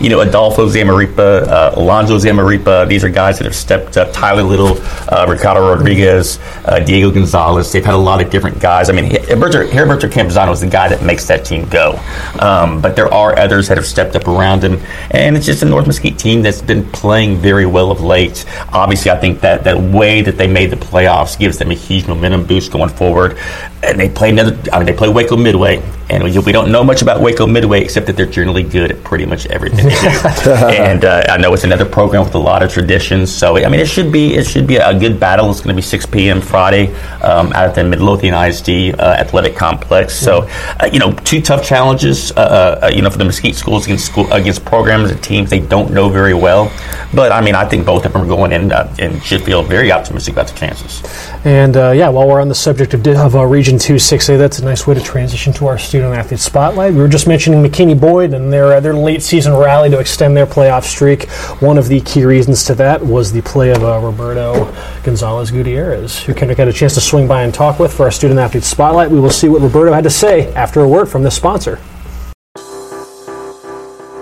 you 0.00 0.08
know, 0.08 0.20
Adolfo 0.20 0.68
Zamaripa, 0.68 1.46
uh, 1.46 1.72
Alonzo 1.76 2.18
Zamaripa. 2.18 2.88
These 2.88 3.04
are 3.04 3.08
guys 3.08 3.38
that 3.38 3.44
have 3.44 3.54
stepped 3.54 3.96
up. 3.96 4.12
Tyler 4.12 4.42
Little, 4.42 4.78
uh, 5.12 5.26
Ricardo 5.28 5.60
Rodriguez, 5.60 6.38
uh, 6.64 6.80
Diego 6.80 7.10
Gonzalez. 7.10 7.72
They've 7.72 7.84
had 7.84 7.94
a 7.94 7.98
lot 7.98 8.22
of 8.22 8.30
different 8.30 8.60
guys. 8.60 8.88
I 8.88 8.92
mean, 8.92 9.10
Heriberto, 9.10 9.68
Heriberto 9.68 10.08
Campuzano 10.08 10.52
is 10.52 10.60
the 10.60 10.68
guy 10.68 10.88
that 10.88 11.02
makes 11.02 11.26
that 11.26 11.44
team 11.44 11.68
go. 11.68 12.00
Um, 12.38 12.80
but 12.80 12.96
there 12.96 13.12
are 13.12 13.38
others 13.38 13.68
that 13.68 13.76
have 13.76 13.86
stepped 13.86 14.16
up 14.16 14.28
around 14.28 14.62
him. 14.62 14.80
And 15.10 15.36
it's 15.36 15.46
just 15.46 15.62
a 15.62 15.66
North 15.66 15.86
Mesquite 15.86 16.18
team 16.18 16.42
that's 16.42 16.62
been 16.62 16.84
playing 16.90 17.36
very 17.38 17.66
well 17.66 17.90
of 17.90 18.00
late. 18.00 18.44
Obviously, 18.72 19.10
I 19.10 19.16
think 19.16 19.40
that 19.40 19.64
that 19.64 19.80
way 19.80 20.22
that 20.22 20.36
they 20.36 20.46
made 20.46 20.70
the 20.70 20.76
playoffs 20.76 21.38
gives 21.38 21.58
them 21.58 21.70
a 21.70 21.74
huge 21.74 22.06
momentum 22.06 22.46
boost 22.46 22.72
going 22.72 22.90
forward. 22.90 23.38
And 23.84 23.98
they 23.98 24.08
play 24.08 24.30
another, 24.30 24.58
I 24.72 24.78
mean, 24.78 24.86
they 24.86 24.92
play 24.92 25.08
Waco 25.08 25.36
Midway. 25.36 25.82
And 26.10 26.22
we, 26.22 26.38
we 26.38 26.52
don't 26.52 26.70
know 26.70 26.84
much 26.84 27.00
about 27.00 27.22
Waco 27.22 27.46
Midway 27.46 27.82
except 27.82 28.06
that 28.06 28.16
they're 28.16 28.26
generally 28.26 28.62
good 28.62 28.90
at 28.90 29.02
pretty 29.04 29.24
much 29.24 29.46
everything 29.46 29.86
and 30.46 31.04
uh, 31.04 31.24
I 31.28 31.38
know 31.38 31.52
it's 31.54 31.64
another 31.64 31.84
program 31.84 32.24
with 32.24 32.34
a 32.34 32.38
lot 32.38 32.62
of 32.62 32.70
traditions. 32.70 33.32
So 33.32 33.56
I 33.56 33.68
mean, 33.68 33.80
it 33.80 33.88
should 33.88 34.12
be 34.12 34.34
it 34.34 34.46
should 34.46 34.66
be 34.66 34.76
a 34.76 34.98
good 34.98 35.18
battle. 35.18 35.50
It's 35.50 35.60
going 35.60 35.74
to 35.74 35.76
be 35.76 35.82
6 35.82 36.06
p.m. 36.06 36.40
Friday 36.40 36.94
um, 37.22 37.52
out 37.52 37.68
at 37.68 37.74
the 37.74 37.84
Midlothian 37.84 38.34
ISD 38.34 38.98
uh, 38.98 39.16
Athletic 39.18 39.56
Complex. 39.56 40.14
So 40.14 40.48
uh, 40.80 40.90
you 40.92 40.98
know, 40.98 41.12
two 41.24 41.40
tough 41.40 41.64
challenges. 41.64 42.32
Uh, 42.32 42.80
uh, 42.82 42.90
you 42.94 43.02
know, 43.02 43.10
for 43.10 43.18
the 43.18 43.24
Mesquite 43.24 43.54
schools 43.54 43.86
against 43.86 44.06
school, 44.06 44.30
against 44.32 44.64
programs 44.64 45.10
and 45.10 45.22
teams 45.22 45.50
they 45.50 45.60
don't 45.60 45.92
know 45.92 46.08
very 46.08 46.34
well. 46.34 46.72
But 47.14 47.32
I 47.32 47.40
mean, 47.40 47.54
I 47.54 47.64
think 47.64 47.86
both 47.86 48.04
of 48.04 48.12
them 48.12 48.22
are 48.22 48.26
going 48.26 48.52
in 48.52 48.72
uh, 48.72 48.94
and 48.98 49.22
should 49.22 49.42
feel 49.42 49.62
very 49.62 49.90
optimistic 49.90 50.34
about 50.34 50.48
the 50.48 50.54
chances. 50.54 51.02
And 51.44 51.74
yeah, 51.74 52.08
while 52.08 52.28
we're 52.28 52.40
on 52.40 52.48
the 52.48 52.54
subject 52.54 52.94
of, 52.94 53.06
of 53.06 53.34
Region 53.34 53.73
Two 53.78 53.94
6A, 53.94 54.38
that's 54.38 54.58
a 54.58 54.64
nice 54.64 54.86
way 54.86 54.94
to 54.94 55.00
transition 55.00 55.52
to 55.54 55.66
our 55.66 55.78
student 55.78 56.14
athlete 56.14 56.40
spotlight. 56.40 56.92
We 56.92 57.00
were 57.00 57.08
just 57.08 57.26
mentioning 57.26 57.62
McKinney 57.62 57.98
Boyd 57.98 58.32
and 58.32 58.52
their 58.52 58.80
their 58.80 58.94
late 58.94 59.22
season 59.22 59.54
rally 59.54 59.90
to 59.90 59.98
extend 59.98 60.36
their 60.36 60.46
playoff 60.46 60.84
streak. 60.84 61.28
One 61.60 61.78
of 61.78 61.88
the 61.88 62.00
key 62.00 62.24
reasons 62.24 62.64
to 62.64 62.74
that 62.76 63.04
was 63.04 63.32
the 63.32 63.42
play 63.42 63.70
of 63.70 63.82
uh, 63.82 63.98
Roberto 64.00 64.72
Gonzalez 65.02 65.50
Gutierrez, 65.50 66.22
who 66.22 66.34
Kendrick 66.34 66.58
had 66.58 66.68
a 66.68 66.72
chance 66.72 66.94
to 66.94 67.00
swing 67.00 67.26
by 67.26 67.42
and 67.42 67.52
talk 67.52 67.78
with 67.78 67.92
for 67.92 68.04
our 68.04 68.10
student 68.10 68.40
athlete 68.40 68.64
spotlight. 68.64 69.10
We 69.10 69.20
will 69.20 69.30
see 69.30 69.48
what 69.48 69.62
Roberto 69.62 69.92
had 69.92 70.04
to 70.04 70.10
say 70.10 70.52
after 70.54 70.80
a 70.80 70.88
word 70.88 71.06
from 71.06 71.22
the 71.22 71.30
sponsor. 71.30 71.78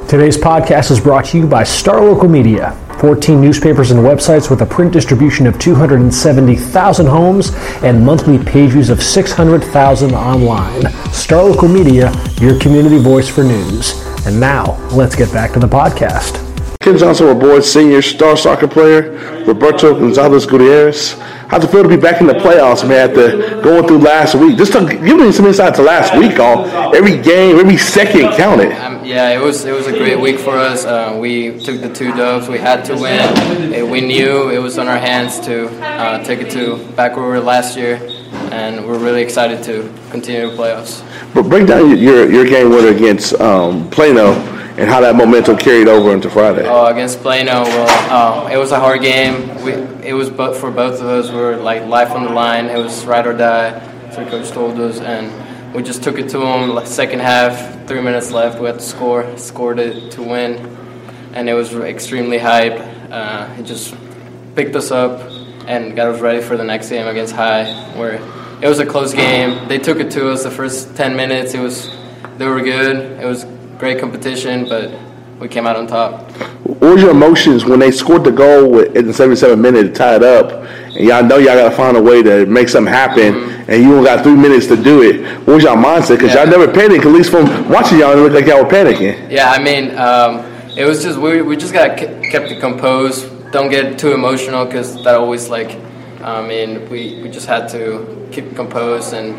Today's 0.09 0.37
podcast 0.37 0.91
is 0.91 1.01
brought 1.01 1.25
to 1.27 1.38
you 1.38 1.47
by 1.47 1.65
Star 1.65 2.05
Local 2.05 2.29
Media. 2.29 2.79
14 3.03 3.41
newspapers 3.41 3.91
and 3.91 3.99
websites 3.99 4.49
with 4.49 4.62
a 4.62 4.67
print 4.67 4.93
distribution 4.93 5.49
of 5.49 5.59
270,000 5.59 7.05
homes 7.05 7.51
and 7.83 8.07
monthly 8.07 8.38
page 8.38 8.71
views 8.71 8.91
of 8.91 9.03
600,000 9.03 10.15
online. 10.15 10.88
Star 11.12 11.43
Local 11.43 11.67
Media, 11.67 12.12
your 12.41 12.57
community 12.61 12.99
voice 12.99 13.29
for 13.29 13.43
news. 13.43 14.01
And 14.25 14.38
now, 14.38 14.77
let's 14.93 15.17
get 15.17 15.33
back 15.33 15.53
to 15.55 15.59
the 15.59 15.67
podcast. 15.67 16.52
Ken 16.83 16.99
Johnson 16.99 17.29
aboard 17.29 17.64
senior 17.64 18.03
star 18.03 18.37
soccer 18.37 18.66
player 18.66 19.12
Roberto 19.47 19.95
Gonzalez 19.95 20.47
Gutierrez. 20.47 21.12
How's 21.47 21.62
it 21.62 21.71
feel 21.71 21.85
to 21.85 21.88
be 21.88 21.97
back 21.97 22.21
in 22.21 22.27
the 22.27 22.33
playoffs, 22.33 22.87
man, 22.87 23.11
after 23.11 23.61
going 23.62 23.87
through 23.87 23.99
last 23.99 24.35
week? 24.35 24.57
Just 24.57 24.73
to 24.73 24.85
give 24.87 25.16
me 25.16 25.31
some 25.31 25.47
insight 25.47 25.77
to 25.77 25.83
last 25.83 26.16
week, 26.18 26.40
all 26.40 26.66
every 26.92 27.21
game, 27.21 27.59
every 27.59 27.77
second 27.77 28.33
counted. 28.33 28.73
Um, 28.73 29.05
yeah, 29.05 29.29
it 29.29 29.40
was 29.40 29.64
it 29.64 29.73
was 29.73 29.87
a 29.87 29.92
great 29.92 30.18
week 30.18 30.40
for 30.40 30.57
us. 30.57 30.85
Uh, 30.85 31.16
we 31.21 31.57
took 31.61 31.81
the 31.81 31.92
two 31.92 32.11
dubs. 32.14 32.49
We 32.49 32.59
had 32.59 32.85
to 32.87 32.95
win. 32.95 33.88
We 33.88 34.01
knew 34.01 34.51
it 34.51 34.59
was 34.59 34.77
on 34.77 34.88
our 34.88 34.99
hands 34.99 35.38
to 35.40 35.68
uh, 35.85 36.25
take 36.25 36.40
it 36.40 36.51
to 36.53 36.85
back 36.97 37.14
where 37.14 37.27
we 37.27 37.31
were 37.31 37.40
last 37.40 37.77
year, 37.77 37.97
and 38.51 38.85
we're 38.85 38.99
really 38.99 39.23
excited 39.23 39.62
to 39.64 39.92
continue 40.11 40.51
the 40.51 40.57
playoffs. 40.57 41.05
But 41.33 41.45
break 41.45 41.68
down 41.68 41.97
your 41.97 42.29
your 42.29 42.45
game 42.45 42.71
winner 42.71 42.88
against 42.88 43.35
um, 43.40 43.88
Plano 43.90 44.33
and 44.79 44.89
how 44.89 45.01
that 45.01 45.15
momentum 45.15 45.57
carried 45.57 45.89
over 45.89 46.13
into 46.13 46.31
Friday. 46.31 46.67
Oh, 46.67 46.87
against 46.87 47.21
Plano, 47.21 47.63
well, 47.63 48.47
uh, 48.47 48.49
it 48.49 48.57
was 48.57 48.73
a 48.73 48.81
hard 48.81 49.03
game. 49.03 49.63
We, 49.65 49.73
it 50.07 50.15
was 50.15 50.31
but 50.31 50.57
for 50.57 50.71
both 50.71 51.01
of 51.01 51.07
us. 51.07 51.31
We 51.31 51.37
were 51.37 51.57
like 51.57 51.87
life 51.87 52.11
on 52.13 52.25
the 52.25 52.31
line. 52.31 52.67
It 52.67 52.79
was 52.79 53.05
ride 53.05 53.27
or 53.27 53.37
die. 53.37 54.11
So 54.13 54.29
coach 54.29 54.51
told 54.51 54.79
us, 54.81 55.01
and 55.01 55.75
we 55.75 55.83
just 55.83 56.03
took 56.03 56.19
it 56.19 56.29
to 56.31 56.39
them. 56.39 56.87
Second 56.87 57.21
half, 57.21 57.87
three 57.87 58.01
minutes 58.01 58.31
left. 58.31 58.61
We 58.61 58.67
had 58.67 58.77
to 58.77 58.81
score, 58.81 59.37
scored 59.39 59.79
it 59.79 60.13
to 60.13 60.23
win, 60.23 60.57
and 61.35 61.49
it 61.49 61.55
was 61.55 61.75
extremely 61.75 62.39
hype. 62.39 62.81
Uh, 63.11 63.55
it 63.59 63.65
just 63.65 63.95
picked 64.55 64.75
us 64.75 64.91
up 64.91 65.21
and 65.67 65.95
got 65.95 66.09
us 66.09 66.21
ready 66.21 66.41
for 66.41 66.57
the 66.57 66.65
next 66.65 66.89
game 66.89 67.07
against 67.07 67.35
High, 67.35 67.73
where 67.97 68.15
it 68.63 68.69
was 68.69 68.79
a 68.79 68.87
close 68.87 69.13
game. 69.13 69.69
They 69.69 69.79
took 69.79 69.99
it 69.99 70.11
to 70.13 70.31
us 70.31 70.43
the 70.43 70.51
first 70.51 70.97
10 70.97 71.15
minutes. 71.15 71.55
It 71.55 71.61
was 71.61 71.91
they 72.39 72.47
were 72.47 72.61
good. 72.63 72.97
It 72.97 73.27
was 73.27 73.45
great 73.83 73.99
competition, 73.99 74.64
but 74.68 74.97
we 75.40 75.49
came 75.49 75.66
out 75.66 75.75
on 75.75 75.88
top. 75.88 76.31
What 76.64 76.92
was 76.92 77.03
your 77.03 77.11
emotions 77.11 77.64
when 77.64 77.81
they 77.81 77.90
scored 77.90 78.23
the 78.23 78.31
goal 78.31 78.79
in 78.79 79.09
the 79.09 79.12
77 79.12 79.61
minute 79.61 79.83
to 79.83 79.92
tie 79.92 80.14
it 80.14 80.23
up? 80.23 80.53
And 80.95 81.05
y'all 81.05 81.25
know 81.25 81.38
y'all 81.38 81.57
got 81.57 81.68
to 81.68 81.77
find 81.77 81.97
a 81.97 82.01
way 82.01 82.23
to 82.23 82.47
make 82.47 82.68
something 82.68 82.92
happen, 82.92 83.35
mm-hmm. 83.35 83.71
and 83.73 83.83
you 83.83 83.92
only 83.92 84.05
got 84.05 84.23
three 84.23 84.37
minutes 84.37 84.68
to 84.68 84.77
do 84.77 85.03
it. 85.03 85.37
What 85.38 85.55
was 85.55 85.64
y'all 85.64 85.75
mindset? 85.75 86.18
Because 86.18 86.33
yeah. 86.33 86.45
y'all 86.45 86.57
never 86.57 86.73
panicked. 86.73 87.05
At 87.05 87.11
least 87.11 87.33
from 87.33 87.68
watching 87.68 87.99
y'all, 87.99 88.12
it 88.12 88.18
looked 88.18 88.37
like 88.37 88.47
y'all 88.47 88.62
were 88.62 88.71
panicking. 88.71 89.29
Yeah, 89.29 89.51
I 89.51 89.61
mean, 89.61 89.90
um, 89.99 90.47
it 90.79 90.85
was 90.85 91.03
just 91.03 91.18
we, 91.18 91.42
we 91.42 91.57
just 91.57 91.73
got 91.73 91.97
kept 91.97 92.53
it 92.53 92.61
composed. 92.61 93.51
Don't 93.51 93.68
get 93.68 93.99
too 93.99 94.12
emotional 94.12 94.64
because 94.64 94.95
that 95.03 95.16
always 95.16 95.49
like 95.49 95.77
I 96.25 96.47
mean 96.47 96.89
we, 96.89 97.21
we 97.23 97.29
just 97.29 97.47
had 97.47 97.69
to 97.71 98.29
keep 98.33 98.55
composed 98.55 99.13
and 99.13 99.35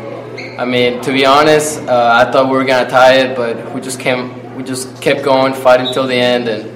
I 0.60 0.64
mean 0.64 1.00
to 1.02 1.12
be 1.12 1.24
honest 1.24 1.80
uh, 1.80 2.10
I 2.12 2.30
thought 2.30 2.46
we 2.46 2.52
were 2.56 2.64
gonna 2.64 2.88
tie 2.88 3.14
it 3.14 3.36
but 3.36 3.74
we 3.74 3.80
just 3.80 3.98
came 3.98 4.54
we 4.54 4.62
just 4.62 5.00
kept 5.00 5.24
going 5.24 5.54
fighting 5.54 5.92
till 5.92 6.06
the 6.06 6.14
end 6.14 6.48
and 6.48 6.70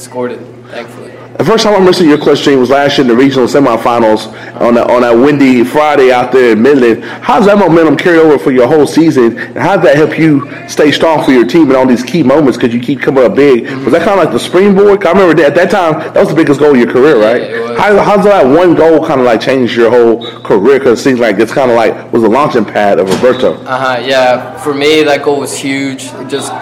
scored 0.00 0.32
it 0.32 0.40
thankfully. 0.70 1.17
The 1.38 1.44
first 1.44 1.62
time 1.62 1.74
I 1.74 1.76
remember 1.76 1.92
seeing 1.92 2.10
your 2.10 2.18
clutch 2.18 2.44
was 2.48 2.68
last 2.68 2.98
year 2.98 3.02
in 3.02 3.06
the 3.06 3.14
regional 3.16 3.46
semifinals 3.46 4.26
on 4.60 4.74
that, 4.74 4.90
on 4.90 5.02
that 5.02 5.12
windy 5.12 5.62
Friday 5.62 6.10
out 6.10 6.32
there 6.32 6.50
in 6.50 6.60
Midland. 6.60 7.04
How 7.04 7.36
does 7.36 7.46
that 7.46 7.56
momentum 7.56 7.96
carry 7.96 8.18
over 8.18 8.40
for 8.40 8.50
your 8.50 8.66
whole 8.66 8.88
season? 8.88 9.38
And 9.38 9.58
how 9.58 9.76
does 9.76 9.84
that 9.84 9.94
help 9.94 10.18
you 10.18 10.50
stay 10.68 10.90
strong 10.90 11.24
for 11.24 11.30
your 11.30 11.46
team 11.46 11.70
in 11.70 11.76
all 11.76 11.86
these 11.86 12.02
key 12.02 12.24
moments 12.24 12.58
because 12.58 12.74
you 12.74 12.80
keep 12.80 13.00
coming 13.00 13.22
up 13.22 13.36
big? 13.36 13.70
Was 13.84 13.92
that 13.92 14.02
kind 14.02 14.18
of 14.18 14.24
like 14.24 14.32
the 14.32 14.40
springboard? 14.40 15.06
I 15.06 15.12
remember 15.12 15.40
at 15.40 15.54
that 15.54 15.70
time, 15.70 16.00
that 16.12 16.16
was 16.16 16.30
the 16.30 16.34
biggest 16.34 16.58
goal 16.58 16.72
of 16.72 16.76
your 16.76 16.90
career, 16.90 17.20
right? 17.20 17.48
Yeah, 17.48 17.76
how, 17.76 18.02
how's 18.02 18.24
that 18.24 18.44
one 18.44 18.74
goal 18.74 19.06
kind 19.06 19.20
of 19.20 19.26
like 19.26 19.40
change 19.40 19.76
your 19.76 19.90
whole 19.90 20.40
career? 20.40 20.80
Because 20.80 20.98
it 20.98 21.02
seems 21.04 21.20
like 21.20 21.38
it's 21.38 21.52
kind 21.52 21.70
of 21.70 21.76
like 21.76 22.12
was 22.12 22.24
a 22.24 22.28
launching 22.28 22.64
pad 22.64 22.98
of 22.98 23.08
Roberto. 23.08 23.54
Uh 23.62 23.78
huh. 23.78 24.02
Yeah. 24.04 24.58
For 24.58 24.74
me, 24.74 25.04
that 25.04 25.22
goal 25.22 25.38
was 25.38 25.56
huge. 25.56 26.06
It 26.06 26.28
just 26.28 26.52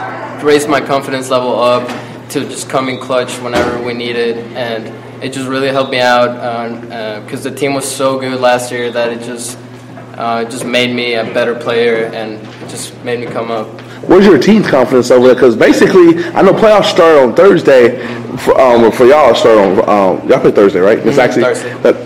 raised 0.45 0.69
my 0.69 0.83
confidence 0.83 1.31
level 1.31 1.59
up 1.59 1.89
to 2.42 2.49
just 2.49 2.68
come 2.68 2.88
in 2.88 2.99
clutch 2.99 3.38
whenever 3.38 3.83
we 3.83 3.94
needed, 3.94 4.37
and 4.55 4.87
it 5.22 5.33
just 5.33 5.49
really 5.49 5.68
helped 5.68 5.90
me 5.90 5.99
out 6.01 7.22
because 7.25 7.46
uh, 7.46 7.51
the 7.51 7.57
team 7.57 7.72
was 7.75 7.90
so 7.90 8.18
good 8.18 8.40
last 8.40 8.70
year 8.70 8.90
that 8.90 9.12
it 9.12 9.20
just 9.25 9.59
uh, 10.18 10.44
just 10.44 10.64
made 10.64 10.94
me 10.94 11.14
a 11.14 11.25
better 11.25 11.55
player 11.55 12.07
and 12.07 12.35
it 12.62 12.68
just 12.68 12.94
made 13.05 13.20
me 13.20 13.27
come 13.27 13.51
up. 13.51 13.66
Where's 14.03 14.27
your 14.27 14.38
team's 14.38 14.68
confidence 14.68 15.11
over 15.11 15.27
there? 15.27 15.35
Because 15.35 15.57
basically, 15.57 16.22
I 16.27 16.42
know 16.42 16.53
playoffs 16.53 16.87
start 16.87 17.18
on 17.18 17.35
Thursday. 17.35 17.99
For, 18.38 18.59
um, 18.61 18.92
for 18.92 19.07
y'all, 19.07 19.35
start 19.35 19.59
on 19.59 19.79
um, 19.88 20.29
y'all 20.29 20.40
play 20.40 20.53
Thursday, 20.53 20.81
right? 20.81 20.99
It's 20.99 21.16
Mhm, 21.16 21.22
actually 21.22 21.42
Thursday. 21.42 21.77
But 21.83 22.06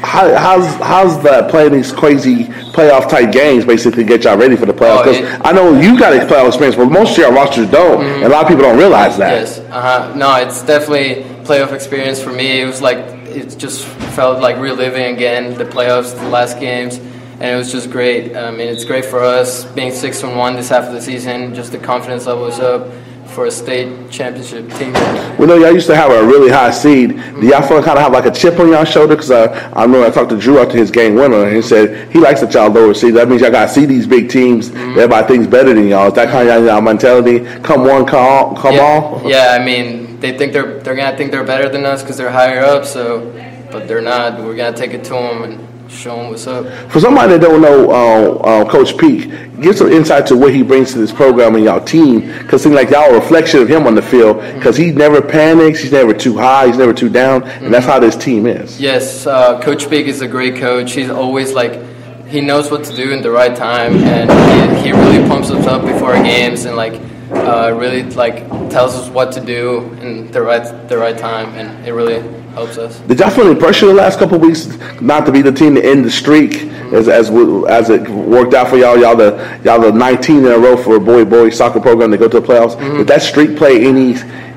how, 0.00 0.34
how's 0.36 0.66
how's 0.76 1.22
that 1.22 1.50
playing 1.50 1.72
these 1.72 1.92
crazy 1.92 2.44
playoff 2.72 3.08
type 3.10 3.32
games 3.32 3.64
basically 3.64 4.04
get 4.04 4.24
y'all 4.24 4.36
ready 4.36 4.56
for 4.56 4.66
the 4.66 4.72
playoffs? 4.72 5.00
Oh, 5.00 5.04
Because 5.12 5.16
Mm-hmm. 5.18 5.46
I 5.46 5.52
know 5.52 5.80
you 5.80 5.98
got 5.98 6.12
a 6.12 6.20
playoff 6.26 6.46
experience, 6.48 6.76
but 6.76 6.86
most 6.86 7.12
of 7.12 7.18
your 7.18 7.32
rosters 7.32 7.70
don't, 7.70 8.04
and 8.04 8.24
a 8.24 8.28
lot 8.28 8.42
of 8.42 8.48
people 8.48 8.62
don't 8.62 8.78
realize 8.78 9.16
that. 9.18 9.32
Yes. 9.40 9.58
Uh 9.58 9.80
huh. 9.80 10.14
No, 10.14 10.34
it's 10.36 10.62
definitely 10.62 11.24
playoff 11.44 11.72
experience 11.72 12.22
for 12.22 12.32
me. 12.32 12.60
It 12.60 12.66
was 12.66 12.80
like 12.80 12.98
it 13.28 13.56
just 13.58 13.84
felt 14.14 14.40
like 14.40 14.56
reliving 14.58 15.14
again 15.14 15.54
the 15.58 15.64
playoffs, 15.64 16.14
the 16.18 16.28
last 16.28 16.58
games, 16.60 16.96
and 16.98 17.42
it 17.44 17.56
was 17.56 17.70
just 17.72 17.90
great. 17.90 18.36
I 18.36 18.50
mean, 18.50 18.68
it's 18.68 18.84
great 18.84 19.04
for 19.04 19.20
us 19.22 19.64
being 19.64 19.92
six 19.92 20.22
and 20.22 20.36
one 20.36 20.56
this 20.56 20.68
half 20.70 20.84
of 20.84 20.92
the 20.92 21.00
season. 21.02 21.54
Just 21.54 21.72
the 21.72 21.78
confidence 21.78 22.26
level 22.26 22.46
is 22.46 22.58
up 22.60 22.86
for 23.28 23.46
a 23.46 23.50
state 23.50 24.10
championship 24.10 24.68
team. 24.72 24.92
We 25.38 25.46
know 25.46 25.56
y'all 25.56 25.72
used 25.72 25.86
to 25.88 25.96
have 25.96 26.10
a 26.10 26.26
really 26.26 26.50
high 26.50 26.70
seed. 26.70 27.10
Do 27.10 27.46
y'all 27.46 27.62
feel 27.62 27.82
kind 27.82 27.98
of 27.98 28.02
have 28.02 28.12
like 28.12 28.26
a 28.26 28.30
chip 28.30 28.58
on 28.58 28.68
y'all 28.68 28.84
shoulder? 28.84 29.14
Because 29.14 29.30
uh, 29.30 29.72
I 29.74 29.86
know 29.86 30.04
I 30.04 30.10
talked 30.10 30.30
to 30.30 30.38
Drew 30.38 30.58
after 30.58 30.76
his 30.76 30.90
game 30.90 31.14
winner, 31.14 31.44
and 31.44 31.54
he 31.54 31.62
said 31.62 32.10
he 32.10 32.18
likes 32.18 32.40
that 32.40 32.52
y'all 32.54 32.70
lower 32.70 32.94
seed. 32.94 33.14
That 33.14 33.28
means 33.28 33.42
y'all 33.42 33.50
got 33.50 33.66
to 33.66 33.72
see 33.72 33.86
these 33.86 34.06
big 34.06 34.30
teams. 34.30 34.70
Everybody 34.70 35.26
thinks 35.28 35.46
better 35.46 35.74
than 35.74 35.88
y'all. 35.88 36.08
Is 36.08 36.14
that 36.14 36.30
kind 36.30 36.48
of 36.48 36.64
y'all 36.64 36.80
mentality? 36.80 37.40
Come 37.60 37.84
one, 37.84 38.06
come 38.06 38.20
all, 38.20 38.56
come 38.56 38.74
yeah, 38.74 38.80
all. 38.80 39.22
yeah, 39.24 39.56
I 39.58 39.64
mean, 39.64 40.18
they 40.20 40.36
think 40.36 40.52
they're 40.52 40.80
they're 40.80 40.96
gonna 40.96 41.16
think 41.16 41.30
they're 41.30 41.44
better 41.44 41.68
than 41.68 41.84
us 41.84 42.02
because 42.02 42.16
they're 42.16 42.30
higher 42.30 42.60
up. 42.60 42.84
So, 42.84 43.30
but 43.70 43.86
they're 43.86 44.00
not. 44.00 44.42
We're 44.42 44.56
gonna 44.56 44.76
take 44.76 44.94
it 44.94 45.04
to 45.04 45.10
them 45.10 45.42
and 45.44 45.67
show 45.88 46.28
what's 46.28 46.46
up. 46.46 46.66
For 46.90 47.00
somebody 47.00 47.32
that 47.32 47.40
don't 47.40 47.60
know 47.62 47.90
uh, 47.90 48.34
uh, 48.38 48.70
Coach 48.70 48.96
Peak, 48.98 49.30
give 49.60 49.76
some 49.76 49.90
insight 49.90 50.26
to 50.26 50.36
what 50.36 50.54
he 50.54 50.62
brings 50.62 50.92
to 50.92 50.98
this 50.98 51.12
program 51.12 51.54
and 51.54 51.64
y'all 51.64 51.82
team. 51.84 52.20
Because 52.38 52.60
it 52.60 52.64
seems 52.64 52.74
like 52.74 52.90
y'all 52.90 53.10
a 53.10 53.14
reflection 53.14 53.60
of 53.60 53.68
him 53.68 53.86
on 53.86 53.94
the 53.94 54.02
field. 54.02 54.40
Because 54.54 54.76
he 54.76 54.92
never 54.92 55.20
panics, 55.22 55.80
he's 55.80 55.92
never 55.92 56.14
too 56.14 56.36
high, 56.36 56.66
he's 56.66 56.76
never 56.76 56.92
too 56.92 57.08
down, 57.08 57.42
and 57.44 57.72
that's 57.72 57.86
how 57.86 57.98
this 57.98 58.16
team 58.16 58.46
is. 58.46 58.80
Yes, 58.80 59.26
uh, 59.26 59.60
Coach 59.60 59.88
Peak 59.88 60.06
is 60.06 60.20
a 60.20 60.28
great 60.28 60.56
coach. 60.56 60.92
He's 60.92 61.10
always 61.10 61.52
like, 61.52 61.80
he 62.26 62.40
knows 62.40 62.70
what 62.70 62.84
to 62.84 62.94
do 62.94 63.12
in 63.12 63.22
the 63.22 63.30
right 63.30 63.56
time, 63.56 63.96
and 63.96 64.78
he, 64.78 64.88
he 64.88 64.92
really 64.92 65.26
pumps 65.28 65.50
us 65.50 65.66
up 65.66 65.82
before 65.82 66.14
games, 66.14 66.64
and 66.66 66.76
like, 66.76 67.00
uh, 67.30 67.72
really 67.76 68.02
like 68.10 68.48
tells 68.70 68.94
us 68.94 69.08
what 69.08 69.32
to 69.32 69.40
do 69.40 69.80
in 70.02 70.30
the 70.30 70.40
right 70.42 70.88
the 70.88 70.96
right 70.96 71.16
time, 71.16 71.48
and 71.54 71.86
it 71.86 71.92
really 71.92 72.20
helps 72.52 72.78
us. 72.78 72.98
Did 73.00 73.20
y'all 73.20 73.30
feel 73.30 73.46
any 73.46 73.58
pressure 73.58 73.86
the 73.86 73.94
last 73.94 74.18
couple 74.18 74.36
of 74.36 74.42
weeks 74.42 74.66
not 75.00 75.26
to 75.26 75.32
be 75.32 75.42
the 75.42 75.52
team 75.52 75.74
to 75.74 75.84
end 75.84 76.04
the 76.04 76.10
streak 76.10 76.56
as 76.92 77.08
as 77.08 77.30
as 77.68 77.90
it 77.90 78.08
worked 78.08 78.54
out 78.54 78.68
for 78.68 78.76
y'all? 78.76 78.98
Y'all 78.98 79.16
the 79.16 79.60
y'all 79.64 79.80
the 79.80 79.92
19 79.92 80.38
in 80.38 80.44
a 80.46 80.58
row 80.58 80.76
for 80.76 80.96
a 80.96 81.00
boy 81.00 81.24
boy 81.24 81.50
soccer 81.50 81.80
program 81.80 82.10
to 82.10 82.16
go 82.18 82.28
to 82.28 82.40
the 82.40 82.46
playoffs. 82.46 82.78
Did 82.96 83.06
that 83.08 83.22
streak 83.22 83.56
play 83.56 83.84
any 83.86 84.14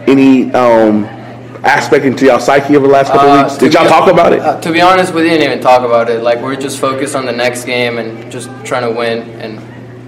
any 0.08 0.52
um, 0.54 1.06
aspect 1.64 2.06
into 2.06 2.26
y'all 2.26 2.40
psyche 2.40 2.76
over 2.76 2.88
the 2.88 2.94
last 2.94 3.12
couple 3.12 3.30
of 3.30 3.40
Uh, 3.40 3.44
weeks? 3.44 3.58
Did 3.58 3.74
y'all 3.74 3.84
be- 3.84 3.90
talk 3.90 4.10
about 4.10 4.34
it? 4.34 4.40
Uh, 4.40 4.60
to 4.62 4.72
be 4.72 4.82
honest, 4.82 5.14
we 5.14 5.22
didn't 5.24 5.44
even 5.46 5.60
talk 5.60 5.84
about 5.84 6.10
it. 6.10 6.24
Like 6.24 6.40
we're 6.42 6.56
just 6.56 6.80
focused 6.80 7.16
on 7.16 7.26
the 7.26 7.32
next 7.34 7.66
game 7.66 7.98
and 7.98 8.32
just 8.32 8.50
trying 8.66 8.84
to 8.84 8.98
win 8.98 9.20
and 9.42 9.60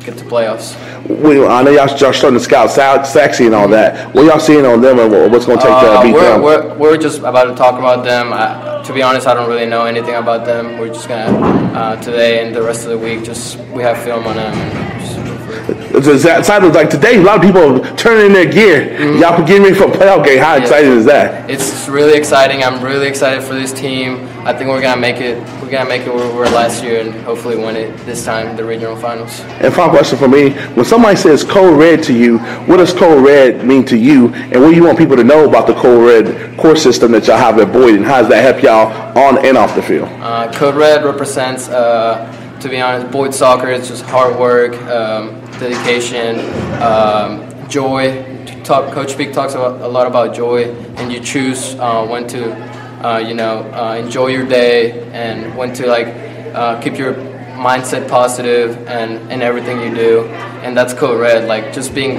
get 0.03 0.17
to 0.17 0.23
playoffs. 0.25 0.75
We, 1.09 1.45
I 1.45 1.63
know 1.63 1.71
y'all, 1.71 1.87
y'all 1.97 2.13
starting 2.13 2.39
to 2.39 2.39
scout 2.39 2.69
Sachse 2.71 3.41
and 3.41 3.53
all 3.53 3.67
that. 3.69 4.13
What 4.15 4.25
y'all 4.25 4.39
seeing 4.39 4.65
on 4.65 4.79
them 4.79 4.99
and 4.99 5.31
what's 5.31 5.45
going 5.45 5.57
to 5.59 5.63
take 5.63 5.71
to 5.73 5.77
Uh, 5.91 6.03
beat 6.03 6.13
we're, 6.13 6.21
them? 6.21 6.41
we're, 6.41 6.73
we're 6.77 6.97
just 6.97 7.19
about 7.19 7.45
to 7.45 7.55
talk 7.55 7.77
about 7.77 8.05
them. 8.05 8.31
I, 8.31 8.81
to 8.85 8.93
be 8.93 9.01
honest, 9.01 9.27
I 9.27 9.33
don't 9.33 9.49
really 9.49 9.65
know 9.65 9.85
anything 9.85 10.15
about 10.15 10.45
them. 10.45 10.77
We're 10.77 10.87
just 10.87 11.07
gonna 11.09 11.37
uh, 11.73 11.95
today 12.01 12.45
and 12.45 12.55
the 12.55 12.61
rest 12.61 12.83
of 12.83 12.89
the 12.91 12.97
week. 12.97 13.23
Just 13.23 13.57
we 13.73 13.81
have 13.83 14.01
film 14.03 14.25
on 14.27 14.35
them. 14.37 14.53
And 14.53 15.01
just 15.01 15.17
look 15.17 15.39
for 15.39 15.71
it. 15.71 16.07
It's 16.07 16.25
excited. 16.25 16.73
Like 16.73 16.89
today, 16.89 17.17
a 17.17 17.21
lot 17.21 17.37
of 17.37 17.41
people 17.43 17.81
are 17.85 17.95
turning 17.97 18.27
in 18.27 18.33
their 18.33 18.49
gear. 18.51 18.93
Y'all 19.17 19.37
getting 19.45 19.63
ready 19.63 19.75
for 19.75 19.85
a 19.85 19.91
playoff 19.91 20.25
game. 20.25 20.39
How 20.39 20.55
Yeah. 20.55 20.61
exciting 20.63 20.91
is 20.91 21.05
that? 21.05 21.49
It's 21.49 21.87
really 21.89 22.13
exciting. 22.17 22.63
I'm 22.63 22.81
really 22.83 23.07
excited 23.07 23.43
for 23.43 23.53
this 23.53 23.71
team. 23.73 24.27
I 24.45 24.51
think 24.51 24.69
we're 24.69 24.81
gonna 24.81 24.99
make 24.99 25.21
it. 25.21 25.37
We're 25.61 25.69
gonna 25.69 25.87
make 25.87 26.01
it 26.01 26.13
where 26.13 26.29
we 26.29 26.35
were 26.35 26.45
last 26.45 26.83
year 26.83 26.99
and 26.99 27.13
hopefully 27.23 27.55
win 27.55 27.77
it 27.77 27.95
this 28.05 28.25
time, 28.25 28.57
the 28.57 28.65
regional 28.65 28.97
finals. 28.97 29.39
And 29.39 29.73
final 29.73 29.91
question 29.91 30.17
for 30.17 30.27
me: 30.27 30.49
When 30.75 30.85
somebody 30.85 31.15
says 31.15 31.45
Code 31.45 31.79
Red 31.79 32.03
to 32.03 32.13
you, 32.13 32.39
what 32.67 32.77
does 32.77 32.91
Code 32.91 33.23
Red 33.25 33.65
mean 33.65 33.85
to 33.85 33.97
you? 33.97 34.33
And 34.33 34.61
what 34.61 34.71
do 34.71 34.75
you 34.75 34.83
want 34.83 34.97
people 34.97 35.15
to 35.15 35.23
know 35.23 35.47
about 35.47 35.65
the 35.65 35.73
Code 35.73 36.05
Red 36.05 36.57
core 36.57 36.75
system 36.75 37.13
that 37.13 37.25
y'all 37.25 37.37
have 37.37 37.57
at 37.57 37.71
Boyd, 37.71 37.95
and 37.95 38.05
how 38.05 38.19
does 38.19 38.29
that 38.29 38.43
help 38.43 38.61
y'all 38.61 39.17
on 39.17 39.45
and 39.45 39.57
off 39.57 39.75
the 39.75 39.81
field? 39.81 40.09
Uh, 40.21 40.51
Code 40.51 40.75
Red 40.75 41.05
represents, 41.05 41.69
uh, 41.69 42.57
to 42.59 42.67
be 42.67 42.81
honest, 42.81 43.11
Boyd 43.13 43.33
soccer. 43.33 43.69
It's 43.69 43.87
just 43.87 44.03
hard 44.03 44.37
work, 44.37 44.75
um, 44.83 45.39
dedication, 45.59 46.39
um, 46.81 47.69
joy. 47.69 48.29
Talk, 48.63 48.93
Coach 48.93 49.17
Peak 49.17 49.33
talks 49.33 49.55
about, 49.55 49.81
a 49.81 49.87
lot 49.87 50.07
about 50.07 50.33
joy, 50.33 50.73
and 50.95 51.11
you 51.11 51.19
choose 51.19 51.75
uh, 51.75 52.05
when 52.05 52.27
to, 52.27 52.55
uh, 53.03 53.17
you 53.17 53.33
know, 53.33 53.69
uh, 53.73 53.95
enjoy 53.95 54.27
your 54.27 54.45
day 54.45 55.03
and 55.11 55.55
when 55.57 55.73
to 55.73 55.87
like 55.87 56.07
uh, 56.55 56.79
keep 56.81 56.97
your 56.97 57.13
mindset 57.53 58.09
positive 58.09 58.87
and 58.87 59.31
in 59.31 59.41
everything 59.41 59.81
you 59.81 59.93
do. 59.93 60.25
And 60.63 60.75
that's 60.75 60.93
Code 60.93 61.19
Red, 61.19 61.47
like 61.47 61.73
just 61.73 61.93
being, 61.93 62.17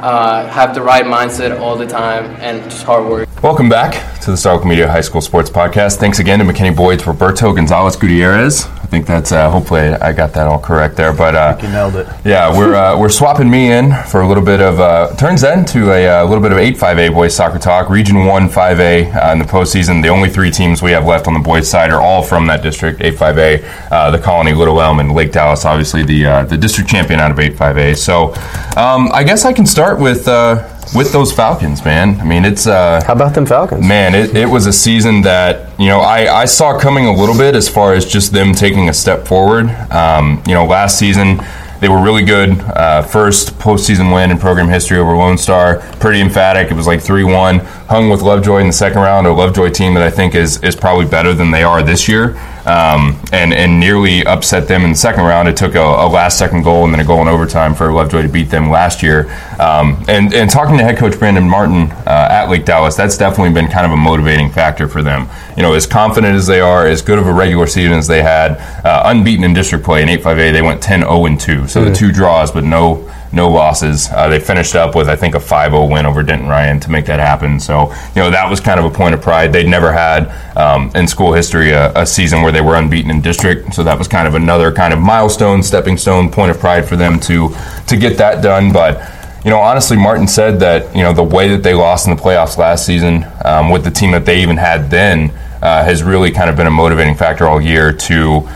uh, 0.00 0.48
have 0.50 0.74
the 0.74 0.82
right 0.82 1.04
mindset 1.04 1.58
all 1.60 1.76
the 1.76 1.86
time 1.86 2.24
and 2.40 2.62
just 2.70 2.84
hard 2.84 3.06
work. 3.08 3.33
Welcome 3.44 3.68
back 3.68 4.18
to 4.22 4.30
the 4.30 4.38
Star 4.38 4.64
Media 4.64 4.88
High 4.88 5.02
School 5.02 5.20
Sports 5.20 5.50
Podcast. 5.50 5.98
Thanks 5.98 6.18
again 6.18 6.38
to 6.38 6.46
McKinney 6.46 6.74
Boyd's 6.74 7.06
Roberto 7.06 7.52
Gonzalez 7.52 7.94
Gutierrez. 7.94 8.64
I 8.64 8.86
think 8.86 9.06
that's 9.06 9.32
uh, 9.32 9.50
hopefully 9.50 9.80
I 9.80 10.14
got 10.14 10.32
that 10.32 10.46
all 10.46 10.58
correct 10.58 10.96
there. 10.96 11.12
But 11.12 11.34
uh, 11.34 11.58
You 11.60 11.68
nailed 11.68 11.96
it. 11.96 12.06
yeah, 12.24 12.56
we're 12.56 12.74
uh, 12.74 12.98
we're 12.98 13.10
swapping 13.10 13.50
me 13.50 13.70
in 13.70 13.92
for 14.06 14.22
a 14.22 14.26
little 14.28 14.42
bit 14.42 14.62
of 14.62 14.80
uh, 14.80 15.14
turns 15.16 15.42
into 15.44 15.92
a, 15.92 16.06
uh 16.22 16.24
little 16.24 16.40
bit 16.42 16.52
of 16.52 16.58
eight 16.58 16.78
five 16.78 16.98
A 16.98 17.10
boys 17.10 17.36
soccer 17.36 17.58
talk. 17.58 17.90
Region 17.90 18.24
one 18.24 18.48
five 18.48 18.80
A 18.80 19.10
uh, 19.12 19.32
in 19.32 19.38
the 19.38 19.44
postseason. 19.44 20.00
The 20.00 20.08
only 20.08 20.30
three 20.30 20.50
teams 20.50 20.80
we 20.80 20.92
have 20.92 21.04
left 21.04 21.26
on 21.26 21.34
the 21.34 21.40
boys 21.40 21.68
side 21.68 21.90
are 21.90 22.00
all 22.00 22.22
from 22.22 22.46
that 22.46 22.62
district 22.62 23.02
eight 23.02 23.18
five 23.18 23.36
A. 23.36 23.62
Uh, 23.92 24.10
the 24.10 24.18
Colony, 24.18 24.54
Little 24.54 24.80
Elm, 24.80 25.00
and 25.00 25.12
Lake 25.12 25.32
Dallas. 25.32 25.66
Obviously 25.66 26.02
the 26.02 26.24
uh, 26.24 26.44
the 26.46 26.56
district 26.56 26.88
champion 26.88 27.20
out 27.20 27.30
of 27.30 27.38
eight 27.38 27.58
five 27.58 27.76
A. 27.76 27.94
So 27.94 28.32
um, 28.78 29.10
I 29.12 29.22
guess 29.22 29.44
I 29.44 29.52
can 29.52 29.66
start 29.66 30.00
with 30.00 30.28
uh, 30.28 30.66
with 30.94 31.12
those 31.12 31.32
Falcons, 31.32 31.84
man. 31.84 32.20
I 32.20 32.24
mean 32.24 32.44
it's. 32.44 32.66
Uh, 32.66 33.02
How 33.06 33.12
about 33.12 33.34
them 33.34 33.46
Falcons? 33.46 33.86
Man, 33.86 34.14
it, 34.14 34.34
it 34.36 34.46
was 34.46 34.66
a 34.66 34.72
season 34.72 35.22
that 35.22 35.78
you 35.78 35.86
know 35.88 36.00
I, 36.00 36.42
I 36.42 36.44
saw 36.44 36.78
coming 36.78 37.06
a 37.06 37.12
little 37.12 37.36
bit 37.36 37.54
as 37.54 37.68
far 37.68 37.94
as 37.94 38.04
just 38.04 38.32
them 38.32 38.52
taking 38.52 38.88
a 38.88 38.94
step 38.94 39.26
forward. 39.26 39.66
Um, 39.90 40.42
you 40.46 40.54
know, 40.54 40.64
last 40.66 40.98
season 40.98 41.40
they 41.80 41.88
were 41.88 42.00
really 42.02 42.24
good. 42.24 42.58
Uh, 42.60 43.02
first 43.02 43.58
postseason 43.58 44.14
win 44.14 44.30
in 44.30 44.38
program 44.38 44.68
history 44.68 44.96
over 44.96 45.14
Lone 45.16 45.36
Star, 45.36 45.80
pretty 46.00 46.20
emphatic. 46.20 46.70
It 46.70 46.74
was 46.74 46.86
like 46.86 47.00
three 47.02 47.24
one. 47.24 47.58
Hung 47.88 48.08
with 48.08 48.22
Lovejoy 48.22 48.60
in 48.60 48.68
the 48.68 48.72
second 48.72 49.02
round, 49.02 49.26
a 49.26 49.32
Lovejoy 49.32 49.70
team 49.70 49.92
that 49.94 50.02
I 50.02 50.10
think 50.10 50.34
is 50.34 50.62
is 50.62 50.74
probably 50.74 51.06
better 51.06 51.34
than 51.34 51.50
they 51.50 51.62
are 51.62 51.82
this 51.82 52.08
year, 52.08 52.36
um, 52.66 53.20
and 53.32 53.52
and 53.52 53.78
nearly 53.78 54.24
upset 54.24 54.68
them 54.68 54.82
in 54.82 54.90
the 54.90 54.96
second 54.96 55.24
round. 55.24 55.48
It 55.48 55.56
took 55.56 55.74
a, 55.74 55.82
a 55.82 56.08
last 56.08 56.38
second 56.38 56.62
goal 56.62 56.84
and 56.84 56.92
then 56.92 57.00
a 57.00 57.04
goal 57.04 57.20
in 57.22 57.28
overtime 57.28 57.74
for 57.74 57.92
Lovejoy 57.92 58.22
to 58.22 58.28
beat 58.28 58.50
them 58.50 58.70
last 58.70 59.02
year. 59.02 59.30
Um, 59.60 60.02
and 60.08 60.32
and 60.32 60.50
talking 60.50 60.76
to 60.78 60.84
head 60.84 60.96
coach 60.96 61.18
Brandon 61.18 61.48
Martin 61.48 61.90
uh, 62.06 62.28
at 62.30 62.50
Lake 62.50 62.64
Dallas, 62.64 62.96
that's 62.96 63.16
definitely 63.16 63.52
been 63.52 63.70
kind 63.70 63.86
of 63.86 63.92
a 63.92 63.96
motivating 63.96 64.50
factor 64.50 64.88
for 64.88 65.02
them. 65.02 65.28
You 65.56 65.62
know, 65.62 65.74
as 65.74 65.86
confident 65.86 66.34
as 66.34 66.46
they 66.46 66.60
are, 66.60 66.86
as 66.86 67.02
good 67.02 67.18
of 67.18 67.26
a 67.26 67.32
regular 67.32 67.66
season 67.66 67.94
as 67.94 68.06
they 68.06 68.22
had, 68.22 68.52
uh, 68.84 69.02
unbeaten 69.06 69.44
in 69.44 69.54
district 69.54 69.84
play 69.84 70.02
in 70.02 70.08
8-5A, 70.08 70.52
they 70.52 70.62
went 70.62 70.82
10-0 70.82 71.26
and 71.26 71.40
2. 71.40 71.68
So 71.68 71.84
the 71.84 71.94
two 71.94 72.10
draws, 72.12 72.50
but 72.50 72.64
no 72.64 73.08
no 73.32 73.48
losses. 73.48 74.08
Uh, 74.10 74.28
they 74.28 74.40
finished 74.40 74.74
up 74.74 74.94
with 74.94 75.08
I 75.08 75.16
think 75.16 75.34
a 75.34 75.38
5-0 75.38 75.90
win 75.90 76.06
over 76.06 76.22
Denton 76.22 76.48
Ryan 76.48 76.80
to 76.80 76.90
make 76.90 77.06
that 77.06 77.20
happen. 77.20 77.58
So 77.60 77.90
you 78.14 78.22
know 78.22 78.30
that 78.30 78.48
was 78.48 78.60
kind 78.60 78.78
of 78.78 78.86
a 78.86 78.90
point 78.90 79.14
of 79.14 79.22
pride. 79.22 79.52
They'd 79.52 79.68
never 79.68 79.92
had 79.92 80.28
um, 80.56 80.90
in 80.94 81.06
school 81.06 81.32
history 81.32 81.70
a, 81.70 81.92
a 81.94 82.06
season 82.06 82.42
where 82.42 82.52
they 82.52 82.60
were 82.60 82.76
unbeaten 82.76 83.10
in 83.10 83.20
district. 83.20 83.74
So 83.74 83.82
that 83.84 83.98
was 83.98 84.08
kind 84.08 84.28
of 84.28 84.34
another 84.34 84.72
kind 84.72 84.92
of 84.92 85.00
milestone, 85.00 85.62
stepping 85.62 85.96
stone, 85.96 86.30
point 86.30 86.50
of 86.50 86.58
pride 86.58 86.86
for 86.86 86.96
them 86.96 87.18
to 87.20 87.54
to 87.86 87.96
get 87.96 88.18
that 88.18 88.42
done. 88.42 88.72
But 88.72 89.10
you 89.44 89.50
know, 89.50 89.58
honestly, 89.58 89.96
Martin 89.96 90.26
said 90.26 90.60
that 90.60 90.94
you 90.96 91.02
know 91.02 91.12
the 91.12 91.22
way 91.22 91.48
that 91.48 91.62
they 91.62 91.74
lost 91.74 92.06
in 92.06 92.16
the 92.16 92.20
playoffs 92.20 92.56
last 92.56 92.86
season 92.86 93.26
um, 93.44 93.70
with 93.70 93.84
the 93.84 93.90
team 93.90 94.12
that 94.12 94.24
they 94.24 94.42
even 94.42 94.56
had 94.56 94.90
then 94.90 95.30
uh, 95.60 95.84
has 95.84 96.02
really 96.02 96.30
kind 96.30 96.48
of 96.48 96.56
been 96.56 96.66
a 96.66 96.70
motivating 96.70 97.14
factor 97.14 97.46
all 97.46 97.60
year 97.60 97.92
to 97.92 98.48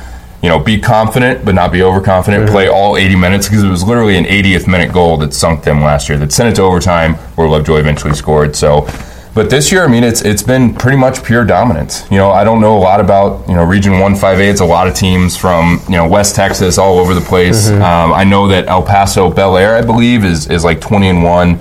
you 0.43 0.49
know 0.49 0.59
be 0.59 0.80
confident 0.80 1.45
but 1.45 1.55
not 1.55 1.72
be 1.72 1.82
overconfident. 1.82 2.45
Mm-hmm. 2.45 2.53
Play 2.53 2.68
all 2.68 2.97
80 2.97 3.16
minutes 3.16 3.49
because 3.49 3.64
it 3.64 3.68
was 3.68 3.84
literally 3.84 4.16
an 4.16 4.24
80th 4.24 4.66
minute 4.66 4.93
goal 4.93 5.16
that 5.18 5.34
sunk 5.34 5.64
them 5.64 5.80
last 5.82 6.09
year 6.09 6.18
that 6.18 6.32
sent 6.32 6.49
it 6.49 6.57
to 6.57 6.62
overtime 6.62 7.14
where 7.36 7.49
Lovejoy 7.49 7.78
eventually 7.78 8.14
scored. 8.14 8.57
So. 8.57 8.86
But 9.34 9.51
this 9.51 9.70
year, 9.70 9.84
I 9.84 9.89
mean, 9.89 10.03
it's 10.03 10.22
it's 10.22 10.43
been 10.43 10.74
pretty 10.74 10.97
much 10.97 11.22
pure 11.22 11.45
dominance. 11.45 12.11
You 12.11 12.16
know, 12.16 12.32
I 12.32 12.43
don't 12.43 12.61
know 12.61 12.76
a 12.76 12.80
lot 12.80 12.99
about 12.99 13.47
you 13.49 13.55
know 13.55 13.62
Region 13.62 14.01
One 14.01 14.16
Five 14.16 14.41
A. 14.41 14.49
It's 14.49 14.62
a 14.62 14.64
lot 14.64 14.89
of 14.89 14.95
teams 14.95 15.36
from 15.36 15.80
you 15.86 15.95
know 15.95 16.09
West 16.09 16.34
Texas, 16.34 16.76
all 16.76 16.99
over 16.99 17.14
the 17.14 17.20
place. 17.20 17.68
Mm-hmm. 17.68 17.80
Um, 17.80 18.12
I 18.12 18.24
know 18.24 18.49
that 18.49 18.66
El 18.66 18.82
Paso 18.82 19.30
Bel 19.30 19.57
Air, 19.57 19.76
I 19.76 19.82
believe, 19.82 20.24
is 20.24 20.49
is 20.49 20.64
like 20.64 20.80
twenty 20.80 21.09
and 21.09 21.22
one, 21.22 21.61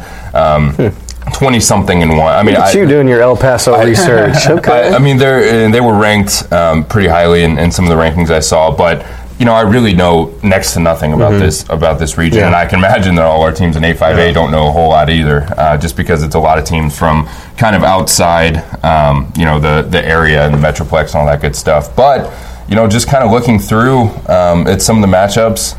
twenty 1.33 1.59
something 1.59 2.01
and 2.01 2.17
one. 2.17 2.33
I 2.33 2.43
mean, 2.43 2.55
Hmm. 2.55 2.61
Look 2.61 2.69
at 2.69 2.75
I, 2.75 2.79
you 2.79 2.87
doing 2.87 3.07
your 3.07 3.21
El 3.21 3.35
Paso 3.37 3.77
research. 3.83 4.35
Okay. 4.47 4.89
I, 4.91 4.95
I 4.95 4.99
mean, 4.99 5.17
they're 5.17 5.65
and 5.65 5.73
they 5.73 5.81
were 5.81 5.97
ranked 5.97 6.51
um, 6.51 6.83
pretty 6.85 7.07
highly 7.09 7.43
in, 7.43 7.57
in 7.59 7.71
some 7.71 7.85
of 7.85 7.89
the 7.89 7.95
rankings 7.97 8.29
I 8.29 8.39
saw, 8.39 8.75
but 8.75 9.05
you 9.39 9.45
know, 9.45 9.53
I 9.53 9.61
really 9.61 9.93
know 9.93 10.33
next 10.41 10.73
to 10.73 10.79
nothing 10.79 11.13
about 11.13 11.31
this 11.39 11.63
about 11.69 11.99
this 11.99 12.17
region, 12.17 12.39
Mm-hmm. 12.39 12.41
Yeah. 12.41 12.47
and 12.47 12.55
I 12.55 12.65
can 12.65 12.79
imagine 12.79 13.13
that 13.15 13.25
all 13.25 13.43
our 13.43 13.51
teams 13.51 13.75
in 13.75 13.83
8-5A 13.83 14.33
don't 14.33 14.49
know 14.51 14.67
a 14.67 14.71
whole 14.71 14.89
lot 14.89 15.11
either, 15.11 15.43
uh, 15.57 15.77
just 15.77 15.95
because 15.95 16.23
it's 16.23 16.33
a 16.33 16.39
lot 16.39 16.57
of 16.57 16.65
teams 16.65 16.97
from 16.97 17.27
kind 17.55 17.75
of 17.75 17.83
outside, 17.83 18.57
um, 18.83 19.31
you 19.37 19.45
know, 19.45 19.59
the 19.59 19.83
the 19.87 20.03
area 20.03 20.43
and 20.45 20.53
the 20.55 20.57
metroplex 20.57 21.07
and 21.09 21.15
all 21.17 21.25
that 21.27 21.39
good 21.41 21.55
stuff. 21.55 21.95
But 21.95 22.33
you 22.67 22.75
know, 22.75 22.87
just 22.87 23.07
kind 23.07 23.23
of 23.23 23.29
looking 23.31 23.59
through 23.59 24.09
um, 24.27 24.65
at 24.67 24.81
some 24.81 24.95
of 25.01 25.07
the 25.07 25.15
matchups. 25.15 25.75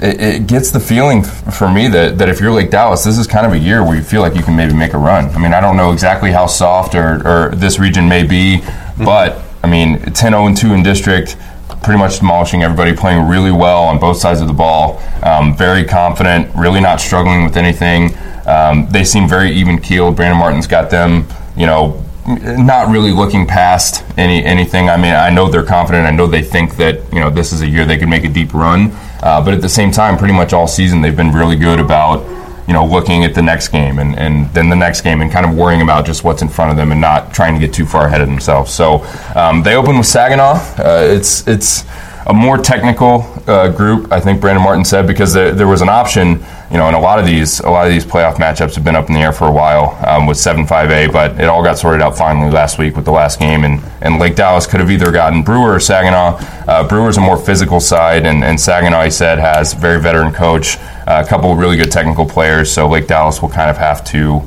It, 0.00 0.20
it 0.20 0.46
gets 0.46 0.70
the 0.70 0.80
feeling 0.80 1.22
for 1.22 1.70
me 1.70 1.88
that, 1.88 2.18
that 2.18 2.28
if 2.28 2.40
you're 2.40 2.52
Lake 2.52 2.70
Dallas, 2.70 3.02
this 3.04 3.16
is 3.16 3.26
kind 3.26 3.46
of 3.46 3.52
a 3.52 3.58
year 3.58 3.82
where 3.82 3.96
you 3.96 4.02
feel 4.02 4.20
like 4.20 4.34
you 4.34 4.42
can 4.42 4.54
maybe 4.54 4.74
make 4.74 4.92
a 4.92 4.98
run. 4.98 5.30
I 5.30 5.38
mean, 5.38 5.54
I 5.54 5.60
don't 5.60 5.76
know 5.76 5.92
exactly 5.92 6.32
how 6.32 6.46
soft 6.46 6.94
or, 6.94 7.26
or 7.26 7.54
this 7.54 7.78
region 7.78 8.08
may 8.08 8.22
be, 8.22 8.62
but 8.98 9.42
I 9.62 9.68
mean, 9.68 9.98
10 10.00 10.32
0 10.32 10.54
2 10.54 10.74
in 10.74 10.82
district, 10.82 11.36
pretty 11.82 11.98
much 11.98 12.18
demolishing 12.18 12.62
everybody, 12.62 12.94
playing 12.94 13.26
really 13.26 13.50
well 13.50 13.84
on 13.84 13.98
both 13.98 14.18
sides 14.18 14.40
of 14.40 14.48
the 14.48 14.52
ball, 14.52 15.02
um, 15.22 15.56
very 15.56 15.84
confident, 15.84 16.54
really 16.54 16.80
not 16.80 17.00
struggling 17.00 17.42
with 17.42 17.56
anything. 17.56 18.16
Um, 18.46 18.86
they 18.90 19.02
seem 19.02 19.28
very 19.28 19.50
even 19.52 19.80
keeled. 19.80 20.14
Brandon 20.16 20.38
Martin's 20.38 20.66
got 20.66 20.90
them, 20.90 21.26
you 21.56 21.66
know, 21.66 22.02
not 22.26 22.88
really 22.88 23.12
looking 23.12 23.46
past 23.46 24.04
any 24.18 24.44
anything. 24.44 24.88
I 24.88 24.96
mean, 24.96 25.14
I 25.14 25.30
know 25.30 25.48
they're 25.48 25.64
confident. 25.64 26.06
I 26.06 26.10
know 26.10 26.26
they 26.26 26.42
think 26.42 26.76
that 26.76 27.12
you 27.12 27.20
know 27.20 27.30
this 27.30 27.52
is 27.52 27.62
a 27.62 27.68
year 27.68 27.84
they 27.84 27.98
could 27.98 28.08
make 28.08 28.24
a 28.24 28.28
deep 28.28 28.52
run. 28.52 28.90
Uh, 29.22 29.42
but 29.44 29.54
at 29.54 29.60
the 29.60 29.68
same 29.68 29.90
time, 29.90 30.16
pretty 30.16 30.34
much 30.34 30.52
all 30.52 30.66
season 30.66 31.00
they've 31.00 31.16
been 31.16 31.32
really 31.32 31.56
good 31.56 31.78
about 31.80 32.24
you 32.66 32.72
know 32.72 32.84
looking 32.84 33.24
at 33.24 33.34
the 33.34 33.42
next 33.42 33.68
game 33.68 33.98
and, 33.98 34.18
and 34.18 34.52
then 34.52 34.68
the 34.68 34.76
next 34.76 35.02
game 35.02 35.20
and 35.20 35.30
kind 35.30 35.46
of 35.46 35.56
worrying 35.56 35.82
about 35.82 36.04
just 36.04 36.24
what's 36.24 36.42
in 36.42 36.48
front 36.48 36.70
of 36.70 36.76
them 36.76 36.90
and 36.90 37.00
not 37.00 37.32
trying 37.32 37.54
to 37.54 37.60
get 37.60 37.72
too 37.72 37.86
far 37.86 38.06
ahead 38.06 38.20
of 38.20 38.28
themselves. 38.28 38.72
So 38.72 39.06
um, 39.34 39.62
they 39.62 39.76
open 39.76 39.96
with 39.96 40.06
Saginaw. 40.06 40.54
Uh, 40.78 41.06
it's 41.08 41.46
it's 41.46 41.84
a 42.26 42.34
more 42.34 42.58
technical 42.58 43.24
uh, 43.46 43.68
group, 43.68 44.10
I 44.10 44.20
think 44.20 44.40
Brandon 44.40 44.62
Martin 44.62 44.84
said, 44.84 45.06
because 45.06 45.32
there, 45.32 45.52
there 45.52 45.68
was 45.68 45.80
an 45.80 45.88
option, 45.88 46.44
you 46.70 46.76
know, 46.76 46.86
and 46.86 46.96
a 46.96 47.00
lot 47.00 47.18
of 47.18 47.26
these 47.26 47.60
a 47.60 47.70
lot 47.70 47.86
of 47.86 47.92
these 47.92 48.04
playoff 48.04 48.34
matchups 48.34 48.74
have 48.74 48.84
been 48.84 48.96
up 48.96 49.08
in 49.08 49.14
the 49.14 49.20
air 49.20 49.32
for 49.32 49.46
a 49.46 49.52
while 49.52 49.96
um, 50.06 50.26
with 50.26 50.36
seven 50.36 50.66
five 50.66 50.90
A, 50.90 51.06
but 51.06 51.40
it 51.40 51.44
all 51.44 51.62
got 51.62 51.78
sorted 51.78 52.02
out 52.02 52.16
finally 52.16 52.50
last 52.50 52.78
week 52.78 52.96
with 52.96 53.04
the 53.04 53.12
last 53.12 53.38
game, 53.38 53.64
and, 53.64 53.80
and 54.02 54.18
Lake 54.18 54.34
Dallas 54.34 54.66
could 54.66 54.80
have 54.80 54.90
either 54.90 55.12
gotten 55.12 55.42
Brewer 55.42 55.74
or 55.74 55.80
Saginaw. 55.80 56.38
Uh, 56.66 56.88
Brewer's 56.88 57.16
a 57.16 57.20
more 57.20 57.36
physical 57.36 57.78
side, 57.78 58.26
and, 58.26 58.42
and 58.42 58.60
Saginaw, 58.60 59.04
he 59.04 59.10
said, 59.10 59.38
has 59.38 59.74
a 59.74 59.76
very 59.76 60.00
veteran 60.00 60.32
coach, 60.32 60.76
uh, 61.06 61.22
a 61.24 61.28
couple 61.28 61.52
of 61.52 61.58
really 61.58 61.76
good 61.76 61.92
technical 61.92 62.26
players, 62.26 62.72
so 62.72 62.88
Lake 62.88 63.06
Dallas 63.06 63.40
will 63.40 63.48
kind 63.48 63.70
of 63.70 63.76
have 63.76 64.04
to, 64.06 64.40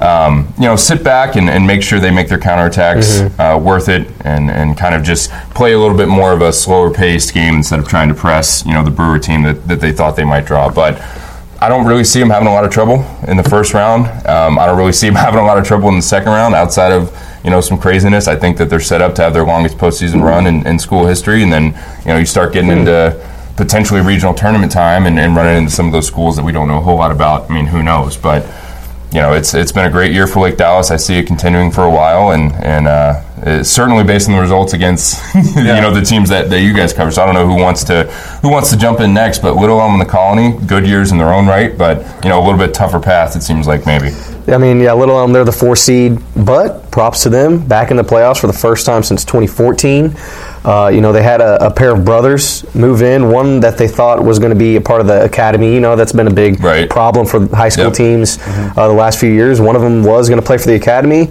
um, 0.00 0.52
you 0.56 0.64
know, 0.64 0.76
sit 0.76 1.04
back 1.04 1.36
and, 1.36 1.50
and 1.50 1.66
make 1.66 1.82
sure 1.82 2.00
they 2.00 2.10
make 2.10 2.28
their 2.28 2.38
counterattacks 2.38 3.30
uh, 3.38 3.58
worth 3.58 3.90
it, 3.90 4.08
and, 4.24 4.50
and 4.50 4.78
kind 4.78 4.94
of 4.94 5.02
just 5.02 5.30
play 5.54 5.74
a 5.74 5.78
little 5.78 5.96
bit 5.96 6.08
more 6.08 6.32
of 6.32 6.40
a 6.40 6.52
slower 6.52 6.90
paced 6.90 7.34
game 7.34 7.56
instead 7.56 7.78
of 7.78 7.86
trying 7.86 8.08
to 8.08 8.14
press, 8.14 8.64
you 8.64 8.72
know, 8.72 8.82
the 8.82 8.90
Brewer 8.90 9.18
team 9.18 9.42
that, 9.42 9.68
that 9.68 9.80
they 9.80 9.92
thought 9.92 10.16
they 10.16 10.24
might 10.24 10.46
draw. 10.46 10.70
But 10.70 10.94
I 11.58 11.68
don't 11.68 11.86
really 11.86 12.04
see 12.04 12.20
them 12.20 12.30
having 12.30 12.48
a 12.48 12.52
lot 12.52 12.64
of 12.64 12.70
trouble 12.70 13.04
in 13.26 13.36
the 13.36 13.42
first 13.42 13.72
round. 13.72 14.06
Um, 14.26 14.58
I 14.58 14.66
don't 14.66 14.76
really 14.76 14.92
see 14.92 15.06
them 15.06 15.14
having 15.26 15.40
a 15.40 15.44
lot 15.44 15.58
of 15.58 15.64
trouble 15.64 15.88
in 15.88 15.96
the 15.96 16.02
second 16.02 16.28
round 16.28 16.54
outside 16.54 16.92
of 16.92 17.16
you 17.44 17.50
know 17.50 17.60
some 17.60 17.78
craziness. 17.78 18.28
I 18.28 18.36
think 18.36 18.58
that 18.58 18.68
they're 18.68 18.80
set 18.80 19.00
up 19.00 19.14
to 19.16 19.22
have 19.22 19.32
their 19.32 19.44
longest 19.44 19.78
postseason 19.78 20.22
run 20.22 20.46
in, 20.46 20.66
in 20.66 20.78
school 20.78 21.06
history, 21.06 21.42
and 21.42 21.52
then 21.52 21.66
you 22.00 22.06
know 22.06 22.18
you 22.18 22.26
start 22.26 22.52
getting 22.52 22.70
into 22.70 23.18
potentially 23.56 24.02
regional 24.02 24.34
tournament 24.34 24.70
time 24.70 25.06
and, 25.06 25.18
and 25.18 25.34
running 25.34 25.56
into 25.56 25.70
some 25.70 25.86
of 25.86 25.92
those 25.92 26.06
schools 26.06 26.36
that 26.36 26.44
we 26.44 26.52
don't 26.52 26.68
know 26.68 26.78
a 26.78 26.82
whole 26.82 26.96
lot 26.96 27.10
about. 27.10 27.50
I 27.50 27.54
mean, 27.54 27.66
who 27.66 27.82
knows? 27.82 28.16
But 28.16 28.44
you 29.12 29.20
know, 29.20 29.32
it's 29.32 29.54
it's 29.54 29.72
been 29.72 29.86
a 29.86 29.90
great 29.90 30.12
year 30.12 30.26
for 30.26 30.40
Lake 30.40 30.58
Dallas. 30.58 30.90
I 30.90 30.96
see 30.96 31.16
it 31.16 31.26
continuing 31.26 31.70
for 31.70 31.84
a 31.84 31.90
while, 31.90 32.32
and 32.32 32.52
and 32.52 32.86
uh, 32.86 33.22
it's 33.38 33.68
certainly 33.68 34.02
based 34.02 34.28
on 34.28 34.34
the 34.34 34.40
results 34.40 34.72
against 34.72 35.22
you 35.34 35.62
know 35.64 35.92
the 35.92 36.00
teams 36.02 36.28
that, 36.30 36.48
that 36.50 36.60
you 36.62 36.72
guys 36.74 36.92
cover. 36.92 37.10
So 37.10 37.22
I 37.22 37.26
don't 37.26 37.34
know 37.34 37.46
who 37.46 37.60
wants 37.60 37.84
to 37.84 38.04
who 38.42 38.48
wants 38.50 38.70
to 38.70 38.76
jump 38.76 39.00
in 39.00 39.12
next, 39.12 39.40
but 39.40 39.56
Little 39.56 39.80
Elm 39.80 39.92
and 39.92 40.00
the 40.00 40.10
Colony, 40.10 40.56
good 40.66 40.86
years 40.86 41.12
in 41.12 41.18
their 41.18 41.32
own 41.32 41.46
right, 41.46 41.76
but 41.76 41.98
you 42.24 42.30
know 42.30 42.38
a 42.38 42.44
little 42.44 42.58
bit 42.58 42.72
tougher 42.74 42.98
path. 43.00 43.36
It 43.36 43.42
seems 43.42 43.66
like 43.66 43.84
maybe. 43.86 44.08
I 44.48 44.58
mean, 44.58 44.80
yeah, 44.80 44.92
Little 44.92 45.18
Elm, 45.18 45.32
they're 45.32 45.44
the 45.44 45.50
four 45.50 45.74
seed, 45.74 46.18
but 46.36 46.88
props 46.92 47.24
to 47.24 47.28
them. 47.28 47.66
Back 47.66 47.90
in 47.90 47.96
the 47.96 48.04
playoffs 48.04 48.38
for 48.40 48.46
the 48.46 48.52
first 48.52 48.86
time 48.86 49.02
since 49.02 49.24
2014. 49.24 50.14
Uh, 50.64 50.86
you 50.94 51.00
know, 51.00 51.12
they 51.12 51.22
had 51.22 51.40
a, 51.40 51.66
a 51.66 51.70
pair 51.70 51.92
of 51.92 52.04
brothers 52.04 52.64
move 52.72 53.02
in, 53.02 53.28
one 53.30 53.58
that 53.58 53.76
they 53.76 53.88
thought 53.88 54.22
was 54.22 54.38
going 54.38 54.50
to 54.52 54.58
be 54.58 54.76
a 54.76 54.80
part 54.80 55.00
of 55.00 55.08
the 55.08 55.24
academy. 55.24 55.74
You 55.74 55.80
know, 55.80 55.96
that's 55.96 56.12
been 56.12 56.28
a 56.28 56.32
big 56.32 56.62
Right. 56.62 56.88
problem 56.88 57.26
for 57.26 57.44
high 57.56 57.68
school 57.70 57.86
Yep. 57.86 57.94
teams 57.94 58.38
uh, 58.76 58.86
the 58.86 58.94
last 58.94 59.18
few 59.18 59.30
years. 59.32 59.60
One 59.60 59.74
of 59.74 59.82
them 59.82 60.04
was 60.04 60.28
going 60.28 60.40
to 60.40 60.46
play 60.46 60.58
for 60.58 60.66
the 60.66 60.76
academy. 60.76 61.28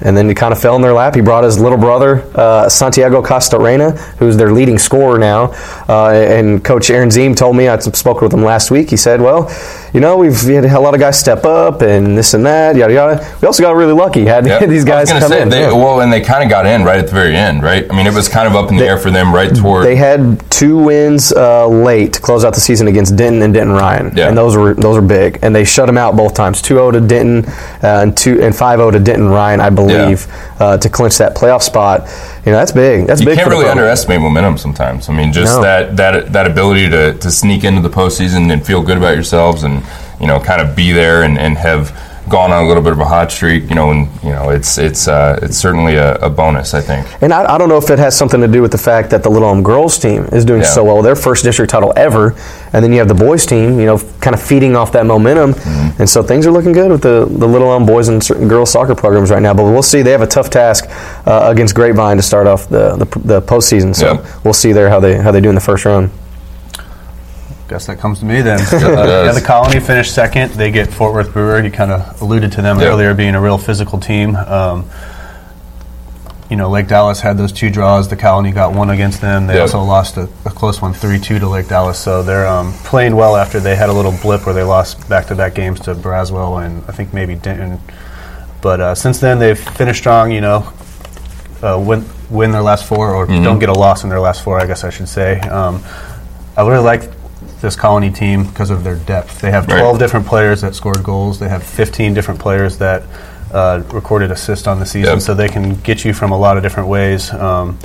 And 0.00 0.16
then 0.16 0.28
it 0.28 0.34
kind 0.36 0.52
of 0.52 0.60
fell 0.60 0.76
in 0.76 0.82
their 0.82 0.92
lap. 0.92 1.14
He 1.14 1.22
brought 1.22 1.44
his 1.44 1.58
little 1.58 1.78
brother, 1.78 2.22
uh, 2.38 2.68
Santiago 2.68 3.22
Castorena, 3.22 3.98
who's 4.18 4.36
their 4.36 4.52
leading 4.52 4.78
scorer 4.78 5.18
now. 5.18 5.54
Uh, 5.88 6.10
and 6.10 6.62
Coach 6.62 6.90
Aaron 6.90 7.08
Ziem 7.08 7.34
told 7.34 7.56
me, 7.56 7.68
I 7.68 7.78
spoke 7.78 8.20
with 8.20 8.32
him 8.32 8.42
last 8.42 8.70
week. 8.70 8.90
He 8.90 8.96
said, 8.96 9.20
Well, 9.22 9.48
you 9.92 10.00
know, 10.00 10.16
we've 10.18 10.38
had 10.40 10.64
a 10.64 10.80
lot 10.80 10.94
of 10.94 11.00
guys 11.00 11.18
step 11.18 11.44
up 11.44 11.82
and 11.82 12.16
this 12.18 12.34
and 12.34 12.44
that, 12.46 12.76
yada, 12.76 12.92
yada. 12.92 13.36
We 13.40 13.46
also 13.46 13.62
got 13.62 13.76
really 13.76 13.92
lucky, 13.92 14.24
had 14.26 14.46
Yeah. 14.46 14.64
these 14.66 14.84
guys 14.84 15.10
come 15.10 15.22
say, 15.30 15.42
in. 15.42 15.48
They, 15.48 15.66
well, 15.68 16.00
and 16.00 16.12
they 16.12 16.20
kind 16.20 16.42
of 16.42 16.50
got 16.50 16.66
in 16.66 16.84
right 16.84 16.98
at 16.98 17.06
the 17.06 17.12
very 17.14 17.36
end, 17.36 17.62
right? 17.62 17.90
I 17.90 17.96
mean, 17.96 18.06
it 18.06 18.14
was 18.14 18.28
kind 18.28 18.46
of 18.46 18.54
up 18.54 18.70
in 18.70 18.76
the 18.76 18.84
air 18.84 18.98
for 18.98 19.10
them 19.10 19.34
right 19.34 19.54
toward. 19.54 19.84
They 19.86 19.96
had 19.96 20.38
two 20.50 20.76
wins 20.78 21.32
uh, 21.32 21.66
late 21.68 22.14
to 22.14 22.20
close 22.20 22.44
out 22.44 22.54
the 22.54 22.60
season 22.60 22.88
against 22.88 23.16
Denton 23.16 23.42
and 23.42 23.54
Denton 23.54 23.74
Ryan, 23.74 24.12
Yeah. 24.16 24.28
and 24.28 24.36
those 24.36 24.56
were 24.56 24.74
those 24.74 24.96
were 24.96 25.02
big. 25.06 25.38
And 25.42 25.54
they 25.54 25.64
shut 25.64 25.86
them 25.86 25.98
out 25.98 26.16
both 26.16 26.34
times, 26.34 26.60
2-0 26.62 26.92
to 26.92 27.00
Denton 27.00 27.44
uh, 27.82 28.02
and 28.02 28.16
two 28.16 28.42
and 28.42 28.54
5-0 28.54 28.92
to 28.92 28.98
Denton 29.00 29.28
Ryan, 29.28 29.60
I 29.60 29.70
believe, 29.70 30.26
uh, 30.60 30.76
to 30.78 30.88
clinch 30.88 31.18
that 31.18 31.34
playoff 31.36 31.62
spot. 31.62 32.08
You 32.44 32.52
know, 32.52 32.58
that's 32.58 32.72
big. 32.72 33.06
That's 33.06 33.20
you 33.20 33.26
big. 33.26 33.38
You 33.38 33.44
can't 33.44 33.50
really 33.50 33.68
underestimate 33.68 34.20
momentum 34.20 34.56
sometimes. 34.58 35.08
I 35.08 35.12
mean, 35.14 35.32
just 35.32 35.56
No. 35.56 35.62
that 35.62 35.96
that 35.96 36.32
that 36.32 36.46
ability 36.46 36.88
to, 36.90 37.14
to 37.14 37.30
sneak 37.30 37.64
into 37.64 37.80
the 37.80 37.90
postseason 37.90 38.52
and 38.52 38.64
feel 38.64 38.82
good 38.82 38.96
about 38.98 39.14
yourselves, 39.14 39.62
and 39.64 39.82
you 40.20 40.26
know, 40.26 40.40
kind 40.40 40.60
of 40.60 40.74
be 40.76 40.92
there 40.92 41.22
and, 41.22 41.38
and 41.38 41.56
have 41.58 41.92
gone 42.28 42.50
on 42.50 42.64
a 42.64 42.66
little 42.66 42.82
bit 42.82 42.92
of 42.92 42.98
a 42.98 43.04
hot 43.04 43.30
streak. 43.30 43.68
You 43.68 43.76
know, 43.76 43.92
and 43.92 44.08
you 44.24 44.30
know, 44.30 44.50
it's 44.50 44.78
it's 44.78 45.06
uh, 45.06 45.38
it's 45.42 45.56
certainly 45.56 45.94
a, 45.96 46.16
a 46.16 46.28
bonus. 46.30 46.74
I 46.74 46.80
think. 46.80 47.06
And 47.22 47.32
I, 47.32 47.54
I 47.54 47.58
don't 47.58 47.68
know 47.68 47.76
if 47.78 47.88
it 47.90 47.98
has 48.00 48.16
something 48.16 48.40
to 48.40 48.48
do 48.48 48.62
with 48.62 48.72
the 48.72 48.78
fact 48.78 49.10
that 49.10 49.22
the 49.22 49.28
Little 49.30 49.48
Elm 49.48 49.62
girls 49.62 49.96
team 49.98 50.24
is 50.32 50.44
doing 50.44 50.62
Yeah. 50.62 50.66
so 50.68 50.82
well, 50.84 51.02
their 51.02 51.14
first 51.14 51.44
district 51.44 51.70
title 51.70 51.92
ever, 51.96 52.34
and 52.72 52.82
then 52.82 52.92
you 52.92 52.98
have 52.98 53.06
the 53.08 53.14
boys 53.14 53.46
team, 53.46 53.78
you 53.78 53.86
know, 53.86 53.98
kind 54.20 54.34
of 54.34 54.42
feeding 54.42 54.74
off 54.74 54.90
that 54.92 55.06
momentum, 55.06 55.52
Mm-hmm. 55.54 56.00
and 56.02 56.08
so 56.10 56.20
things 56.22 56.46
are 56.48 56.50
looking 56.50 56.72
good 56.72 56.90
with 56.90 57.02
the, 57.02 57.26
the 57.30 57.46
Little 57.46 57.70
Elm 57.70 57.86
boys 57.86 58.08
and 58.08 58.20
girls 58.48 58.72
soccer 58.72 58.94
programs 58.96 59.30
right 59.30 59.42
now. 59.42 59.54
But 59.54 59.64
we'll 59.64 59.82
see; 59.82 60.02
they 60.02 60.10
have 60.12 60.22
a 60.22 60.26
tough 60.26 60.50
task 60.50 60.86
uh, 61.26 61.48
against 61.52 61.74
Grapevine 61.76 62.16
to 62.16 62.22
start 62.22 62.46
off 62.48 62.68
the 62.68 62.96
the, 62.96 63.04
the 63.20 63.40
postseason. 63.42 63.94
So 63.94 64.14
Yeah. 64.14 64.40
we'll 64.42 64.54
see 64.54 64.72
there 64.72 64.88
how 64.88 64.98
they 64.98 65.16
how 65.16 65.30
they 65.30 65.40
do 65.40 65.48
in 65.50 65.54
the 65.54 65.60
first 65.60 65.84
round. 65.84 66.10
Guess 67.68 67.86
that 67.86 67.98
comes 67.98 68.20
to 68.20 68.24
me 68.24 68.42
then. 68.42 68.58
yeah, 68.72 69.32
the 69.32 69.42
Colony 69.44 69.80
finished 69.80 70.14
second. 70.14 70.52
They 70.52 70.70
get 70.70 70.92
Fort 70.92 71.12
Worth 71.12 71.32
Brewer. 71.32 71.60
You 71.62 71.70
kind 71.70 71.90
of 71.90 72.20
alluded 72.22 72.52
to 72.52 72.62
them 72.62 72.78
Yeah. 72.78 72.86
earlier 72.86 73.12
being 73.12 73.34
a 73.34 73.40
real 73.40 73.58
physical 73.58 73.98
team. 73.98 74.36
Um, 74.36 74.88
you 76.48 76.54
know, 76.56 76.70
Lake 76.70 76.86
Dallas 76.86 77.20
had 77.20 77.36
those 77.36 77.50
two 77.50 77.68
draws. 77.70 78.08
The 78.08 78.14
Colony 78.14 78.52
got 78.52 78.72
one 78.72 78.90
against 78.90 79.20
them. 79.20 79.48
They 79.48 79.56
Yeah. 79.56 79.62
also 79.62 79.82
lost 79.82 80.16
a, 80.16 80.28
a 80.44 80.50
close 80.50 80.80
one, 80.80 80.92
three-two 80.92 81.40
to 81.40 81.48
Lake 81.48 81.66
Dallas. 81.66 81.98
So 81.98 82.22
they're 82.22 82.46
um, 82.46 82.72
playing 82.84 83.16
well 83.16 83.34
after 83.36 83.58
they 83.58 83.74
had 83.74 83.88
a 83.88 83.92
little 83.92 84.12
blip 84.22 84.46
where 84.46 84.54
they 84.54 84.62
lost 84.62 85.08
back-to-back 85.08 85.54
games 85.54 85.80
to 85.80 85.94
Braswell 85.96 86.64
and 86.64 86.84
I 86.86 86.92
think 86.92 87.12
maybe 87.12 87.34
Denton. 87.34 87.80
But 88.62 88.80
uh, 88.80 88.94
since 88.94 89.18
then, 89.18 89.40
they've 89.40 89.58
finished 89.58 89.98
strong. 89.98 90.30
You 90.30 90.40
know, 90.40 90.72
uh, 91.62 91.82
win 91.84 92.04
win 92.30 92.52
their 92.52 92.62
last 92.62 92.84
four 92.86 93.12
or 93.12 93.26
don't 93.26 93.58
get 93.58 93.68
a 93.68 93.72
loss 93.72 94.04
in 94.04 94.08
their 94.10 94.20
last 94.20 94.42
four. 94.44 94.60
I 94.60 94.66
guess 94.66 94.84
I 94.84 94.90
should 94.90 95.08
say. 95.08 95.40
Um, 95.40 95.82
I 96.56 96.66
really 96.66 96.82
like 96.82 97.10
this 97.66 97.74
Colony 97.74 98.10
team 98.12 98.44
because 98.44 98.70
of 98.70 98.84
their 98.84 98.94
depth. 98.94 99.40
They 99.40 99.50
have 99.50 99.66
Right. 99.66 99.80
12 99.80 99.98
different 99.98 100.24
players 100.26 100.60
that 100.60 100.76
scored 100.76 101.02
goals. 101.02 101.40
They 101.40 101.48
have 101.48 101.64
15 101.64 102.14
different 102.14 102.38
players 102.38 102.78
that 102.78 103.02
uh, 103.52 103.82
recorded 103.92 104.30
assists 104.30 104.68
on 104.68 104.78
the 104.78 104.86
season, 104.86 105.14
Yep. 105.14 105.20
so 105.22 105.34
they 105.34 105.48
can 105.48 105.74
get 105.80 106.04
you 106.04 106.12
from 106.14 106.30
a 106.30 106.38
lot 106.38 106.56
of 106.56 106.62
different 106.62 106.88
ways. 106.88 107.32
Um, 107.32 107.76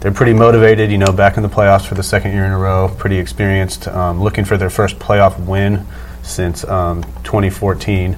they're 0.00 0.10
pretty 0.12 0.32
motivated, 0.32 0.90
you 0.90 0.98
know, 0.98 1.12
back 1.12 1.36
in 1.36 1.44
the 1.44 1.48
playoffs 1.48 1.86
for 1.86 1.94
the 1.94 2.02
second 2.02 2.32
year 2.32 2.44
in 2.44 2.50
a 2.52 2.58
row, 2.58 2.92
pretty 2.98 3.18
experienced, 3.18 3.86
um, 3.86 4.20
looking 4.20 4.44
for 4.44 4.56
their 4.56 4.70
first 4.70 4.98
playoff 4.98 5.38
win 5.44 5.86
since 6.22 6.64
um, 6.64 7.02
2014. 7.22 8.16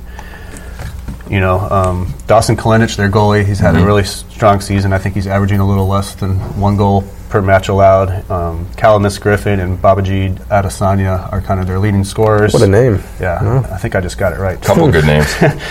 You 1.28 1.40
know, 1.40 1.58
um, 1.60 2.14
Dawson 2.26 2.56
Kalinich, 2.56 2.96
their 2.96 3.10
goalie, 3.10 3.44
he's 3.44 3.60
had 3.60 3.76
a 3.76 3.84
really 3.84 4.04
strong 4.04 4.60
season. 4.62 4.92
I 4.94 4.98
think 4.98 5.14
he's 5.14 5.26
averaging 5.26 5.60
a 5.60 5.68
little 5.68 5.86
less 5.86 6.14
than 6.14 6.36
one 6.58 6.76
goal 6.76 7.04
per 7.30 7.40
match 7.40 7.68
allowed. 7.68 8.28
Um, 8.30 8.66
Calamus 8.76 9.20
Griffin 9.20 9.60
and 9.60 9.78
Babajide 9.78 10.36
Adesanya 10.48 11.32
are 11.32 11.40
kind 11.40 11.60
of 11.60 11.66
their 11.66 11.78
leading 11.78 12.04
scorers. 12.04 12.52
What 12.52 12.62
a 12.62 12.66
name. 12.66 13.02
Yeah, 13.20 13.62
I 13.70 13.78
think 13.78 13.94
I 13.94 14.00
just 14.00 14.18
got 14.18 14.32
it 14.32 14.38
right. 14.38 14.60
couple 14.60 14.90
good 14.90 15.06
names. 15.06 15.32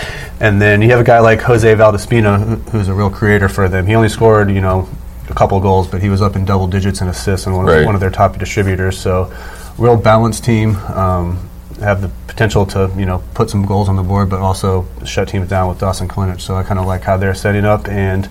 And 0.42 0.58
then 0.58 0.80
you 0.80 0.88
have 0.88 1.00
a 1.00 1.04
guy 1.04 1.18
like 1.18 1.42
Jose 1.42 1.70
Valdespino, 1.74 2.66
who's 2.70 2.88
a 2.88 2.94
real 2.94 3.10
creator 3.10 3.46
for 3.46 3.68
them. 3.68 3.86
He 3.86 3.94
only 3.94 4.08
scored, 4.08 4.50
you 4.50 4.62
know, 4.62 4.88
a 5.28 5.34
couple 5.34 5.60
goals, 5.60 5.86
but 5.86 6.00
he 6.00 6.08
was 6.08 6.22
up 6.22 6.34
in 6.34 6.46
double 6.46 6.66
digits 6.66 7.02
in 7.02 7.08
assists 7.08 7.46
and 7.46 7.54
one, 7.54 7.66
Right. 7.66 7.80
of, 7.80 7.84
one 7.84 7.94
of 7.94 8.00
their 8.00 8.08
top 8.08 8.38
distributors. 8.38 8.98
So, 8.98 9.30
real 9.76 9.98
balanced 9.98 10.42
team. 10.42 10.76
Um, 10.76 11.46
have 11.80 12.00
the 12.00 12.08
potential 12.26 12.64
to, 12.66 12.90
you 12.96 13.04
know, 13.04 13.22
put 13.34 13.50
some 13.50 13.66
goals 13.66 13.90
on 13.90 13.96
the 13.96 14.02
board, 14.02 14.30
but 14.30 14.40
also 14.40 14.86
shut 15.04 15.28
teams 15.28 15.46
down 15.50 15.68
with 15.68 15.78
Dawson 15.78 16.08
Klinich. 16.08 16.40
So 16.40 16.54
I 16.54 16.62
kind 16.62 16.80
of 16.80 16.86
like 16.86 17.02
how 17.02 17.18
they're 17.18 17.34
setting 17.34 17.66
up 17.66 17.86
and. 17.88 18.26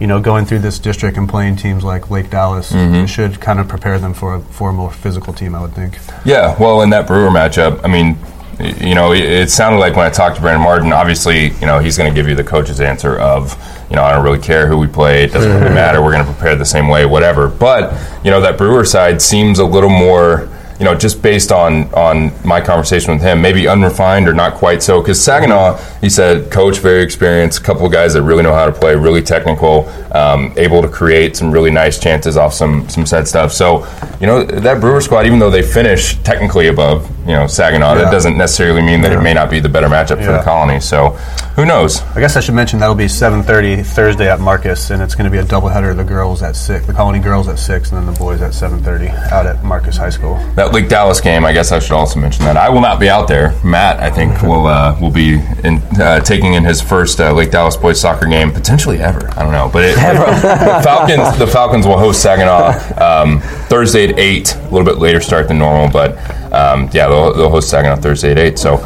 You 0.00 0.06
know, 0.06 0.18
going 0.18 0.46
through 0.46 0.60
this 0.60 0.78
district 0.78 1.18
and 1.18 1.28
playing 1.28 1.56
teams 1.56 1.84
like 1.84 2.10
Lake 2.10 2.30
Dallas 2.30 2.72
mm-hmm. 2.72 3.04
should 3.04 3.40
kind 3.40 3.60
of 3.60 3.68
prepare 3.68 3.98
them 3.98 4.14
for 4.14 4.36
a, 4.36 4.40
for 4.40 4.70
a 4.70 4.72
more 4.72 4.90
physical 4.90 5.32
team, 5.32 5.54
I 5.54 5.60
would 5.60 5.74
think. 5.74 5.98
Yeah, 6.24 6.56
well, 6.58 6.80
in 6.80 6.90
that 6.90 7.06
Brewer 7.06 7.28
matchup, 7.28 7.84
I 7.84 7.88
mean, 7.88 8.16
you 8.80 8.94
know, 8.94 9.12
it, 9.12 9.22
it 9.22 9.50
sounded 9.50 9.78
like 9.78 9.96
when 9.96 10.06
I 10.06 10.10
talked 10.10 10.36
to 10.36 10.42
Brandon 10.42 10.62
Martin, 10.62 10.92
obviously, 10.92 11.48
you 11.48 11.66
know, 11.66 11.78
he's 11.78 11.96
going 11.96 12.10
to 12.10 12.14
give 12.14 12.28
you 12.28 12.34
the 12.34 12.44
coach's 12.44 12.80
answer 12.80 13.18
of, 13.18 13.56
you 13.88 13.96
know, 13.96 14.02
I 14.02 14.12
don't 14.12 14.24
really 14.24 14.38
care 14.38 14.66
who 14.66 14.78
we 14.78 14.86
play, 14.86 15.24
it 15.24 15.32
doesn't 15.32 15.50
really 15.50 15.74
matter, 15.74 16.02
we're 16.02 16.12
going 16.12 16.24
to 16.24 16.32
prepare 16.32 16.56
the 16.56 16.64
same 16.64 16.88
way, 16.88 17.06
whatever. 17.06 17.48
But, 17.48 17.92
you 18.24 18.30
know, 18.30 18.40
that 18.40 18.58
Brewer 18.58 18.84
side 18.84 19.22
seems 19.22 19.58
a 19.58 19.64
little 19.64 19.90
more, 19.90 20.48
you 20.80 20.86
know, 20.86 20.94
just 20.94 21.20
based 21.20 21.52
on 21.52 21.92
on 21.92 22.32
my 22.42 22.58
conversation 22.58 23.12
with 23.12 23.22
him, 23.22 23.42
maybe 23.42 23.68
unrefined 23.68 24.26
or 24.26 24.32
not 24.32 24.54
quite 24.54 24.82
so. 24.82 25.02
Because 25.02 25.22
Saginaw, 25.22 25.76
he 26.00 26.08
said, 26.08 26.50
coach, 26.50 26.78
very 26.78 27.02
experienced, 27.02 27.62
couple 27.62 27.84
of 27.84 27.92
guys 27.92 28.14
that 28.14 28.22
really 28.22 28.42
know 28.42 28.54
how 28.54 28.64
to 28.64 28.72
play, 28.72 28.96
really 28.96 29.20
technical, 29.20 29.86
um, 30.12 30.54
able 30.56 30.80
to 30.80 30.88
create 30.88 31.36
some 31.36 31.52
really 31.52 31.70
nice 31.70 31.98
chances 31.98 32.38
off 32.38 32.54
some 32.54 32.88
some 32.88 33.04
set 33.04 33.28
stuff. 33.28 33.52
So, 33.52 33.86
you 34.20 34.26
know, 34.26 34.42
that 34.42 34.80
Brewer 34.80 35.02
squad, 35.02 35.26
even 35.26 35.38
though 35.38 35.50
they 35.50 35.62
finish 35.62 36.16
technically 36.22 36.68
above, 36.68 37.06
you 37.26 37.34
know, 37.34 37.46
Saginaw, 37.46 37.94
Yeah. 37.96 38.04
that 38.04 38.10
doesn't 38.10 38.38
necessarily 38.38 38.80
mean 38.80 39.02
that 39.02 39.12
it 39.12 39.20
may 39.20 39.34
not 39.34 39.50
be 39.50 39.60
the 39.60 39.68
better 39.68 39.88
matchup 39.88 40.24
for 40.24 40.32
the 40.32 40.40
Colony. 40.42 40.80
So, 40.80 41.18
who 41.60 41.66
knows? 41.66 42.00
I 42.16 42.20
guess 42.20 42.36
I 42.36 42.40
should 42.40 42.54
mention 42.54 42.78
that'll 42.78 42.94
be 42.94 43.04
7:30 43.04 43.84
Thursday 43.84 44.30
at 44.30 44.40
Marcus, 44.40 44.88
and 44.88 45.02
it's 45.02 45.14
going 45.14 45.26
to 45.26 45.30
be 45.30 45.36
a 45.36 45.44
doubleheader. 45.44 45.94
The 45.94 46.04
girls 46.04 46.42
at 46.42 46.56
six, 46.56 46.86
the 46.86 46.94
Colony 46.94 47.18
girls 47.18 47.48
at 47.48 47.58
six, 47.58 47.90
and 47.92 47.98
then 47.98 48.10
the 48.10 48.18
boys 48.18 48.40
at 48.40 48.52
7:30 48.52 49.10
out 49.30 49.44
at 49.44 49.62
Marcus 49.62 49.98
High 49.98 50.08
School. 50.08 50.36
That 50.54 50.72
Lake 50.72 50.88
Dallas 50.88 51.20
game, 51.20 51.44
I 51.44 51.52
guess 51.52 51.70
I 51.70 51.78
should 51.78 51.92
also 51.92 52.18
mention 52.18 52.46
that 52.46 52.56
I 52.56 52.70
will 52.70 52.80
not 52.80 52.98
be 52.98 53.10
out 53.10 53.28
there. 53.28 53.54
Matt, 53.62 54.00
I 54.00 54.10
think, 54.10 54.40
will 54.40 54.66
uh, 54.66 54.98
will 55.02 55.10
be 55.10 55.34
in, 55.62 55.82
uh, 56.00 56.20
taking 56.20 56.54
in 56.54 56.64
his 56.64 56.80
first 56.80 57.20
uh, 57.20 57.30
Lake 57.34 57.50
Dallas 57.50 57.76
boys 57.76 58.00
soccer 58.00 58.26
game 58.26 58.52
potentially 58.52 58.98
ever. 58.98 59.28
I 59.36 59.42
don't 59.42 59.52
know, 59.52 59.68
but 59.70 59.84
it, 59.84 59.96
the 59.96 60.80
Falcons 60.82 61.38
the 61.38 61.46
Falcons 61.46 61.86
will 61.86 61.98
host 61.98 62.22
Saginaw 62.22 62.72
um, 62.96 63.40
Thursday 63.68 64.08
at 64.08 64.18
eight, 64.18 64.56
a 64.56 64.62
little 64.70 64.86
bit 64.86 64.96
later 64.96 65.20
start 65.20 65.48
than 65.48 65.58
normal, 65.58 65.90
but 65.92 66.16
um, 66.54 66.88
yeah, 66.94 67.06
they'll, 67.06 67.34
they'll 67.34 67.50
host 67.50 67.68
Saginaw 67.68 67.96
Thursday 67.96 68.30
at 68.30 68.38
eight. 68.38 68.58
So. 68.58 68.78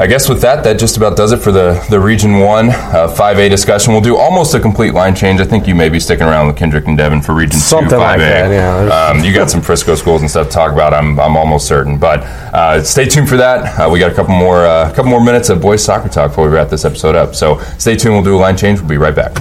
I 0.00 0.06
guess 0.06 0.30
with 0.30 0.40
that, 0.40 0.64
that 0.64 0.78
just 0.78 0.96
about 0.96 1.14
does 1.14 1.30
it 1.30 1.40
for 1.40 1.52
the, 1.52 1.86
the 1.90 2.00
Region 2.00 2.38
1 2.38 2.70
uh, 2.70 2.72
5A 3.14 3.50
discussion. 3.50 3.92
We'll 3.92 4.00
do 4.00 4.16
almost 4.16 4.54
a 4.54 4.58
complete 4.58 4.94
line 4.94 5.14
change. 5.14 5.42
I 5.42 5.44
think 5.44 5.66
you 5.66 5.74
may 5.74 5.90
be 5.90 6.00
sticking 6.00 6.24
around 6.24 6.46
with 6.46 6.56
Kendrick 6.56 6.86
and 6.86 6.96
Devin 6.96 7.20
for 7.20 7.34
Region 7.34 7.60
2 7.60 7.76
5A. 7.76 7.98
like 7.98 8.18
that, 8.18 8.50
yeah. 8.50 9.10
Um, 9.10 9.22
you 9.22 9.34
got 9.34 9.50
some 9.50 9.60
Frisco 9.60 9.94
schools 9.94 10.22
and 10.22 10.30
stuff 10.30 10.46
to 10.46 10.52
talk 10.54 10.72
about. 10.72 10.94
I'm, 10.94 11.20
I'm 11.20 11.36
almost 11.36 11.68
certain, 11.68 11.98
but 11.98 12.20
uh, 12.20 12.82
stay 12.82 13.04
tuned 13.04 13.28
for 13.28 13.36
that. 13.36 13.78
Uh, 13.78 13.90
we 13.90 13.98
got 13.98 14.10
a 14.10 14.14
couple 14.14 14.34
more 14.34 14.64
uh, 14.64 14.90
couple 14.94 15.10
more 15.10 15.22
minutes 15.22 15.50
of 15.50 15.60
boys 15.60 15.84
soccer 15.84 16.08
talk 16.08 16.30
before 16.30 16.48
we 16.48 16.54
wrap 16.54 16.70
this 16.70 16.86
episode 16.86 17.14
up. 17.14 17.34
So 17.34 17.58
stay 17.76 17.94
tuned. 17.94 18.14
We'll 18.14 18.24
do 18.24 18.36
a 18.36 18.40
line 18.40 18.56
change. 18.56 18.80
We'll 18.80 18.88
be 18.88 18.96
right 18.96 19.14
back. 19.14 19.36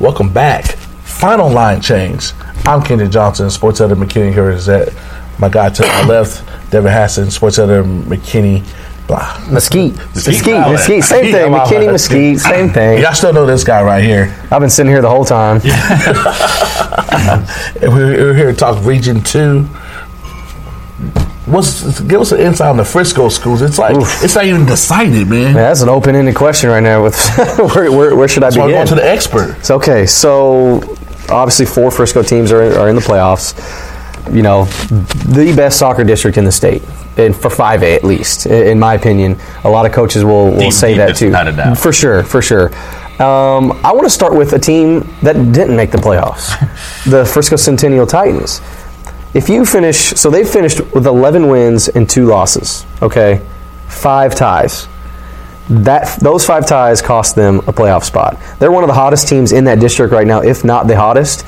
Welcome 0.00 0.32
back. 0.32 0.64
Final 1.04 1.48
line 1.48 1.80
change. 1.80 2.32
I'm 2.64 2.82
Kendrick 2.82 3.12
Johnson, 3.12 3.48
sports 3.48 3.80
editor 3.80 4.00
McKinney 4.00 4.32
here 4.32 4.50
is 4.50 4.68
at 4.68 4.92
my 5.38 5.48
guy 5.48 5.70
to 5.70 5.82
my 5.82 6.04
left, 6.04 6.44
Devin 6.72 6.92
Hassan, 6.92 7.30
sports 7.30 7.60
editor 7.60 7.84
McKinney. 7.84 8.66
Blah. 9.08 9.40
Mesquite. 9.50 9.96
Mesquite. 10.14 10.52
Wow. 10.54 10.70
Mesquite. 10.72 11.02
Same 11.02 11.32
thing. 11.32 11.50
Wow. 11.50 11.64
McKinney, 11.64 11.90
Mesquite. 11.90 12.38
Same 12.38 12.68
thing. 12.68 13.00
Y'all 13.02 13.14
still 13.14 13.32
know 13.32 13.46
this 13.46 13.64
guy 13.64 13.82
right 13.82 14.04
here. 14.04 14.36
I've 14.50 14.60
been 14.60 14.68
sitting 14.70 14.92
here 14.92 15.00
the 15.02 15.08
whole 15.10 15.24
time. 15.24 15.60
And 17.80 17.92
We're, 17.92 18.34
here 18.34 18.50
to 18.52 18.56
talk 18.56 18.84
Region 18.84 19.20
Two. 19.22 19.62
What's 21.46 22.00
give 22.02 22.20
us 22.20 22.32
an 22.32 22.40
insight 22.40 22.68
on 22.68 22.76
the 22.76 22.84
Frisco 22.84 23.28
schools? 23.30 23.62
It's 23.62 23.78
like 23.78 23.96
it's 24.22 24.34
not 24.34 24.44
even 24.44 24.66
decided, 24.66 25.28
man. 25.28 25.44
Man, 25.44 25.54
that's 25.54 25.80
an 25.80 25.88
open-ended 25.88 26.34
question 26.34 26.68
right 26.70 26.82
now. 26.82 27.02
With 27.02 27.16
where, 27.74 27.90
where, 27.90 28.14
where 28.16 28.28
should 28.28 28.44
I 28.44 28.50
So 28.50 28.60
I'm 28.60 28.66
begin? 28.68 28.78
going 28.78 28.88
to 28.88 28.94
the 28.96 29.08
expert. 29.08 29.56
It's 29.58 29.70
okay. 29.70 30.04
So 30.06 30.80
obviously, 31.30 31.66
four 31.66 31.90
Frisco 31.90 32.22
teams 32.22 32.52
are, 32.52 32.78
are 32.78 32.88
in 32.88 32.96
the 32.96 33.00
playoffs. 33.02 33.54
You 34.32 34.42
know, 34.42 34.64
the 34.64 35.52
best 35.56 35.78
soccer 35.78 36.04
district 36.04 36.36
in 36.38 36.44
the 36.44 36.52
state, 36.52 36.82
and 37.16 37.34
for 37.34 37.48
5A 37.50 37.96
at 37.96 38.04
least, 38.04 38.46
in 38.46 38.78
my 38.78 38.94
opinion. 38.94 39.36
A 39.64 39.70
lot 39.70 39.86
of 39.86 39.92
coaches 39.92 40.24
will, 40.24 40.50
will 40.50 40.58
Deep- 40.58 40.72
say 40.72 40.96
that 40.96 41.16
too. 41.16 41.26
without 41.26 41.48
a 41.48 41.52
doubt. 41.52 41.78
For 41.78 41.92
sure, 41.92 42.22
for 42.22 42.42
sure. 42.42 42.68
Um, 43.22 43.72
I 43.84 43.92
want 43.92 44.04
to 44.04 44.10
start 44.10 44.34
with 44.34 44.52
a 44.52 44.58
team 44.58 45.00
that 45.22 45.34
didn't 45.52 45.74
make 45.74 45.90
the 45.90 45.98
playoffs, 45.98 46.50
the 47.10 47.24
Frisco 47.24 47.56
Centennial 47.56 48.06
Titans. 48.06 48.60
If 49.34 49.48
you 49.48 49.66
finish, 49.66 49.98
so 49.98 50.30
they 50.30 50.44
finished 50.44 50.80
with 50.94 51.06
11 51.06 51.48
wins 51.48 51.88
and 51.88 52.08
two 52.08 52.26
losses. 52.26 52.86
Okay, 53.02 53.44
five 53.88 54.34
ties 54.34 54.86
that 55.70 56.18
those 56.20 56.46
five 56.46 56.66
ties 56.66 57.02
cost 57.02 57.34
them 57.34 57.58
a 57.60 57.72
playoff 57.72 58.02
spot. 58.04 58.38
They're 58.58 58.72
one 58.72 58.84
of 58.84 58.88
the 58.88 58.94
hottest 58.94 59.28
teams 59.28 59.52
in 59.52 59.64
that 59.64 59.80
district 59.80 60.12
right 60.12 60.26
now, 60.26 60.40
if 60.40 60.64
not 60.64 60.86
the 60.86 60.96
hottest, 60.96 61.44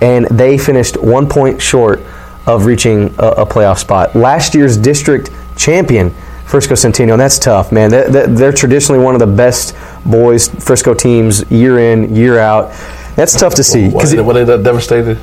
and 0.00 0.26
they 0.26 0.58
finished 0.58 0.96
one 1.02 1.28
point 1.28 1.60
short 1.60 2.00
of 2.46 2.64
reaching 2.66 3.14
a, 3.18 3.26
a 3.28 3.46
playoff 3.46 3.78
spot. 3.78 4.14
Last 4.14 4.54
year's 4.54 4.76
district 4.76 5.30
champion, 5.56 6.10
Frisco 6.44 6.74
Centennial, 6.76 7.14
and 7.14 7.20
that's 7.20 7.38
tough, 7.38 7.72
man. 7.72 7.90
They- 7.90 8.08
they- 8.08 8.26
They're 8.26 8.52
traditionally 8.52 9.02
one 9.02 9.14
of 9.14 9.20
the 9.20 9.26
best 9.26 9.74
boys 10.04 10.48
Frisco 10.48 10.94
teams 10.94 11.44
year 11.50 11.78
in, 11.78 12.14
year 12.14 12.38
out. 12.38 12.72
That's 13.16 13.32
tough 13.38 13.54
to 13.56 13.64
see. 13.64 13.88
What 13.88 14.02
'cause 14.02 14.12
they, 14.12 14.20
what 14.20 14.34
they 14.34 14.44
that 14.44 14.62
devastated? 14.62 15.18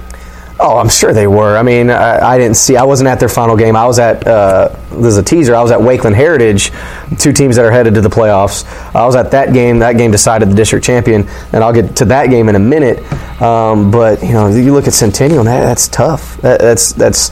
Oh, 0.66 0.78
I'm 0.78 0.88
sure 0.88 1.12
they 1.12 1.28
were. 1.28 1.58
I 1.58 1.62
mean, 1.62 1.90
I, 1.90 2.26
I 2.26 2.38
didn't 2.38 2.56
see. 2.56 2.78
I 2.78 2.86
wasn't 2.86 3.10
at 3.10 3.20
their 3.20 3.28
final 3.28 3.58
game. 3.58 3.76
I 3.76 3.86
was 3.86 4.00
at. 4.00 4.26
Uh, 4.26 4.70
there's 4.92 5.18
a 5.18 5.24
teaser. 5.24 5.54
I 5.54 5.62
was 5.62 5.72
at 5.72 5.80
Wakeland 5.80 6.16
Heritage, 6.16 6.72
two 7.20 7.34
teams 7.34 7.58
that 7.58 7.66
are 7.66 7.72
headed 7.72 7.96
to 7.96 8.02
the 8.02 8.10
playoffs. 8.10 8.64
I 8.96 9.06
was 9.06 9.18
at 9.18 9.32
that 9.32 9.52
game. 9.52 9.80
That 9.80 9.98
game 9.98 10.10
decided 10.10 10.50
the 10.50 10.56
district 10.56 10.86
champion, 10.86 11.28
and 11.52 11.66
I'll 11.66 11.74
get 11.74 11.98
to 11.98 12.06
that 12.06 12.30
game 12.30 12.48
in 12.48 12.56
a 12.56 12.60
minute. 12.60 13.00
Um, 13.42 13.92
but 13.92 14.24
you 14.24 14.32
know, 14.32 14.48
you 14.48 14.72
look 14.72 14.88
at 14.88 14.94
Centennial. 14.94 15.44
That, 15.44 15.60
that's 15.66 15.90
tough. 15.90 16.38
That, 16.38 16.62
that's 16.62 16.94
that's 16.94 17.28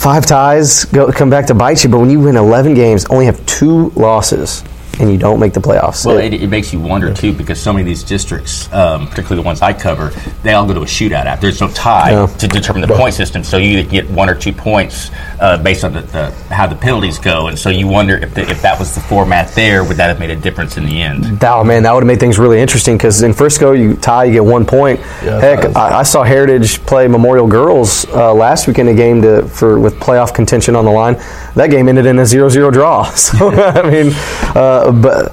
five 0.00 0.26
ties 0.26 0.84
go, 0.84 1.10
come 1.10 1.30
back 1.30 1.46
to 1.46 1.54
bite 1.54 1.82
you. 1.84 1.88
But 1.88 2.00
when 2.00 2.10
you 2.10 2.20
win 2.20 2.36
11 2.36 2.74
games, 2.74 3.06
only 3.06 3.24
have 3.24 3.44
two 3.46 3.90
losses, 3.90 4.62
and 5.00 5.10
you 5.10 5.18
don't 5.18 5.40
make 5.40 5.52
the 5.54 5.60
playoffs. 5.60 6.04
Well, 6.06 6.18
It- 6.18 6.34
it, 6.34 6.42
it 6.42 6.48
makes 6.50 6.72
you 6.72 6.80
wonder 6.80 7.12
too, 7.12 7.32
because 7.32 7.60
so 7.60 7.72
many 7.72 7.82
of 7.82 7.86
these 7.86 8.02
districts, 8.04 8.72
um, 8.72 9.06
particularly 9.08 9.42
the 9.42 9.46
ones 9.46 9.62
I 9.62 9.72
cover, 9.72 10.12
they 10.42 10.52
all 10.52 10.66
go 10.66 10.74
to 10.74 10.80
a 10.82 10.84
shootout. 10.86 11.24
After 11.26 11.46
there's 11.46 11.60
no 11.60 11.68
tie 11.68 12.10
Yeah. 12.12 12.26
to 12.26 12.46
determine 12.48 12.82
the 12.86 12.94
point 12.94 13.14
system, 13.14 13.42
so 13.42 13.56
you 13.56 13.82
get 13.82 14.08
one 14.10 14.28
or 14.28 14.34
two 14.34 14.52
points 14.52 15.10
uh, 15.40 15.56
based 15.58 15.82
on 15.84 15.92
the, 15.94 16.02
the, 16.02 16.30
how 16.54 16.66
the 16.66 16.76
penalties 16.76 17.18
go, 17.18 17.48
and 17.48 17.58
so 17.58 17.70
you 17.70 17.88
wonder 17.88 18.16
if 18.18 18.34
the, 18.34 18.42
if 18.50 18.60
that 18.62 18.78
was 18.78 18.94
the 18.94 19.00
format 19.00 19.48
there, 19.54 19.82
would 19.84 19.96
that 19.96 20.08
have 20.08 20.18
made 20.20 20.30
a 20.30 20.36
difference 20.36 20.76
in 20.76 20.84
the 20.84 21.00
end? 21.02 21.42
Oh 21.42 21.64
man, 21.64 21.82
that 21.84 21.92
would 21.92 22.02
have 22.02 22.06
made 22.06 22.20
things 22.20 22.38
really 22.38 22.60
interesting 22.60 22.96
because 22.96 23.22
in 23.22 23.32
Frisco, 23.32 23.72
you 23.72 23.94
tie, 23.96 24.24
you 24.24 24.32
get 24.32 24.44
one 24.44 24.64
point. 24.66 25.00
Yeah, 25.24 25.40
Heck, 25.40 25.76
I, 25.76 26.00
I 26.00 26.02
saw 26.02 26.22
Heritage 26.22 26.80
play 26.86 27.08
Memorial 27.08 27.46
Girls 27.46 28.04
uh, 28.08 28.32
last 28.34 28.66
week 28.66 28.78
in 28.78 28.88
a 28.88 28.94
game 28.94 29.22
to 29.22 29.42
for 29.48 29.78
with 29.80 29.94
playoff 29.98 30.34
contention 30.34 30.76
on 30.76 30.84
the 30.84 30.90
line. 30.90 31.14
That 31.54 31.70
game 31.70 31.88
ended 31.88 32.06
in 32.06 32.18
a 32.18 32.22
0-0 32.22 32.72
draw. 32.72 33.10
So 33.20 33.50
I 33.50 33.88
mean, 33.88 34.12
uh, 34.56 34.89
but 34.92 35.32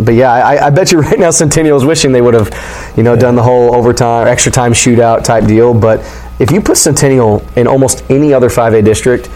but 0.00 0.14
yeah, 0.14 0.32
I, 0.32 0.66
I 0.66 0.70
bet 0.70 0.92
you 0.92 1.00
right 1.00 1.18
now 1.18 1.30
Centennial 1.30 1.76
is 1.76 1.84
wishing 1.84 2.12
they 2.12 2.22
would 2.22 2.34
have, 2.34 2.50
you 2.96 3.02
know, 3.02 3.16
done 3.16 3.34
the 3.34 3.42
whole 3.42 3.74
overtime, 3.74 4.26
extra 4.26 4.52
time 4.52 4.72
shootout 4.72 5.24
type 5.24 5.46
deal. 5.46 5.74
But 5.74 6.00
if 6.38 6.50
you 6.50 6.60
put 6.60 6.76
Centennial 6.76 7.46
in 7.56 7.66
almost 7.66 8.04
any 8.10 8.32
other 8.32 8.48
5A 8.48 8.84
district, 8.84 9.30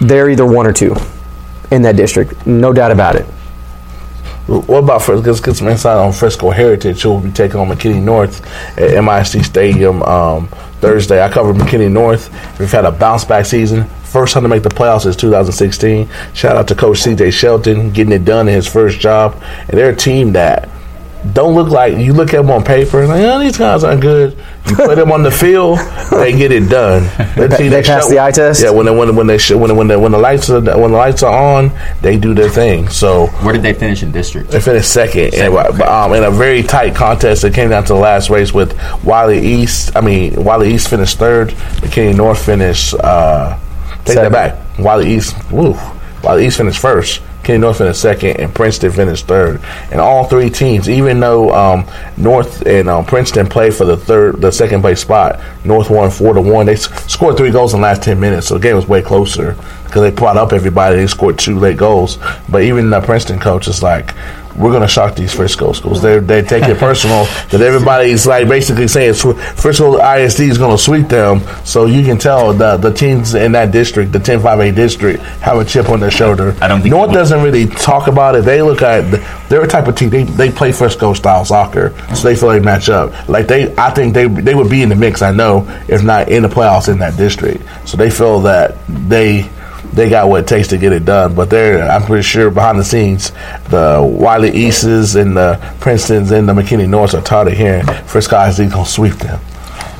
they're 0.00 0.28
either 0.30 0.46
one 0.46 0.66
or 0.66 0.72
two 0.72 0.94
in 1.70 1.82
that 1.82 1.96
district, 1.96 2.46
no 2.46 2.72
doubt 2.72 2.90
about 2.90 3.16
it. 3.16 3.24
What 4.46 4.82
about 4.84 5.02
Frisco? 5.02 5.24
Let's 5.24 5.40
get 5.40 5.54
some 5.54 5.68
insight 5.68 5.96
on 5.96 6.12
Frisco 6.12 6.50
Heritage, 6.50 7.02
who 7.02 7.10
will 7.10 7.20
be 7.20 7.30
taking 7.30 7.58
on 7.60 7.68
McKinney 7.68 8.02
North 8.02 8.44
at 8.76 9.02
MIC 9.02 9.44
Stadium 9.44 10.02
um, 10.02 10.48
Thursday. 10.80 11.22
I 11.22 11.30
covered 11.30 11.56
McKinney 11.56 11.90
North. 11.90 12.28
We've 12.58 12.70
had 12.70 12.84
a 12.84 12.90
bounce 12.90 13.24
back 13.24 13.46
season, 13.46 13.88
first 14.12 14.34
time 14.34 14.42
to 14.42 14.48
make 14.48 14.62
the 14.62 14.68
playoffs 14.68 15.02
since 15.02 15.16
2016. 15.16 16.08
Shout 16.34 16.56
out 16.56 16.68
to 16.68 16.74
Coach 16.74 16.98
C.J. 16.98 17.30
Shelton 17.30 17.90
getting 17.92 18.12
it 18.12 18.24
done 18.24 18.48
in 18.48 18.54
his 18.54 18.66
first 18.66 19.00
job, 19.00 19.36
and 19.42 19.70
they're 19.70 19.90
a 19.90 19.96
team 19.96 20.32
that 20.34 20.68
don't 21.32 21.54
look 21.54 21.68
like 21.68 21.96
you 21.98 22.12
look 22.12 22.34
at 22.34 22.38
them 22.38 22.50
on 22.50 22.64
paper 22.64 22.98
and 22.98 23.08
like 23.08 23.22
oh 23.22 23.38
these 23.38 23.56
guys 23.56 23.84
aren't 23.84 24.00
good. 24.00 24.36
You 24.68 24.74
put 24.74 24.96
them 24.96 25.12
on 25.12 25.22
the 25.22 25.30
field, 25.30 25.78
they 26.10 26.32
get 26.36 26.50
it 26.50 26.68
done. 26.68 27.04
They, 27.36 27.68
they 27.68 27.82
pass 27.82 28.08
the 28.08 28.18
eye 28.18 28.32
test? 28.32 28.62
Yeah, 28.62 28.70
when 28.70 28.86
they, 28.86 28.94
when 28.94 29.14
when 29.14 29.26
they 29.28 29.38
sh- 29.38 29.52
when 29.52 29.76
when 29.76 29.86
the, 29.86 29.98
when 30.00 30.10
the 30.10 30.18
lights 30.18 30.50
are 30.50 30.60
when 30.60 30.90
the 30.90 30.96
lights 30.96 31.22
are 31.22 31.32
on, 31.32 31.70
they 32.00 32.18
do 32.18 32.34
their 32.34 32.48
thing. 32.48 32.88
So 32.88 33.26
Where 33.26 33.52
did 33.52 33.62
they 33.62 33.72
finish 33.72 34.02
in 34.02 34.10
district? 34.10 34.50
they 34.50 34.60
finished 34.60 34.92
second, 34.92 35.34
and, 35.34 35.54
um, 35.82 36.12
in 36.14 36.24
a 36.24 36.30
very 36.30 36.62
tight 36.64 36.96
contest. 36.96 37.44
It 37.44 37.54
came 37.54 37.70
down 37.70 37.84
to 37.84 37.92
the 37.92 38.00
last 38.00 38.28
race 38.28 38.52
with 38.52 38.76
Wylie 39.04 39.46
East. 39.46 39.94
I 39.96 40.00
mean, 40.00 40.42
Wylie 40.42 40.74
East 40.74 40.88
finished 40.88 41.18
third. 41.18 41.50
McKinney 41.50 42.16
North 42.16 42.44
finished. 42.44 42.94
Uh, 42.94 43.58
take 44.04 44.14
Second. 44.14 44.32
that 44.32 44.58
back. 44.58 44.78
Wylie 44.78 45.14
East. 45.14 45.36
Woo. 45.50 45.74
Wylie 46.22 46.46
East 46.46 46.56
finished 46.58 46.80
first. 46.80 47.20
McKinney 47.42 47.58
North 47.58 47.78
finished 47.78 48.00
second, 48.00 48.36
and 48.38 48.54
Princeton 48.54 48.92
finished 48.92 49.26
third. 49.26 49.60
And 49.90 50.00
all 50.00 50.26
three 50.26 50.48
teams, 50.48 50.88
even 50.88 51.18
though 51.18 51.52
um, 51.52 51.84
North 52.16 52.64
and 52.64 52.88
um, 52.88 53.04
Princeton 53.04 53.48
played 53.48 53.74
for 53.74 53.84
the 53.84 53.96
third, 53.96 54.40
the 54.40 54.52
second 54.52 54.80
place 54.80 55.00
spot, 55.00 55.40
North 55.64 55.90
won 55.90 56.08
four 56.12 56.34
to 56.34 56.40
one. 56.40 56.66
They 56.66 56.74
s- 56.74 56.88
scored 57.12 57.36
three 57.36 57.50
goals 57.50 57.74
in 57.74 57.80
the 57.80 57.84
last 57.88 58.04
ten 58.04 58.20
minutes, 58.20 58.46
so 58.46 58.54
the 58.54 58.60
game 58.60 58.76
was 58.76 58.86
way 58.86 59.02
closer 59.02 59.56
because 59.84 60.02
they 60.02 60.12
brought 60.12 60.36
up 60.36 60.52
everybody. 60.52 60.94
They 60.94 61.08
scored 61.08 61.36
two 61.36 61.58
late 61.58 61.76
goals, 61.78 62.18
but 62.48 62.62
even 62.62 62.90
the 62.90 63.00
Princeton 63.00 63.40
coach 63.40 63.66
is 63.66 63.82
like, 63.82 64.14
"We're 64.56 64.70
going 64.70 64.82
to 64.82 64.88
shock 64.88 65.16
these 65.16 65.32
Frisco 65.32 65.72
schools." 65.72 66.02
They 66.02 66.18
they 66.18 66.42
take 66.42 66.64
it 66.64 66.78
personal 66.78 67.24
that 67.50 67.60
everybody's 67.60 68.26
like 68.26 68.48
basically 68.48 68.88
saying 68.88 69.14
Frisco 69.14 69.98
ISD 69.98 70.40
is 70.40 70.58
going 70.58 70.76
to 70.76 70.82
sweep 70.82 71.08
them. 71.08 71.40
So 71.64 71.86
you 71.86 72.04
can 72.04 72.18
tell 72.18 72.52
the 72.52 72.76
the 72.76 72.92
teams 72.92 73.34
in 73.34 73.52
that 73.52 73.70
district, 73.72 74.12
the 74.12 74.18
10-5A 74.18 74.74
district, 74.74 75.22
have 75.40 75.58
a 75.58 75.64
chip 75.64 75.88
on 75.88 76.00
their 76.00 76.10
shoulder. 76.10 76.54
I 76.60 76.68
don't 76.68 76.80
think 76.80 76.92
North 76.92 77.12
doesn't 77.12 77.42
really 77.42 77.66
talk 77.66 78.06
about 78.06 78.34
it. 78.34 78.44
They 78.44 78.62
look 78.62 78.82
at 78.82 79.02
they're 79.48 79.62
a 79.62 79.68
type 79.68 79.86
of 79.86 79.96
team. 79.96 80.10
They 80.10 80.24
they 80.24 80.50
play 80.50 80.72
Frisco 80.72 81.14
style 81.14 81.44
soccer, 81.44 81.94
so 82.14 82.28
they 82.28 82.36
feel 82.36 82.50
they 82.50 82.60
match 82.60 82.88
up. 82.88 83.28
Like 83.28 83.46
they, 83.46 83.74
I 83.76 83.90
think 83.90 84.14
they 84.14 84.26
they 84.26 84.54
would 84.54 84.70
be 84.70 84.82
in 84.82 84.88
the 84.88 84.94
mix. 84.94 85.22
I 85.22 85.32
know 85.32 85.66
if 85.88 86.02
not 86.02 86.28
in 86.28 86.42
the 86.42 86.48
playoffs 86.48 86.88
in 86.88 86.98
that 86.98 87.16
district. 87.16 87.62
So 87.84 87.96
they 87.96 88.10
feel 88.10 88.40
that 88.40 88.76
they 88.88 89.50
they 89.92 90.08
got 90.08 90.28
what 90.28 90.40
it 90.40 90.46
takes 90.46 90.68
to 90.68 90.78
get 90.78 90.92
it 90.92 91.04
done. 91.04 91.34
But 91.34 91.50
they're 91.50 91.82
I'm 91.90 92.02
pretty 92.02 92.22
sure 92.22 92.50
behind 92.50 92.78
the 92.78 92.84
scenes, 92.84 93.30
the 93.70 94.00
Wylie 94.02 94.50
Easts 94.50 95.14
and 95.14 95.36
the 95.36 95.58
Princetons 95.80 96.30
and 96.30 96.48
the 96.48 96.52
McKinney 96.52 96.88
Norths 96.88 97.14
are 97.14 97.22
tired 97.22 97.48
of 97.48 97.54
hearing 97.54 97.84
Frisco 98.06 98.40
ISD 98.42 98.70
gonna 98.70 98.86
sweep 98.86 99.14
them. 99.14 99.40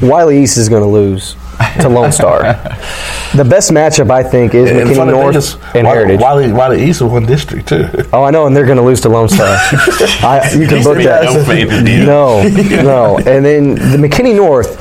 Wylie 0.02 0.42
East 0.42 0.56
is 0.56 0.68
going 0.68 0.82
to 0.82 0.88
lose 0.88 1.36
to 1.80 1.88
Lone 1.88 2.10
Star. 2.10 2.42
the 3.34 3.46
best 3.48 3.70
matchup, 3.70 4.10
I 4.10 4.22
think, 4.22 4.54
is 4.54 4.70
And 4.70 4.90
McKinney 4.90 5.10
North 5.10 5.36
is, 5.36 5.54
and 5.74 5.86
Wylie, 5.86 5.86
Heritage. 5.86 6.20
Wylie, 6.20 6.52
Wylie 6.52 6.82
East 6.82 7.00
is 7.00 7.04
one 7.04 7.24
district 7.24 7.68
too. 7.68 7.88
Oh, 8.12 8.24
I 8.24 8.30
know, 8.30 8.46
and 8.46 8.56
they're 8.56 8.66
going 8.66 8.78
to 8.78 8.84
lose 8.84 9.00
to 9.02 9.08
Lone 9.08 9.28
Star. 9.28 9.46
I, 9.48 10.50
you 10.56 10.66
can 10.66 10.82
book 10.82 10.98
that. 10.98 11.24
No 11.24 11.44
faith 11.44 11.70
in 11.70 11.86
you. 11.86 12.04
No, 12.04 12.42
no. 12.82 13.18
And 13.18 13.44
then 13.44 13.74
the 13.74 14.08
McKinney 14.08 14.34
North, 14.34 14.76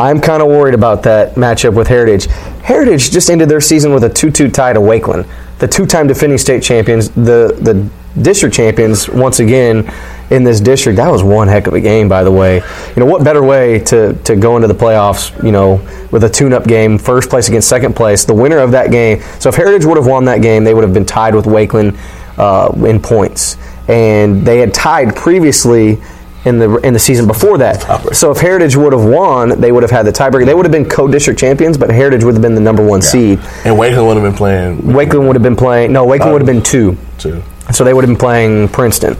I'm 0.00 0.20
kind 0.20 0.42
of 0.42 0.48
worried 0.48 0.74
about 0.74 1.04
that 1.04 1.36
matchup 1.36 1.74
with 1.74 1.86
Heritage. 1.86 2.26
Heritage 2.68 3.10
just 3.10 3.30
ended 3.30 3.48
their 3.48 3.62
season 3.62 3.94
with 3.94 4.04
a 4.04 4.10
2-2 4.10 4.52
tie 4.52 4.74
to 4.74 4.78
Wakeland, 4.78 5.26
the 5.58 5.66
two-time 5.66 6.06
defending 6.06 6.36
state 6.36 6.62
champions, 6.62 7.08
the 7.08 7.56
the 7.62 7.88
district 8.20 8.54
champions 8.54 9.08
once 9.08 9.40
again 9.40 9.90
in 10.28 10.44
this 10.44 10.60
district. 10.60 10.98
That 10.98 11.10
was 11.10 11.22
one 11.22 11.48
heck 11.48 11.66
of 11.66 11.72
a 11.72 11.80
game, 11.80 12.10
by 12.10 12.22
the 12.24 12.30
way. 12.30 12.56
You 12.56 12.96
know 12.96 13.06
what 13.06 13.24
better 13.24 13.42
way 13.42 13.78
to 13.84 14.12
to 14.12 14.36
go 14.36 14.56
into 14.56 14.68
the 14.68 14.74
playoffs? 14.74 15.32
You 15.42 15.50
know, 15.50 15.80
with 16.10 16.24
a 16.24 16.28
tune-up 16.28 16.66
game, 16.66 16.98
first 16.98 17.30
place 17.30 17.48
against 17.48 17.70
second 17.70 17.96
place. 17.96 18.26
The 18.26 18.34
winner 18.34 18.58
of 18.58 18.70
that 18.72 18.90
game. 18.90 19.22
So 19.40 19.48
if 19.48 19.54
Heritage 19.54 19.86
would 19.86 19.96
have 19.96 20.06
won 20.06 20.26
that 20.26 20.42
game, 20.42 20.62
they 20.62 20.74
would 20.74 20.84
have 20.84 20.92
been 20.92 21.06
tied 21.06 21.34
with 21.34 21.46
Wakeland 21.46 21.96
uh, 22.36 22.70
in 22.84 23.00
points, 23.00 23.56
and 23.88 24.46
they 24.46 24.58
had 24.58 24.74
tied 24.74 25.16
previously 25.16 25.96
in 26.44 26.58
the 26.58 26.76
in 26.78 26.92
the 26.92 26.98
season 26.98 27.26
before 27.26 27.58
that. 27.58 28.14
So 28.14 28.30
if 28.30 28.38
Heritage 28.38 28.76
would 28.76 28.92
have 28.92 29.04
won, 29.04 29.60
they 29.60 29.72
would 29.72 29.82
have 29.82 29.90
had 29.90 30.06
the 30.06 30.12
tiebreaker. 30.12 30.46
They 30.46 30.54
would 30.54 30.64
have 30.64 30.72
been 30.72 30.88
co-district 30.88 31.38
champions, 31.38 31.76
but 31.76 31.90
Heritage 31.90 32.24
would 32.24 32.34
have 32.34 32.42
been 32.42 32.54
the 32.54 32.60
number 32.60 32.84
one 32.84 33.02
seed. 33.02 33.38
And 33.64 33.76
Wakeland 33.76 34.06
would 34.06 34.16
have 34.16 34.24
been 34.24 34.34
playing 34.34 34.78
Wakeland 34.78 35.26
would 35.26 35.36
have 35.36 35.42
been 35.42 35.56
playing. 35.56 35.92
No, 35.92 36.06
Wakeland 36.06 36.32
would 36.32 36.42
have 36.42 36.46
been 36.46 36.62
two. 36.62 36.96
too. 37.18 37.42
So 37.70 37.84
they 37.84 37.92
would 37.92 38.02
have 38.02 38.08
been 38.08 38.18
playing 38.18 38.68
Princeton, 38.68 39.14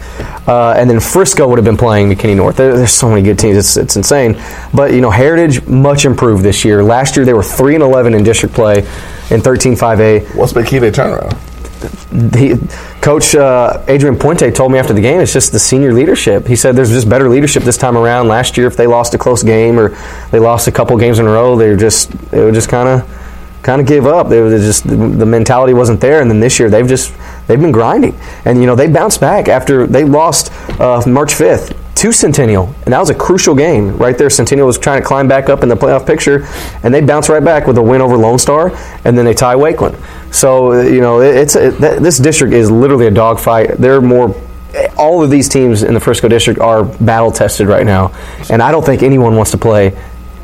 uh, 0.47 0.73
and 0.75 0.89
then 0.89 1.01
Frisco 1.01 1.47
would 1.47 1.59
have 1.59 1.67
been 1.67 1.77
playing 1.77 2.09
McKinney 2.09 2.35
North. 2.35 2.57
There, 2.57 2.75
there's 2.75 2.93
so 2.93 3.11
many 3.11 3.21
good 3.21 3.39
teams; 3.39 3.59
it's, 3.59 3.77
it's 3.77 3.97
insane. 3.97 4.41
But 4.73 4.95
you 4.95 5.03
know, 5.03 5.11
Heritage 5.11 5.67
much 5.67 6.07
improved 6.07 6.43
this 6.43 6.65
year. 6.65 6.83
Last 6.83 7.17
year 7.17 7.27
they 7.27 7.35
were 7.35 7.43
three 7.43 7.75
and 7.75 7.83
eleven 7.83 8.15
in 8.15 8.25
district 8.25 8.55
play, 8.55 8.79
in 9.31 9.43
13-5A. 9.43 10.35
What's 10.35 10.55
to 10.55 10.61
turnaround? 10.61 11.48
He, 12.37 12.55
Coach 13.01 13.35
uh, 13.35 13.83
Adrian 13.89 14.17
Puente 14.17 14.55
told 14.55 14.73
me 14.73 14.79
after 14.79 14.93
the 14.93 15.01
game, 15.01 15.21
it's 15.21 15.33
just 15.33 15.53
the 15.53 15.59
senior 15.59 15.93
leadership. 15.93 16.47
He 16.47 16.57
said 16.57 16.77
there's 16.77 16.91
just 16.91 17.09
better 17.09 17.29
leadership 17.29 17.63
this 17.63 17.77
time 17.77 17.97
around. 17.97 18.29
Last 18.29 18.57
year, 18.57 18.67
if 18.67 18.77
they 18.77 18.87
lost 18.87 19.15
a 19.15 19.19
close 19.19 19.43
game 19.43 19.79
or 19.79 19.97
they 20.31 20.39
lost 20.39 20.69
a 20.69 20.73
couple 20.73 20.97
games 20.97 21.19
in 21.19 21.27
a 21.27 21.31
row, 21.31 21.57
they 21.57 21.69
were 21.69 21.77
just 21.77 22.11
they 22.31 22.45
would 22.45 22.55
just 22.55 22.69
kind 22.69 22.89
of 22.89 23.61
kind 23.63 23.81
of 23.81 23.87
give 23.87 24.07
up. 24.07 24.29
They 24.29 24.41
were 24.41 24.51
just 24.51 24.87
the 24.87 25.27
mentality 25.27 25.75
wasn't 25.75 26.01
there. 26.01 26.21
And 26.21 26.31
then 26.31 26.41
this 26.41 26.59
year, 26.59 26.71
they've 26.71 26.89
just 26.89 27.15
they've 27.47 27.61
been 27.61 27.73
grinding, 27.73 28.19
and 28.45 28.61
you 28.61 28.67
know 28.67 28.75
they 28.75 28.89
bounced 28.89 29.21
back 29.21 29.49
after 29.49 29.87
they 29.87 30.05
lost 30.05 30.53
uh, 30.81 31.03
March 31.07 31.33
5th 31.33 31.77
to 31.99 32.13
Centennial, 32.13 32.73
and 32.85 32.93
that 32.93 33.01
was 33.01 33.11
a 33.11 33.15
crucial 33.15 33.55
game 33.55 33.97
right 33.97 34.17
there. 34.17 34.31
Centennial 34.31 34.67
was 34.67 34.79
trying 34.79 35.01
to 35.01 35.07
climb 35.07 35.27
back 35.27 35.49
up 35.49 35.65
in 35.65 35.69
the 35.69 35.75
playoff 35.75 36.07
picture, 36.07 36.47
and 36.85 36.95
they 36.95 37.01
bounce 37.01 37.29
right 37.29 37.43
back 37.43 37.67
with 37.67 37.77
a 37.77 37.83
win 37.83 38.01
over 38.01 38.17
Lone 38.17 38.39
Star, 38.39 38.71
and 39.05 39.19
then 39.19 39.25
they 39.25 39.35
tie 39.35 39.57
Wakeland. 39.57 39.99
So 40.33 40.81
you 40.81 41.01
know 41.01 41.21
it's 41.21 41.57
it, 41.57 41.79
this 41.79 42.19
district 42.19 42.55
is 42.55 42.71
literally 42.71 43.07
a 43.07 43.11
dogfight. 43.11 43.79
They're 43.79 44.01
more. 44.01 44.35
All 44.97 45.25
of 45.25 45.31
these 45.31 45.49
teams 45.49 45.83
in 45.83 45.95
the 45.95 46.01
Frisco 46.01 46.29
district 46.29 46.61
are 46.61 46.85
battle 46.85 47.33
tested 47.33 47.67
right 47.67 47.87
now, 47.87 48.15
and 48.49 48.63
I 48.63 48.71
don't 48.71 48.85
think 48.85 49.03
anyone 49.03 49.35
wants 49.35 49.51
to 49.53 49.59
play 49.59 49.97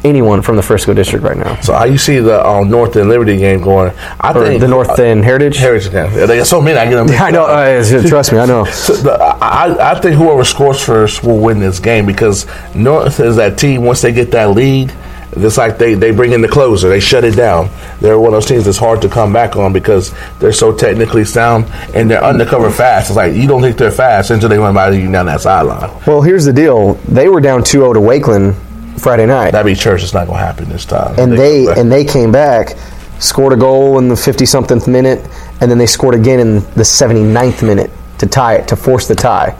anyone 0.04 0.42
from 0.42 0.56
the 0.56 0.62
Frisco 0.62 0.92
district 0.94 1.24
right 1.24 1.36
now. 1.36 1.58
So 1.60 1.72
how 1.72 1.84
you 1.84 1.98
see 1.98 2.18
the 2.18 2.46
um, 2.46 2.68
North 2.68 2.94
and 2.96 3.08
Liberty 3.08 3.38
game 3.38 3.62
going? 3.62 3.92
I 4.20 4.32
Or 4.32 4.44
think 4.46 4.60
the 4.60 4.68
North 4.68 4.98
and 4.98 5.24
Heritage. 5.24 5.56
Heritage 5.56 5.90
game. 5.90 6.12
They 6.12 6.38
got 6.38 6.46
so 6.46 6.60
many. 6.60 6.78
I 6.78 6.84
get 6.88 6.96
them. 6.96 7.08
I 7.20 7.30
know. 7.30 7.46
Uh, 7.46 8.08
trust 8.08 8.32
me, 8.32 8.38
I 8.38 8.46
know. 8.46 8.64
So 8.66 8.94
the, 8.94 9.12
I, 9.14 9.92
I 9.92 10.00
think 10.00 10.16
whoever 10.16 10.44
scores 10.44 10.82
first 10.82 11.24
will 11.24 11.38
win 11.38 11.58
this 11.58 11.80
game 11.80 12.06
because 12.06 12.46
North 12.74 13.18
is 13.20 13.36
that 13.36 13.58
team. 13.58 13.84
Once 13.84 14.02
they 14.02 14.12
get 14.12 14.30
that 14.32 14.50
lead, 14.50 14.92
it's 15.36 15.56
like 15.56 15.78
they, 15.78 15.94
they 15.94 16.12
bring 16.12 16.32
in 16.32 16.42
the 16.42 16.48
closer. 16.48 16.88
They 16.88 17.00
shut 17.00 17.24
it 17.24 17.34
down. 17.34 17.70
They're 18.00 18.18
one 18.18 18.28
of 18.28 18.32
those 18.34 18.46
teams 18.46 18.66
that's 18.66 18.78
hard 18.78 19.02
to 19.02 19.08
come 19.08 19.32
back 19.32 19.56
on 19.56 19.72
because 19.72 20.14
they're 20.38 20.52
so 20.52 20.72
technically 20.76 21.24
sound 21.24 21.64
and 21.94 22.10
they're 22.10 22.22
undercover 22.22 22.70
fast. 22.70 23.10
It's 23.10 23.16
like 23.16 23.34
you 23.34 23.48
don't 23.48 23.60
think 23.62 23.76
they're 23.76 23.90
fast 23.90 24.30
until 24.30 24.48
they 24.48 24.58
run 24.58 24.74
by 24.74 24.90
you 24.90 25.10
down 25.10 25.26
that 25.26 25.40
sideline. 25.40 25.90
Well, 26.06 26.22
here's 26.22 26.44
the 26.44 26.52
deal. 26.52 26.94
They 27.08 27.28
were 27.28 27.40
down 27.40 27.62
2-0 27.62 27.94
to 27.94 28.00
Wakeland 28.00 28.54
Friday 28.98 29.26
night. 29.26 29.52
That 29.52 29.64
be 29.64 29.74
church. 29.74 30.02
It's 30.02 30.14
not 30.14 30.26
going 30.26 30.38
to 30.38 30.44
happen 30.44 30.68
this 30.68 30.84
time. 30.84 31.18
and 31.18 31.32
they 31.32 31.66
back. 31.66 31.78
and 31.78 31.90
they 31.90 32.04
came 32.04 32.32
back, 32.32 32.76
scored 33.18 33.52
a 33.52 33.56
goal 33.56 33.98
in 33.98 34.08
the 34.08 34.16
50 34.16 34.46
something 34.46 34.80
minute, 34.90 35.28
and 35.60 35.70
then 35.70 35.78
they 35.78 35.86
scored 35.86 36.14
again 36.14 36.40
in 36.40 36.54
the 36.54 36.82
79th 36.82 37.66
minute 37.66 37.90
to 38.18 38.26
tie 38.26 38.54
it 38.56 38.68
to 38.68 38.76
force 38.76 39.08
the 39.08 39.14
tie. 39.14 39.56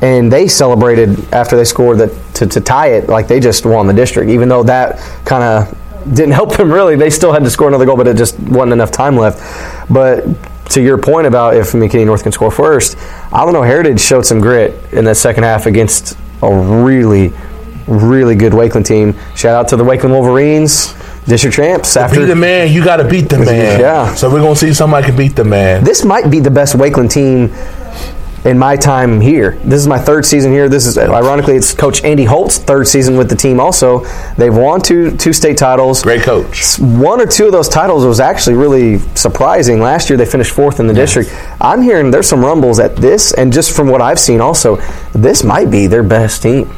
And 0.00 0.32
they 0.32 0.46
celebrated 0.46 1.32
after 1.34 1.56
they 1.56 1.64
scored 1.64 1.98
that 1.98 2.34
to, 2.34 2.46
to 2.46 2.60
tie 2.60 2.92
it 2.92 3.08
like 3.08 3.26
they 3.26 3.40
just 3.40 3.66
won 3.66 3.86
the 3.86 3.92
district, 3.92 4.30
even 4.30 4.48
though 4.48 4.62
that 4.62 4.98
kind 5.24 5.42
of 5.42 6.14
didn't 6.14 6.32
help 6.40 6.56
them 6.56 6.72
really. 6.72 6.96
They 6.96 7.10
still 7.10 7.32
had 7.32 7.42
to 7.44 7.50
score 7.50 7.68
another 7.68 7.84
goal, 7.84 7.96
but 7.96 8.06
it 8.06 8.16
just 8.16 8.38
wasn't 8.38 8.72
enough 8.72 8.92
time 8.92 9.16
left. 9.16 9.40
But 9.90 10.24
to 10.70 10.82
your 10.82 10.98
point 10.98 11.26
about 11.26 11.56
if 11.56 11.72
McKinney 11.72 12.06
North 12.06 12.22
can 12.22 12.32
score 12.32 12.50
first, 12.50 12.96
I 13.32 13.44
don't 13.44 13.52
know. 13.52 13.62
Heritage 13.62 14.00
showed 14.00 14.24
some 14.26 14.40
grit 14.40 14.74
in 14.92 15.04
that 15.06 15.16
second 15.16 15.44
half 15.44 15.66
against 15.66 16.16
a 16.42 16.54
really, 16.54 17.32
really 17.88 18.34
good 18.34 18.52
Wakeland 18.52 18.86
team. 18.86 19.14
Shout 19.34 19.54
out 19.54 19.68
to 19.68 19.76
the 19.76 19.84
Wakeland 19.84 20.10
Wolverines, 20.10 20.94
district 21.26 21.56
champs. 21.56 21.96
After 21.96 22.20
beat 22.20 22.26
the 22.26 22.36
man, 22.36 22.72
you 22.72 22.84
got 22.84 22.96
to 22.96 23.08
beat 23.08 23.28
the 23.28 23.38
man. 23.38 23.80
Yeah. 23.80 24.14
So 24.14 24.30
we're 24.30 24.40
going 24.40 24.54
to 24.54 24.60
see 24.60 24.74
somebody 24.74 25.06
can 25.06 25.16
beat 25.16 25.36
the 25.36 25.44
man. 25.44 25.84
this 25.84 26.04
might 26.04 26.30
be 26.30 26.40
the 26.40 26.50
best 26.50 26.76
Wakeland 26.76 27.10
team 27.10 27.52
in 28.44 28.58
my 28.58 28.76
time 28.76 29.20
here. 29.20 29.52
This 29.64 29.80
is 29.80 29.86
my 29.88 29.98
third 29.98 30.24
season 30.24 30.52
here. 30.52 30.68
This 30.68 30.86
is 30.86 30.96
ironically 30.96 31.56
it's 31.56 31.74
Coach 31.74 32.04
Andy 32.04 32.24
Holt's 32.24 32.58
third 32.58 32.86
season 32.86 33.16
with 33.16 33.28
the 33.28 33.36
team. 33.36 33.60
Also, 33.60 34.04
they've 34.36 34.54
won 34.56 34.80
two 34.80 35.16
two 35.16 35.32
state 35.32 35.58
titles. 35.58 36.02
Great 36.02 36.22
coach. 36.22 36.78
One 36.78 37.20
or 37.20 37.26
two 37.26 37.46
of 37.46 37.52
those 37.52 37.68
titles 37.68 38.04
was 38.04 38.20
actually 38.20 38.56
really 38.56 38.98
surprising. 39.14 39.80
Last 39.80 40.08
year 40.08 40.16
they 40.16 40.24
finished 40.24 40.52
fourth 40.52 40.80
in 40.80 40.86
the 40.86 40.94
district. 40.94 41.34
I'm 41.60 41.82
hearing 41.82 42.10
there's 42.10 42.28
some 42.28 42.44
rumbles 42.44 42.78
at 42.78 42.96
this, 42.96 43.34
and 43.34 43.52
just 43.52 43.74
from 43.74 43.88
what 43.88 44.00
I've 44.00 44.20
seen, 44.20 44.40
also 44.40 44.76
this 45.12 45.42
might 45.42 45.70
be 45.70 45.86
their 45.86 46.04
best 46.04 46.42
team. 46.42 46.70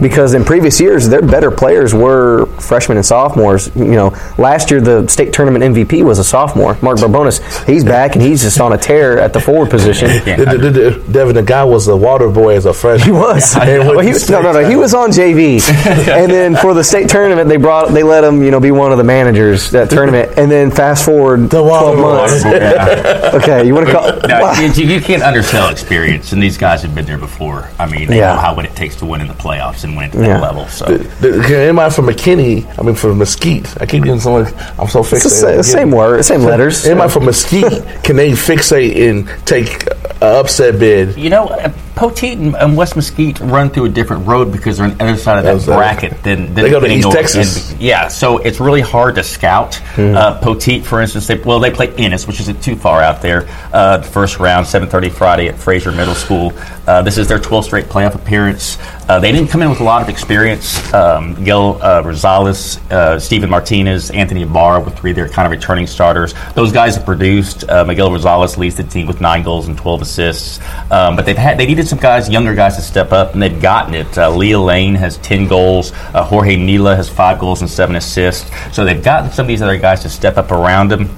Because 0.00 0.34
in 0.34 0.44
previous 0.44 0.80
years 0.80 1.08
their 1.08 1.22
better 1.22 1.50
players 1.50 1.94
were 1.94 2.46
freshmen 2.60 2.96
and 2.98 3.06
sophomores. 3.06 3.74
You 3.76 3.84
know, 3.86 4.08
last 4.38 4.70
year 4.70 4.80
the 4.80 5.06
state 5.08 5.32
tournament 5.32 5.64
MVP 5.64 6.02
was 6.04 6.18
a 6.18 6.24
sophomore, 6.24 6.76
Mark 6.82 6.98
Barbonis. 6.98 7.40
He's 7.66 7.84
back 7.84 8.14
and 8.14 8.22
he's 8.22 8.42
just 8.42 8.60
on 8.60 8.72
a 8.72 8.78
tear 8.78 9.18
at 9.18 9.32
the 9.32 9.40
forward 9.40 9.70
position. 9.70 10.08
The- 10.36 10.58
the- 10.58 10.70
the- 10.70 11.12
Devin, 11.12 11.34
the 11.34 11.42
guy 11.42 11.64
was 11.64 11.88
a 11.88 11.96
water 11.96 12.28
boy 12.28 12.56
as 12.56 12.66
a 12.66 12.72
freshman. 12.74 13.06
He 13.06 13.12
was. 13.12 13.54
And 13.66 13.88
Well, 13.88 14.00
he 14.00 14.12
was 14.12 14.28
no, 14.30 14.42
no, 14.42 14.52
no. 14.52 14.68
He 14.68 14.76
was 14.76 14.94
on 14.94 15.10
JV, 15.10 15.60
and 16.08 16.30
then 16.30 16.56
for 16.56 16.74
the 16.74 16.84
state 16.84 17.08
tournament, 17.08 17.48
they 17.48 17.56
brought 17.56 17.92
they 17.92 18.02
let 18.02 18.22
him, 18.24 18.42
you 18.42 18.50
know, 18.50 18.60
be 18.60 18.70
one 18.70 18.92
of 18.92 18.98
the 18.98 19.04
managers 19.04 19.70
that 19.70 19.88
tournament. 19.90 20.32
And 20.36 20.50
then 20.50 20.70
fast 20.70 21.04
forward 21.04 21.48
The 21.50 21.62
water 21.62 21.96
twelve 21.96 21.98
months. 21.98 22.44
Yeah. 22.44 23.30
Okay, 23.34 23.66
you 23.66 23.74
want 23.74 23.86
to 23.86 23.92
call? 23.92 24.12
No, 24.28 24.52
you, 24.60 24.84
you 24.86 25.00
can't 25.00 25.22
undersell 25.22 25.70
experience, 25.70 26.32
and 26.32 26.42
these 26.42 26.56
guys 26.58 26.82
have 26.82 26.94
been 26.94 27.06
there 27.06 27.18
before. 27.18 27.70
I 27.78 27.86
mean, 27.86 28.08
they 28.08 28.18
Yeah. 28.18 28.34
know 28.34 28.40
how 28.40 28.54
what 28.54 28.64
it 28.64 28.74
takes 28.76 28.96
to 28.96 29.06
win 29.06 29.20
in 29.20 29.28
the 29.28 29.34
playoffs 29.34 29.84
and 29.88 29.96
win 29.96 30.10
at 30.10 30.14
Yeah. 30.14 30.26
that 30.28 30.42
level. 30.42 30.66
So 30.68 30.84
The- 30.86 31.42
Can 31.42 31.54
anybody 31.54 31.94
from 31.94 32.06
McKinney? 32.06 32.66
I 32.78 32.82
mean, 32.82 32.94
from 32.94 33.18
Mesquite. 33.18 33.80
I 33.80 33.86
keep 33.86 34.04
getting 34.04 34.20
someone. 34.20 34.46
I'm 34.78 34.88
so 34.88 35.00
fixated. 35.02 35.12
It's 35.14 35.24
the 35.24 35.30
same, 35.30 35.62
same 35.62 35.90
word, 35.90 36.24
same 36.24 36.42
letters. 36.42 36.84
Anybody 36.86 37.10
from 37.12 37.24
Mesquite? 37.26 38.02
can 38.02 38.16
they 38.16 38.32
fixate 38.32 39.08
and 39.08 39.28
take 39.46 39.86
an 40.20 40.34
upset 40.36 40.78
bid? 40.78 41.16
you 41.16 41.30
know, 41.30 41.46
uh, 41.48 41.70
Poteet 41.96 42.32
and, 42.34 42.54
and 42.56 42.76
West 42.76 42.94
Mesquite 42.94 43.40
run 43.40 43.70
through 43.70 43.86
a 43.86 43.88
different 43.88 44.26
road 44.26 44.52
because 44.52 44.76
they're 44.76 44.86
on 44.86 44.98
the 44.98 45.02
other 45.04 45.16
side 45.16 45.38
of 45.38 45.44
that 45.44 45.52
Those 45.54 45.66
are- 45.70 45.78
bracket 45.78 46.22
than, 46.22 46.54
than 46.54 46.64
They 46.64 46.68
go 46.70 46.78
to 46.78 46.86
getting 46.86 46.98
East 46.98 47.06
over- 47.06 47.16
Texas. 47.16 47.70
and- 47.72 47.80
yeah, 47.80 48.08
so 48.08 48.36
it's 48.36 48.60
really 48.60 48.82
hard 48.82 49.14
to 49.14 49.22
scout. 49.22 49.80
Uh, 49.96 50.38
Poteet, 50.40 50.82
for 50.84 51.00
instance, 51.00 51.26
they, 51.26 51.36
well, 51.38 51.58
they 51.58 51.70
play 51.70 51.90
Ennis, 51.96 52.26
which 52.26 52.38
isn't 52.40 52.62
too 52.62 52.76
far 52.76 53.00
out 53.00 53.22
there. 53.22 53.46
Uh, 53.72 53.96
the 53.96 54.04
first 54.04 54.38
round, 54.38 54.66
7:30 54.66 55.08
Friday 55.10 55.48
at 55.48 55.56
Fraser 55.56 55.90
Middle 55.90 56.14
School. 56.14 56.52
Uh, 56.86 57.00
this 57.00 57.16
is 57.16 57.28
their 57.28 57.38
12th 57.38 57.64
straight 57.64 57.86
playoff 57.88 58.14
appearance. 58.14 58.76
Uh, 59.08 59.20
they 59.20 59.30
didn't 59.30 59.48
come 59.48 59.62
in 59.62 59.70
with 59.70 59.80
a 59.80 59.84
lot 59.84 60.02
of 60.02 60.08
experience. 60.08 60.92
Um, 60.92 61.34
Miguel 61.34 61.80
uh, 61.80 62.02
Rosales, 62.02 62.80
uh, 62.90 63.20
Stephen 63.20 63.48
Martinez, 63.48 64.10
Anthony 64.10 64.42
Ibarra 64.42 64.80
were 64.80 64.90
three 64.90 65.10
of 65.10 65.16
their 65.16 65.28
kind 65.28 65.46
of 65.46 65.52
returning 65.52 65.86
starters. 65.86 66.34
Those 66.54 66.72
guys 66.72 66.96
have 66.96 67.04
produced. 67.04 67.68
Uh, 67.70 67.84
Miguel 67.84 68.10
Rosales 68.10 68.56
leads 68.56 68.74
the 68.74 68.82
team 68.82 69.06
with 69.06 69.20
nine 69.20 69.44
goals 69.44 69.68
and 69.68 69.78
12 69.78 70.02
assists. 70.02 70.58
Um, 70.90 71.14
but 71.14 71.24
they've 71.24 71.36
had 71.36 71.56
they 71.56 71.66
needed 71.66 71.86
some 71.86 72.00
guys, 72.00 72.28
younger 72.28 72.54
guys, 72.54 72.74
to 72.76 72.82
step 72.82 73.12
up, 73.12 73.34
and 73.34 73.42
they've 73.42 73.62
gotten 73.62 73.94
it. 73.94 74.18
Uh, 74.18 74.30
Leah 74.30 74.58
Lane 74.58 74.96
has 74.96 75.18
10 75.18 75.46
goals. 75.46 75.92
Uh, 75.92 76.24
Jorge 76.24 76.56
Nila 76.56 76.96
has 76.96 77.08
five 77.08 77.38
goals 77.38 77.60
and 77.60 77.70
seven 77.70 77.94
assists. 77.94 78.50
So 78.74 78.84
they've 78.84 79.02
gotten 79.02 79.30
some 79.30 79.44
of 79.44 79.48
these 79.48 79.62
other 79.62 79.78
guys 79.78 80.02
to 80.02 80.08
step 80.08 80.36
up 80.36 80.50
around 80.50 80.90
them. 80.90 81.08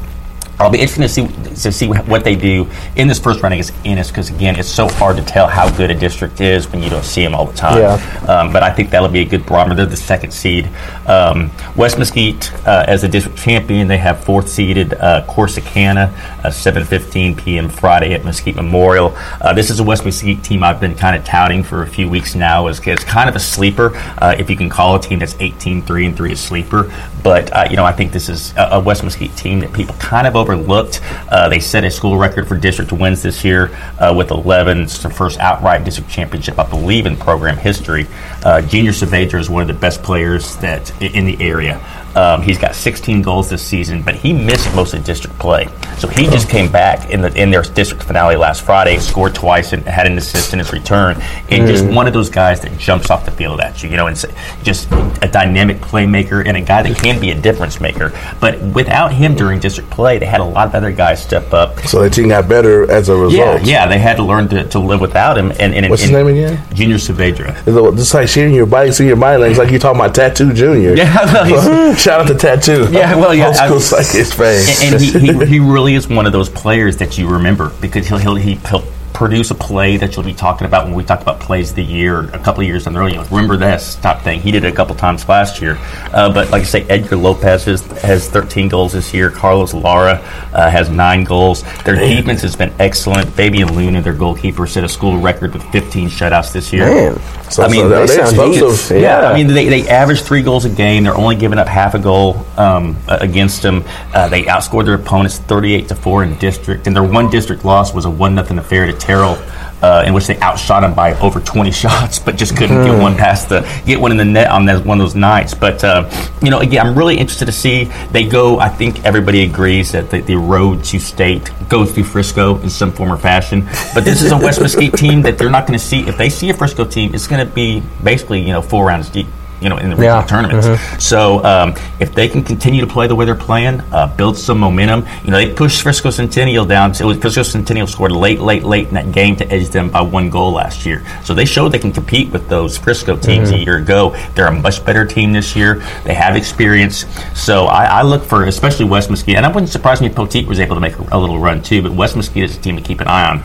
I'll 0.61 0.71
be 0.71 0.81
interested 0.81 1.03
to 1.03 1.09
see 1.09 1.53
to 1.63 1.73
see 1.73 1.89
what 1.89 2.25
they 2.25 2.37
do 2.37 2.69
in 2.97 3.09
this 3.09 3.19
first 3.19 3.43
round 3.43 3.55
against 3.55 3.75
Ennis 3.85 4.09
because 4.09 4.31
again, 4.31 4.57
it's 4.57 4.69
so 4.69 4.89
hard 4.89 5.17
to 5.17 5.23
tell 5.23 5.47
how 5.47 5.75
good 5.77 5.91
a 5.91 5.95
district 5.95 6.41
is 6.41 6.71
when 6.71 6.83
you 6.83 6.91
don't 6.91 7.05
see 7.05 7.23
them 7.23 7.35
all 7.35 7.47
the 7.47 7.57
time. 7.57 7.79
Yeah. 7.79 8.27
Um, 8.29 8.53
but 8.53 8.63
I 8.63 8.73
think 8.73 8.91
that'll 8.91 9.09
be 9.09 9.21
a 9.21 9.25
good 9.25 9.47
barometer. 9.47 9.77
They're 9.77 9.87
the 9.87 9.97
second 9.97 10.33
seed. 10.33 10.69
Um, 11.07 11.51
West 11.77 11.99
Mesquite 11.99 12.53
uh, 12.67 12.85
as 12.89 13.03
the 13.03 13.09
district 13.09 13.39
champion. 13.39 13.89
They 13.89 13.99
have 13.99 14.23
fourth 14.25 14.49
seeded 14.49 14.95
uh, 14.95 15.25
Corsicana, 15.29 16.13
uh, 16.45 16.49
7:15 16.49 17.37
p.m. 17.39 17.69
Friday 17.69 18.15
at 18.15 18.25
Mesquite 18.25 18.57
Memorial. 18.57 19.15
Uh, 19.41 19.53
this 19.53 19.71
is 19.71 19.81
a 19.81 19.85
West 19.85 20.05
Mesquite 20.05 20.43
team 20.43 20.63
I've 20.63 20.81
been 20.81 20.95
kind 20.95 21.17
of 21.17 21.25
touting 21.25 21.63
for 21.63 21.83
a 21.83 21.87
few 21.87 22.09
weeks 22.09 22.35
now 22.35 22.67
as, 22.67 22.81
as 22.87 23.05
kind 23.05 23.29
of 23.29 23.37
a 23.37 23.41
sleeper, 23.41 23.97
uh, 24.19 24.35
if 24.39 24.51
you 24.51 24.57
can 24.57 24.69
call 24.69 24.97
a 24.97 25.01
team 25.01 25.21
that's 25.21 25.35
18-3 25.35 26.07
and 26.07 26.17
3 26.17 26.33
a 26.33 26.37
sleeper. 26.37 26.93
But 27.23 27.53
uh, 27.53 27.67
you 27.71 27.77
know, 27.77 27.85
I 27.85 27.93
think 27.93 28.13
this 28.13 28.29
is 28.29 28.55
a, 28.57 28.69
a 28.73 28.81
West 28.81 29.05
Mesquite 29.05 29.37
team 29.37 29.61
that 29.61 29.73
people 29.73 29.95
kind 29.97 30.27
of 30.27 30.37
overlooked. 30.49 31.01
Uh, 31.31 31.49
they 31.49 31.61
set 31.61 31.85
a 31.85 31.91
school 31.91 32.17
record 32.17 32.49
for 32.49 32.57
district 32.57 32.93
wins 32.93 33.23
this 33.23 33.45
year 33.45 33.75
uh, 33.99 34.15
with 34.17 34.31
11. 34.31 34.83
It's 34.83 35.03
the 35.03 35.11
first 35.11 35.39
outright 35.39 35.85
district 35.85 36.11
championship, 36.11 36.59
I 36.59 36.69
believe, 36.69 37.07
in 37.07 37.17
program 37.17 37.57
history. 37.57 38.07
Uh, 38.45 38.63
Junior 38.63 38.93
Saavedra 38.93 39.39
is 39.39 39.51
one 39.51 39.63
of 39.63 39.69
the 39.69 39.75
best 39.75 40.03
players 40.03 40.57
that 40.57 40.91
in 41.03 41.27
the 41.27 41.37
area. 41.41 41.79
Um, 42.17 42.43
he's 42.43 42.59
got 42.59 42.75
16 42.75 43.23
goals 43.23 43.49
this 43.49 43.63
season, 43.63 44.03
but 44.03 44.15
he 44.15 44.33
missed 44.33 44.75
most 44.75 44.95
of 44.95 45.05
district 45.05 45.39
play. 45.39 45.69
So 45.99 46.09
he 46.09 46.25
just 46.27 46.49
came 46.49 46.71
back 46.71 47.11
in 47.11 47.21
the 47.21 47.33
in 47.41 47.51
their 47.51 47.63
district 47.63 48.03
finale 48.03 48.37
last 48.37 48.63
Friday, 48.65 48.99
scored 48.99 49.35
twice, 49.35 49.73
and 49.73 49.83
had 49.85 50.07
an 50.07 50.17
assist 50.19 50.53
in 50.53 50.59
his 50.59 50.73
return. 50.73 51.21
And 51.51 51.67
just 51.67 51.85
one 51.85 52.07
of 52.07 52.13
those 52.13 52.31
guys 52.31 52.61
that 52.61 52.77
jumps 52.79 53.11
off 53.11 53.25
the 53.25 53.31
field 53.31 53.61
at 53.61 53.83
you, 53.83 53.91
you 53.91 53.97
know, 53.97 54.07
and 54.07 54.17
just 54.63 54.91
a 55.23 55.29
dynamic 55.31 55.79
playmaker 55.79 56.47
and 56.47 56.57
a 56.57 56.61
guy 56.61 56.83
that 56.83 56.97
can 56.97 57.21
be 57.21 57.31
a 57.31 57.41
difference 57.41 57.81
maker. 57.81 58.13
But 58.41 58.61
without 58.61 59.13
him 59.13 59.35
during 59.35 59.61
district 59.61 59.91
play, 59.91 60.19
they 60.19 60.27
had 60.27 60.41
a 60.41 60.45
lot 60.45 60.69
of 60.69 60.75
other 60.75 60.93
guys 60.93 61.23
step 61.23 61.53
up. 61.53 61.79
So 61.81 62.03
the 62.03 62.11
team 62.11 62.29
got 62.29 62.49
better 62.49 62.91
as 62.91 63.09
a 63.09 63.17
result. 63.17 63.63
yeah, 63.63 63.83
yeah 63.83 63.87
they 63.87 63.99
had 63.99 64.17
to 64.17 64.23
learn 64.25 64.49
to, 64.49 64.65
to 64.69 64.79
live 64.79 65.01
without 65.01 65.37
him. 65.37 65.53
And, 65.59 65.75
and 65.75 65.89
What's 65.89 66.03
his 66.03 66.11
name 66.11 66.27
again? 66.27 66.63
Junior 66.75 66.97
Saavedra. 66.97 67.57
It's 67.67 68.15
like- 68.15 68.29
seeing 68.29 68.55
your 68.55 68.67
body, 68.67 68.93
seeing 68.93 69.09
your 69.09 69.17
body 69.17 69.39
language, 69.39 69.59
like 69.59 69.71
you're 69.71 69.81
talking 69.81 70.01
about 70.01 70.15
Tattoo 70.15 70.53
Junior. 70.53 70.95
Yeah, 70.95 71.95
Shout 71.99 72.21
out 72.21 72.29
to 72.29 72.35
Tattoo. 72.35 72.89
Yeah, 72.91 73.17
well, 73.17 73.35
yeah, 73.35 73.47
Old 73.49 73.57
I- 73.57 73.67
school 73.67 73.99
his 73.99 74.33
face. 74.33 74.83
and, 74.83 74.95
and 74.95 75.03
he, 75.03 75.19
he, 75.19 75.47
he 75.47 75.61
really 75.61 75.95
is 75.95 76.09
one 76.09 76.27
of 76.27 76.33
those 76.33 76.49
players 76.49 76.97
that 76.99 77.19
you 77.19 77.29
remember 77.29 77.71
because 77.81 78.07
he'll 78.07 78.19
he'll, 78.19 78.37
he, 78.37 78.55
he'll 78.55 78.85
produce 79.19 79.51
a 79.51 79.55
play 79.57 79.97
that 79.97 80.15
you'll 80.15 80.25
be 80.25 80.33
talking 80.33 80.65
about 80.65 80.85
when 80.85 80.95
we 80.95 81.03
talk 81.03 81.21
about 81.21 81.41
plays 81.41 81.71
of 81.71 81.77
the 81.77 81.83
year 81.83 82.21
a 82.33 82.39
couple 82.39 82.61
of 82.61 82.69
years 82.69 82.87
in 82.87 82.93
the 82.93 83.01
row. 83.01 83.07
You 83.07 83.17
know, 83.17 83.25
remember 83.25 83.57
this 83.57 83.97
type 83.97 84.23
thing. 84.23 84.39
He 84.41 84.53
did 84.53 84.63
it 84.63 84.73
a 84.73 84.77
couple 84.77 84.95
times 84.95 85.29
last 85.29 85.61
year. 85.61 85.77
Uh, 86.13 86.33
but 86.33 86.53
like 86.53 86.63
I 86.63 86.65
say, 86.65 86.83
Edgar 86.85 87.17
Lopez 87.17 87.65
has, 87.65 87.83
has 88.01 88.29
13 88.31 88.69
goals 88.69 88.93
this 88.93 89.13
year. 89.13 89.29
Carlos 89.29 89.75
Lara 89.75 90.21
uh, 90.53 90.71
has 90.71 90.89
nine 90.89 91.25
goals. 91.25 91.65
Their 91.83 91.97
defense 91.97 92.43
has 92.43 92.55
been 92.55 92.73
excellent. 92.79 93.29
Fabian 93.31 93.75
Luna, 93.75 94.03
their 94.03 94.15
goalkeeper, 94.15 94.69
set 94.69 94.85
a 94.85 94.89
school 94.89 95.19
record 95.19 95.53
with 95.53 95.65
15 95.73 96.09
shutouts 96.09 96.53
this 96.53 96.73
year. 96.73 96.85
Man. 96.87 97.21
So- 97.51 97.65
I 97.65 97.69
mean, 97.69 97.81
so 97.81 97.89
they 97.89 97.95
they're 97.97 98.07
sound 98.07 98.53
explosive. 98.53 98.89
deep. 98.99 99.03
yeah, 99.03 99.21
Yeah. 99.23 99.29
I 99.31 99.35
mean 99.35 99.49
they, 99.49 99.69
they 99.69 99.89
average 99.89 100.21
three 100.23 100.43
goals 100.43 100.65
a 100.65 100.69
game. 100.69 101.03
They're 101.05 101.17
only 101.17 101.35
giving 101.35 101.59
up 101.59 101.67
half 101.67 101.95
a 101.95 101.99
goal 101.99 102.47
um, 102.57 102.97
against 103.09 103.63
them. 103.63 103.83
Uh, 104.15 104.29
they 104.29 104.45
outscored 104.45 104.85
their 104.85 104.95
opponents 104.95 105.39
thirty-eight 105.39 105.89
to 105.89 105.95
four 105.97 106.23
in 106.23 106.39
district, 106.39 106.87
and 106.87 106.95
their 106.95 107.03
one 107.03 107.31
district 107.31 107.65
loss 107.65 107.93
was 107.93 108.05
a 108.05 108.11
one 108.11 108.35
nothing 108.35 108.59
affair 108.59 108.87
to 108.87 108.93
Terrell. 109.09 109.39
Uh, 109.81 110.03
in 110.05 110.13
which 110.13 110.27
they 110.27 110.37
outshot 110.41 110.83
him 110.83 110.93
by 110.93 111.15
over 111.21 111.39
20 111.39 111.71
shots, 111.83 112.19
but 112.19 112.35
just 112.35 112.57
couldn't 112.57 112.85
get 112.85 113.01
one 113.01 113.15
past 113.15 113.49
the 113.49 113.61
get 113.87 114.01
one 114.01 114.11
in 114.11 114.17
the 114.17 114.25
net 114.25 114.51
on 114.51 114.67
that, 114.67 114.85
one 114.85 115.01
of 115.01 115.07
those 115.07 115.15
nights. 115.15 115.55
But 115.55 115.85
uh, 115.85 116.11
you 116.43 116.51
know, 116.51 116.59
again, 116.59 116.85
I'm 116.85 116.99
really 116.99 117.17
interested 117.17 117.45
to 117.45 117.53
see 117.53 117.85
they 118.11 118.27
go. 118.27 118.59
I 118.59 118.71
think 118.71 119.05
everybody 119.05 119.45
agrees 119.45 119.93
that 119.93 120.11
the, 120.11 120.21
the 120.21 120.35
road 120.35 120.83
to 120.87 120.99
state 120.99 121.53
goes 121.69 121.93
through 121.93 122.05
Frisco 122.05 122.59
in 122.59 122.69
some 122.69 122.91
form 122.91 123.13
or 123.13 123.17
fashion. 123.17 123.69
But 123.95 124.05
this 124.05 124.21
is 124.21 124.33
a 124.33 124.37
West 124.37 124.61
Mesquite 124.61 124.95
team 124.95 125.23
that 125.23 125.39
they're 125.39 125.49
not 125.49 125.69
going 125.69 125.79
to 125.79 125.85
see. 125.85 126.01
If 126.09 126.19
they 126.19 126.29
see 126.29 126.51
a 126.51 126.55
Frisco 126.55 126.85
team, 126.85 127.15
it's 127.15 127.29
going 127.29 127.47
to 127.47 127.55
be 127.55 127.81
basically 128.03 128.41
you 128.41 128.53
know 128.53 128.63
four 128.63 128.85
rounds 128.85 129.09
deep. 129.09 129.29
You 129.61 129.69
know, 129.69 129.77
in 129.77 129.91
the 129.91 129.97
regional 129.97 130.21
Yeah. 130.21 130.27
tournaments. 130.27 131.05
So 131.05 131.45
um, 131.45 131.75
if 131.99 132.15
they 132.15 132.29
can 132.29 132.43
continue 132.45 132.81
to 132.81 132.87
play 132.87 133.09
the 133.09 133.15
way 133.17 133.25
they're 133.25 133.35
playing, 133.35 133.81
uh, 133.93 134.07
build 134.17 134.37
some 134.39 134.59
momentum. 134.59 135.05
You 135.25 135.33
know, 135.33 135.37
they 135.39 135.53
pushed 135.53 135.83
Frisco 135.83 136.11
Centennial 136.11 136.65
down. 136.65 136.93
To, 136.93 137.03
it 137.05 137.07
was 137.07 137.19
Frisco 137.19 137.43
Centennial 137.43 137.87
scored 137.89 138.13
late, 138.13 138.41
late, 138.41 138.63
late 138.63 138.89
in 138.89 138.95
that 138.95 139.11
game 139.11 139.35
to 139.37 139.53
edge 139.53 139.69
them 139.71 139.91
by 139.91 140.01
one 140.01 140.31
goal 140.31 140.53
last 140.53 140.87
year. 140.87 141.05
So 141.25 141.35
they 141.35 141.45
showed 141.45 141.71
they 141.71 141.79
can 141.81 141.91
compete 141.93 142.31
with 142.31 142.49
those 142.49 142.79
Frisco 142.79 143.17
teams 143.17 143.51
a 143.51 143.59
year 143.59 143.79
ago. 143.79 144.15
They're 144.35 144.47
a 144.47 144.53
much 144.53 144.85
better 144.85 145.05
team 145.05 145.33
this 145.33 145.57
year. 145.57 145.83
They 146.05 146.15
have 146.15 146.37
experience. 146.37 147.05
So 147.35 147.65
I, 147.67 147.85
I 147.87 148.03
look 148.03 148.23
for, 148.23 148.45
especially 148.45 148.85
West 148.85 149.11
Mesquite, 149.11 149.37
and 149.37 149.45
I 149.45 149.49
wouldn't 149.49 149.71
surprise 149.73 150.01
me 150.01 150.07
if 150.07 150.15
Poteet 150.15 150.47
was 150.47 150.61
able 150.61 150.77
to 150.77 150.81
make 150.81 150.97
a, 150.99 151.07
a 151.13 151.19
little 151.19 151.39
run 151.39 151.63
too. 151.63 151.83
But 151.83 151.93
West 151.93 152.15
Mesquite 152.15 152.45
is 152.45 152.57
a 152.57 152.61
team 152.61 152.77
to 152.77 152.83
keep 152.83 153.01
an 153.01 153.09
eye 153.09 153.29
on. 153.29 153.43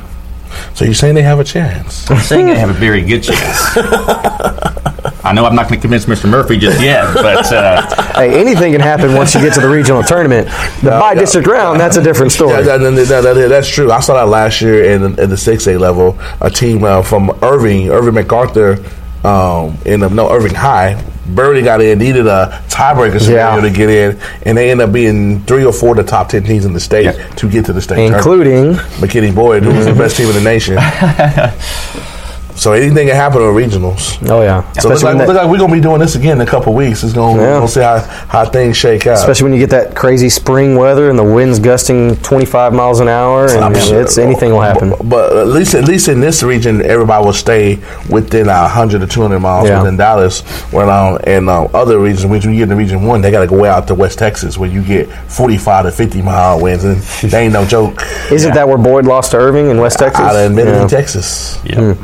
So 0.75 0.85
you're 0.85 0.93
saying 0.93 1.15
they 1.15 1.23
have 1.23 1.39
a 1.39 1.43
chance? 1.43 2.09
I'm 2.11 2.19
saying 2.19 2.45
they 2.45 2.59
have 2.59 2.69
a 2.69 2.73
very 2.73 3.01
good 3.01 3.23
chance. 3.23 3.75
I 5.25 5.31
know 5.33 5.45
I'm 5.45 5.55
not 5.55 5.69
going 5.69 5.79
to 5.79 5.81
convince 5.81 6.05
Mr. 6.05 6.29
Murphy 6.29 6.57
just 6.57 6.81
yet, 6.81 7.13
but. 7.13 7.51
Uh, 7.51 7.99
Hey, 8.13 8.39
anything 8.39 8.71
can 8.73 8.79
happen 8.81 9.15
once 9.15 9.33
you 9.33 9.41
get 9.41 9.53
to 9.55 9.59
the 9.59 9.67
regional 9.69 10.03
tournament. 10.03 10.47
The 10.83 10.91
bi-district 10.91 11.47
round, 11.47 11.79
that's 11.79 11.97
a 11.97 12.01
different 12.03 12.31
Yeah, 12.31 12.35
story. 12.35 12.63
that- 12.63 12.77
that- 12.79 12.91
that- 13.07 13.21
that- 13.35 13.49
that's 13.49 13.67
true. 13.67 13.91
I 13.91 14.01
saw 14.01 14.13
that 14.13 14.27
last 14.29 14.61
year 14.61 14.83
in, 14.83 15.17
in 15.19 15.29
the 15.31 15.35
six 15.37 15.65
A 15.67 15.77
level. 15.79 16.15
A 16.41 16.51
team 16.51 16.83
uh, 16.83 17.01
from 17.01 17.31
Irving, 17.41 17.89
Irving 17.89 18.13
MacArthur, 18.13 18.77
um, 19.23 19.77
in 19.85 20.01
the, 20.01 20.09
no 20.09 20.29
Irving 20.29 20.53
High. 20.53 21.03
Birdie 21.25 21.63
got 21.63 21.81
in, 21.81 21.97
needed 21.97 22.27
a 22.27 22.61
tiebreaker 22.69 23.19
scenario 23.19 23.55
Yeah. 23.55 23.61
to 23.61 23.69
get 23.71 23.89
in, 23.89 24.19
and 24.43 24.57
they 24.57 24.69
ended 24.69 24.87
up 24.89 24.93
being 24.93 25.41
three 25.45 25.65
or 25.65 25.73
four 25.73 25.91
of 25.91 25.97
the 25.97 26.03
top 26.03 26.29
ten 26.29 26.43
teams 26.43 26.65
in 26.65 26.73
the 26.73 26.79
state 26.79 27.05
Yeah. 27.05 27.27
to 27.37 27.49
get 27.49 27.65
to 27.65 27.73
the 27.73 27.81
state 27.81 27.95
tournament. 27.95 28.17
Including 28.17 28.73
McKinney 29.01 29.33
Boyd, 29.33 29.63
who 29.63 29.73
was 29.73 29.85
the 29.87 29.93
best 30.03 30.17
team 30.17 30.27
in 30.27 30.35
the 30.35 30.41
nation. 30.41 30.77
so 32.55 32.71
anything 32.73 33.07
can 33.07 33.15
happen 33.15 33.41
on 33.41 33.53
regionals. 33.55 34.17
oh 34.29 34.41
yeah, 34.41 34.61
So 34.73 34.87
it 34.87 34.91
looks 34.91 35.03
like, 35.03 35.17
when, 35.17 35.27
look 35.27 35.35
like 35.35 35.49
we're 35.49 35.57
gonna 35.57 35.73
be 35.73 35.81
doing 35.81 35.99
this 35.99 36.15
again 36.15 36.39
in 36.39 36.47
a 36.47 36.49
couple 36.49 36.73
weeks. 36.73 37.03
It's 37.03 37.13
gonna 37.13 37.39
Yeah. 37.41 37.47
we're 37.47 37.53
gonna 37.55 37.67
see 37.67 37.81
how, 37.81 37.99
how 38.27 38.45
things 38.45 38.77
shake 38.77 39.07
out. 39.07 39.17
especially 39.17 39.45
when 39.45 39.53
you 39.53 39.59
get 39.59 39.69
that 39.71 39.95
crazy 39.95 40.29
spring 40.29 40.75
weather 40.75 41.09
and 41.09 41.17
the 41.17 41.23
winds 41.23 41.59
gusting 41.59 42.15
25 42.17 42.73
miles 42.73 42.99
an 42.99 43.07
hour, 43.07 43.47
and 43.47 43.63
I'm 43.63 43.75
sure. 43.75 44.01
it's 44.01 44.17
anything 44.17 44.51
will 44.51 44.61
happen. 44.61 44.89
But, 44.89 45.09
but 45.09 45.37
at 45.37 45.47
least 45.47 45.73
at 45.75 45.85
least 45.85 46.07
in 46.07 46.19
this 46.21 46.43
region, 46.43 46.81
everybody 46.83 47.25
will 47.25 47.33
stay 47.33 47.79
within 48.09 48.47
a 48.49 48.67
hundred 48.67 48.99
to 48.99 49.07
two 49.07 49.21
hundred 49.21 49.39
miles 49.39 49.67
Yeah. 49.67 49.79
within 49.81 49.97
Dallas. 49.97 50.41
When 50.71 50.89
um, 50.89 51.17
in 51.25 51.49
uh, 51.49 51.63
other 51.73 51.99
regions, 51.99 52.25
when 52.25 52.41
you 52.41 52.51
get 52.55 52.63
in 52.63 52.69
the 52.69 52.75
region 52.75 53.03
one, 53.03 53.21
they 53.21 53.31
got 53.31 53.41
to 53.41 53.47
go 53.47 53.57
way 53.59 53.69
out 53.69 53.87
to 53.87 53.95
West 53.95 54.19
Texas, 54.19 54.57
where 54.57 54.69
you 54.69 54.81
get 54.83 55.09
forty 55.29 55.57
five 55.57 55.85
to 55.85 55.91
fifty 55.91 56.21
mile 56.21 56.61
winds, 56.61 56.83
and 56.83 56.97
they 57.31 57.45
ain't 57.45 57.53
no 57.53 57.65
joke. 57.65 58.01
Isn't 58.31 58.53
that 58.53 58.67
where 58.67 58.77
Boyd 58.77 59.05
lost 59.05 59.31
to 59.31 59.37
Irving 59.37 59.69
in 59.69 59.79
West 59.79 59.99
Texas? 59.99 60.19
Out 60.21 60.35
of 60.35 60.51
Midland, 60.51 60.91
Yeah. 60.91 60.97
Texas. 60.97 61.59
yeah. 61.63 61.95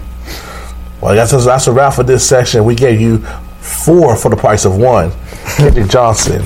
Well, 1.02 1.16
that's 1.16 1.32
that's 1.46 1.68
a 1.68 1.72
wrap 1.72 1.94
for 1.94 2.04
this 2.04 2.28
section. 2.28 2.66
We 2.66 2.76
gave 2.76 3.00
you 3.00 3.20
four 3.60 4.16
for 4.16 4.30
the 4.30 4.36
price 4.36 4.66
of 4.66 4.78
one. 4.78 5.12
Kendrick 5.58 5.90
Johnson. 5.90 6.44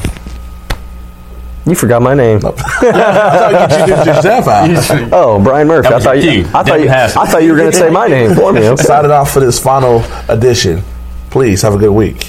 You 1.66 1.76
forgot 1.76 2.01
my 2.01 2.14
name. 2.14 2.38
I 2.45 2.51
thought 2.51 3.51
you 3.51 3.78
introduced 3.78 4.06
yourself 4.06 4.47
out. 4.47 5.10
Oh, 5.14 5.41
Brian 5.41 5.68
Murphy. 5.68 5.89
That 5.89 6.01
I 6.01 6.04
thought 6.04 6.22
you. 6.24 6.41
I 6.54 6.64
thought 6.64 6.80
you. 6.82 6.89
I 6.89 7.08
thought 7.08 7.43
you 7.43 7.51
were 7.51 7.58
going 7.58 7.72
to 7.72 7.78
say 7.78 7.89
my 7.89 8.08
name 8.08 8.36
for 8.36 8.51
me. 8.51 8.68
Okay. 8.68 8.84
Signing 8.84 9.12
off 9.12 9.32
for 9.32 9.39
this 9.39 9.60
final 9.60 10.04
edition. 10.30 10.84
Please 11.30 11.62
have 11.62 11.74
a 11.74 11.78
good 11.78 11.91
week. 11.93 12.28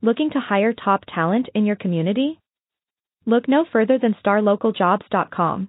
Looking 0.00 0.30
to 0.30 0.40
hire 0.40 0.72
top 0.72 1.04
talent 1.12 1.48
in 1.54 1.66
your 1.66 1.76
community? 1.76 2.40
Look 3.26 3.48
no 3.48 3.64
further 3.70 3.98
than 3.98 4.14
starlocaljobs.com. 4.24 5.68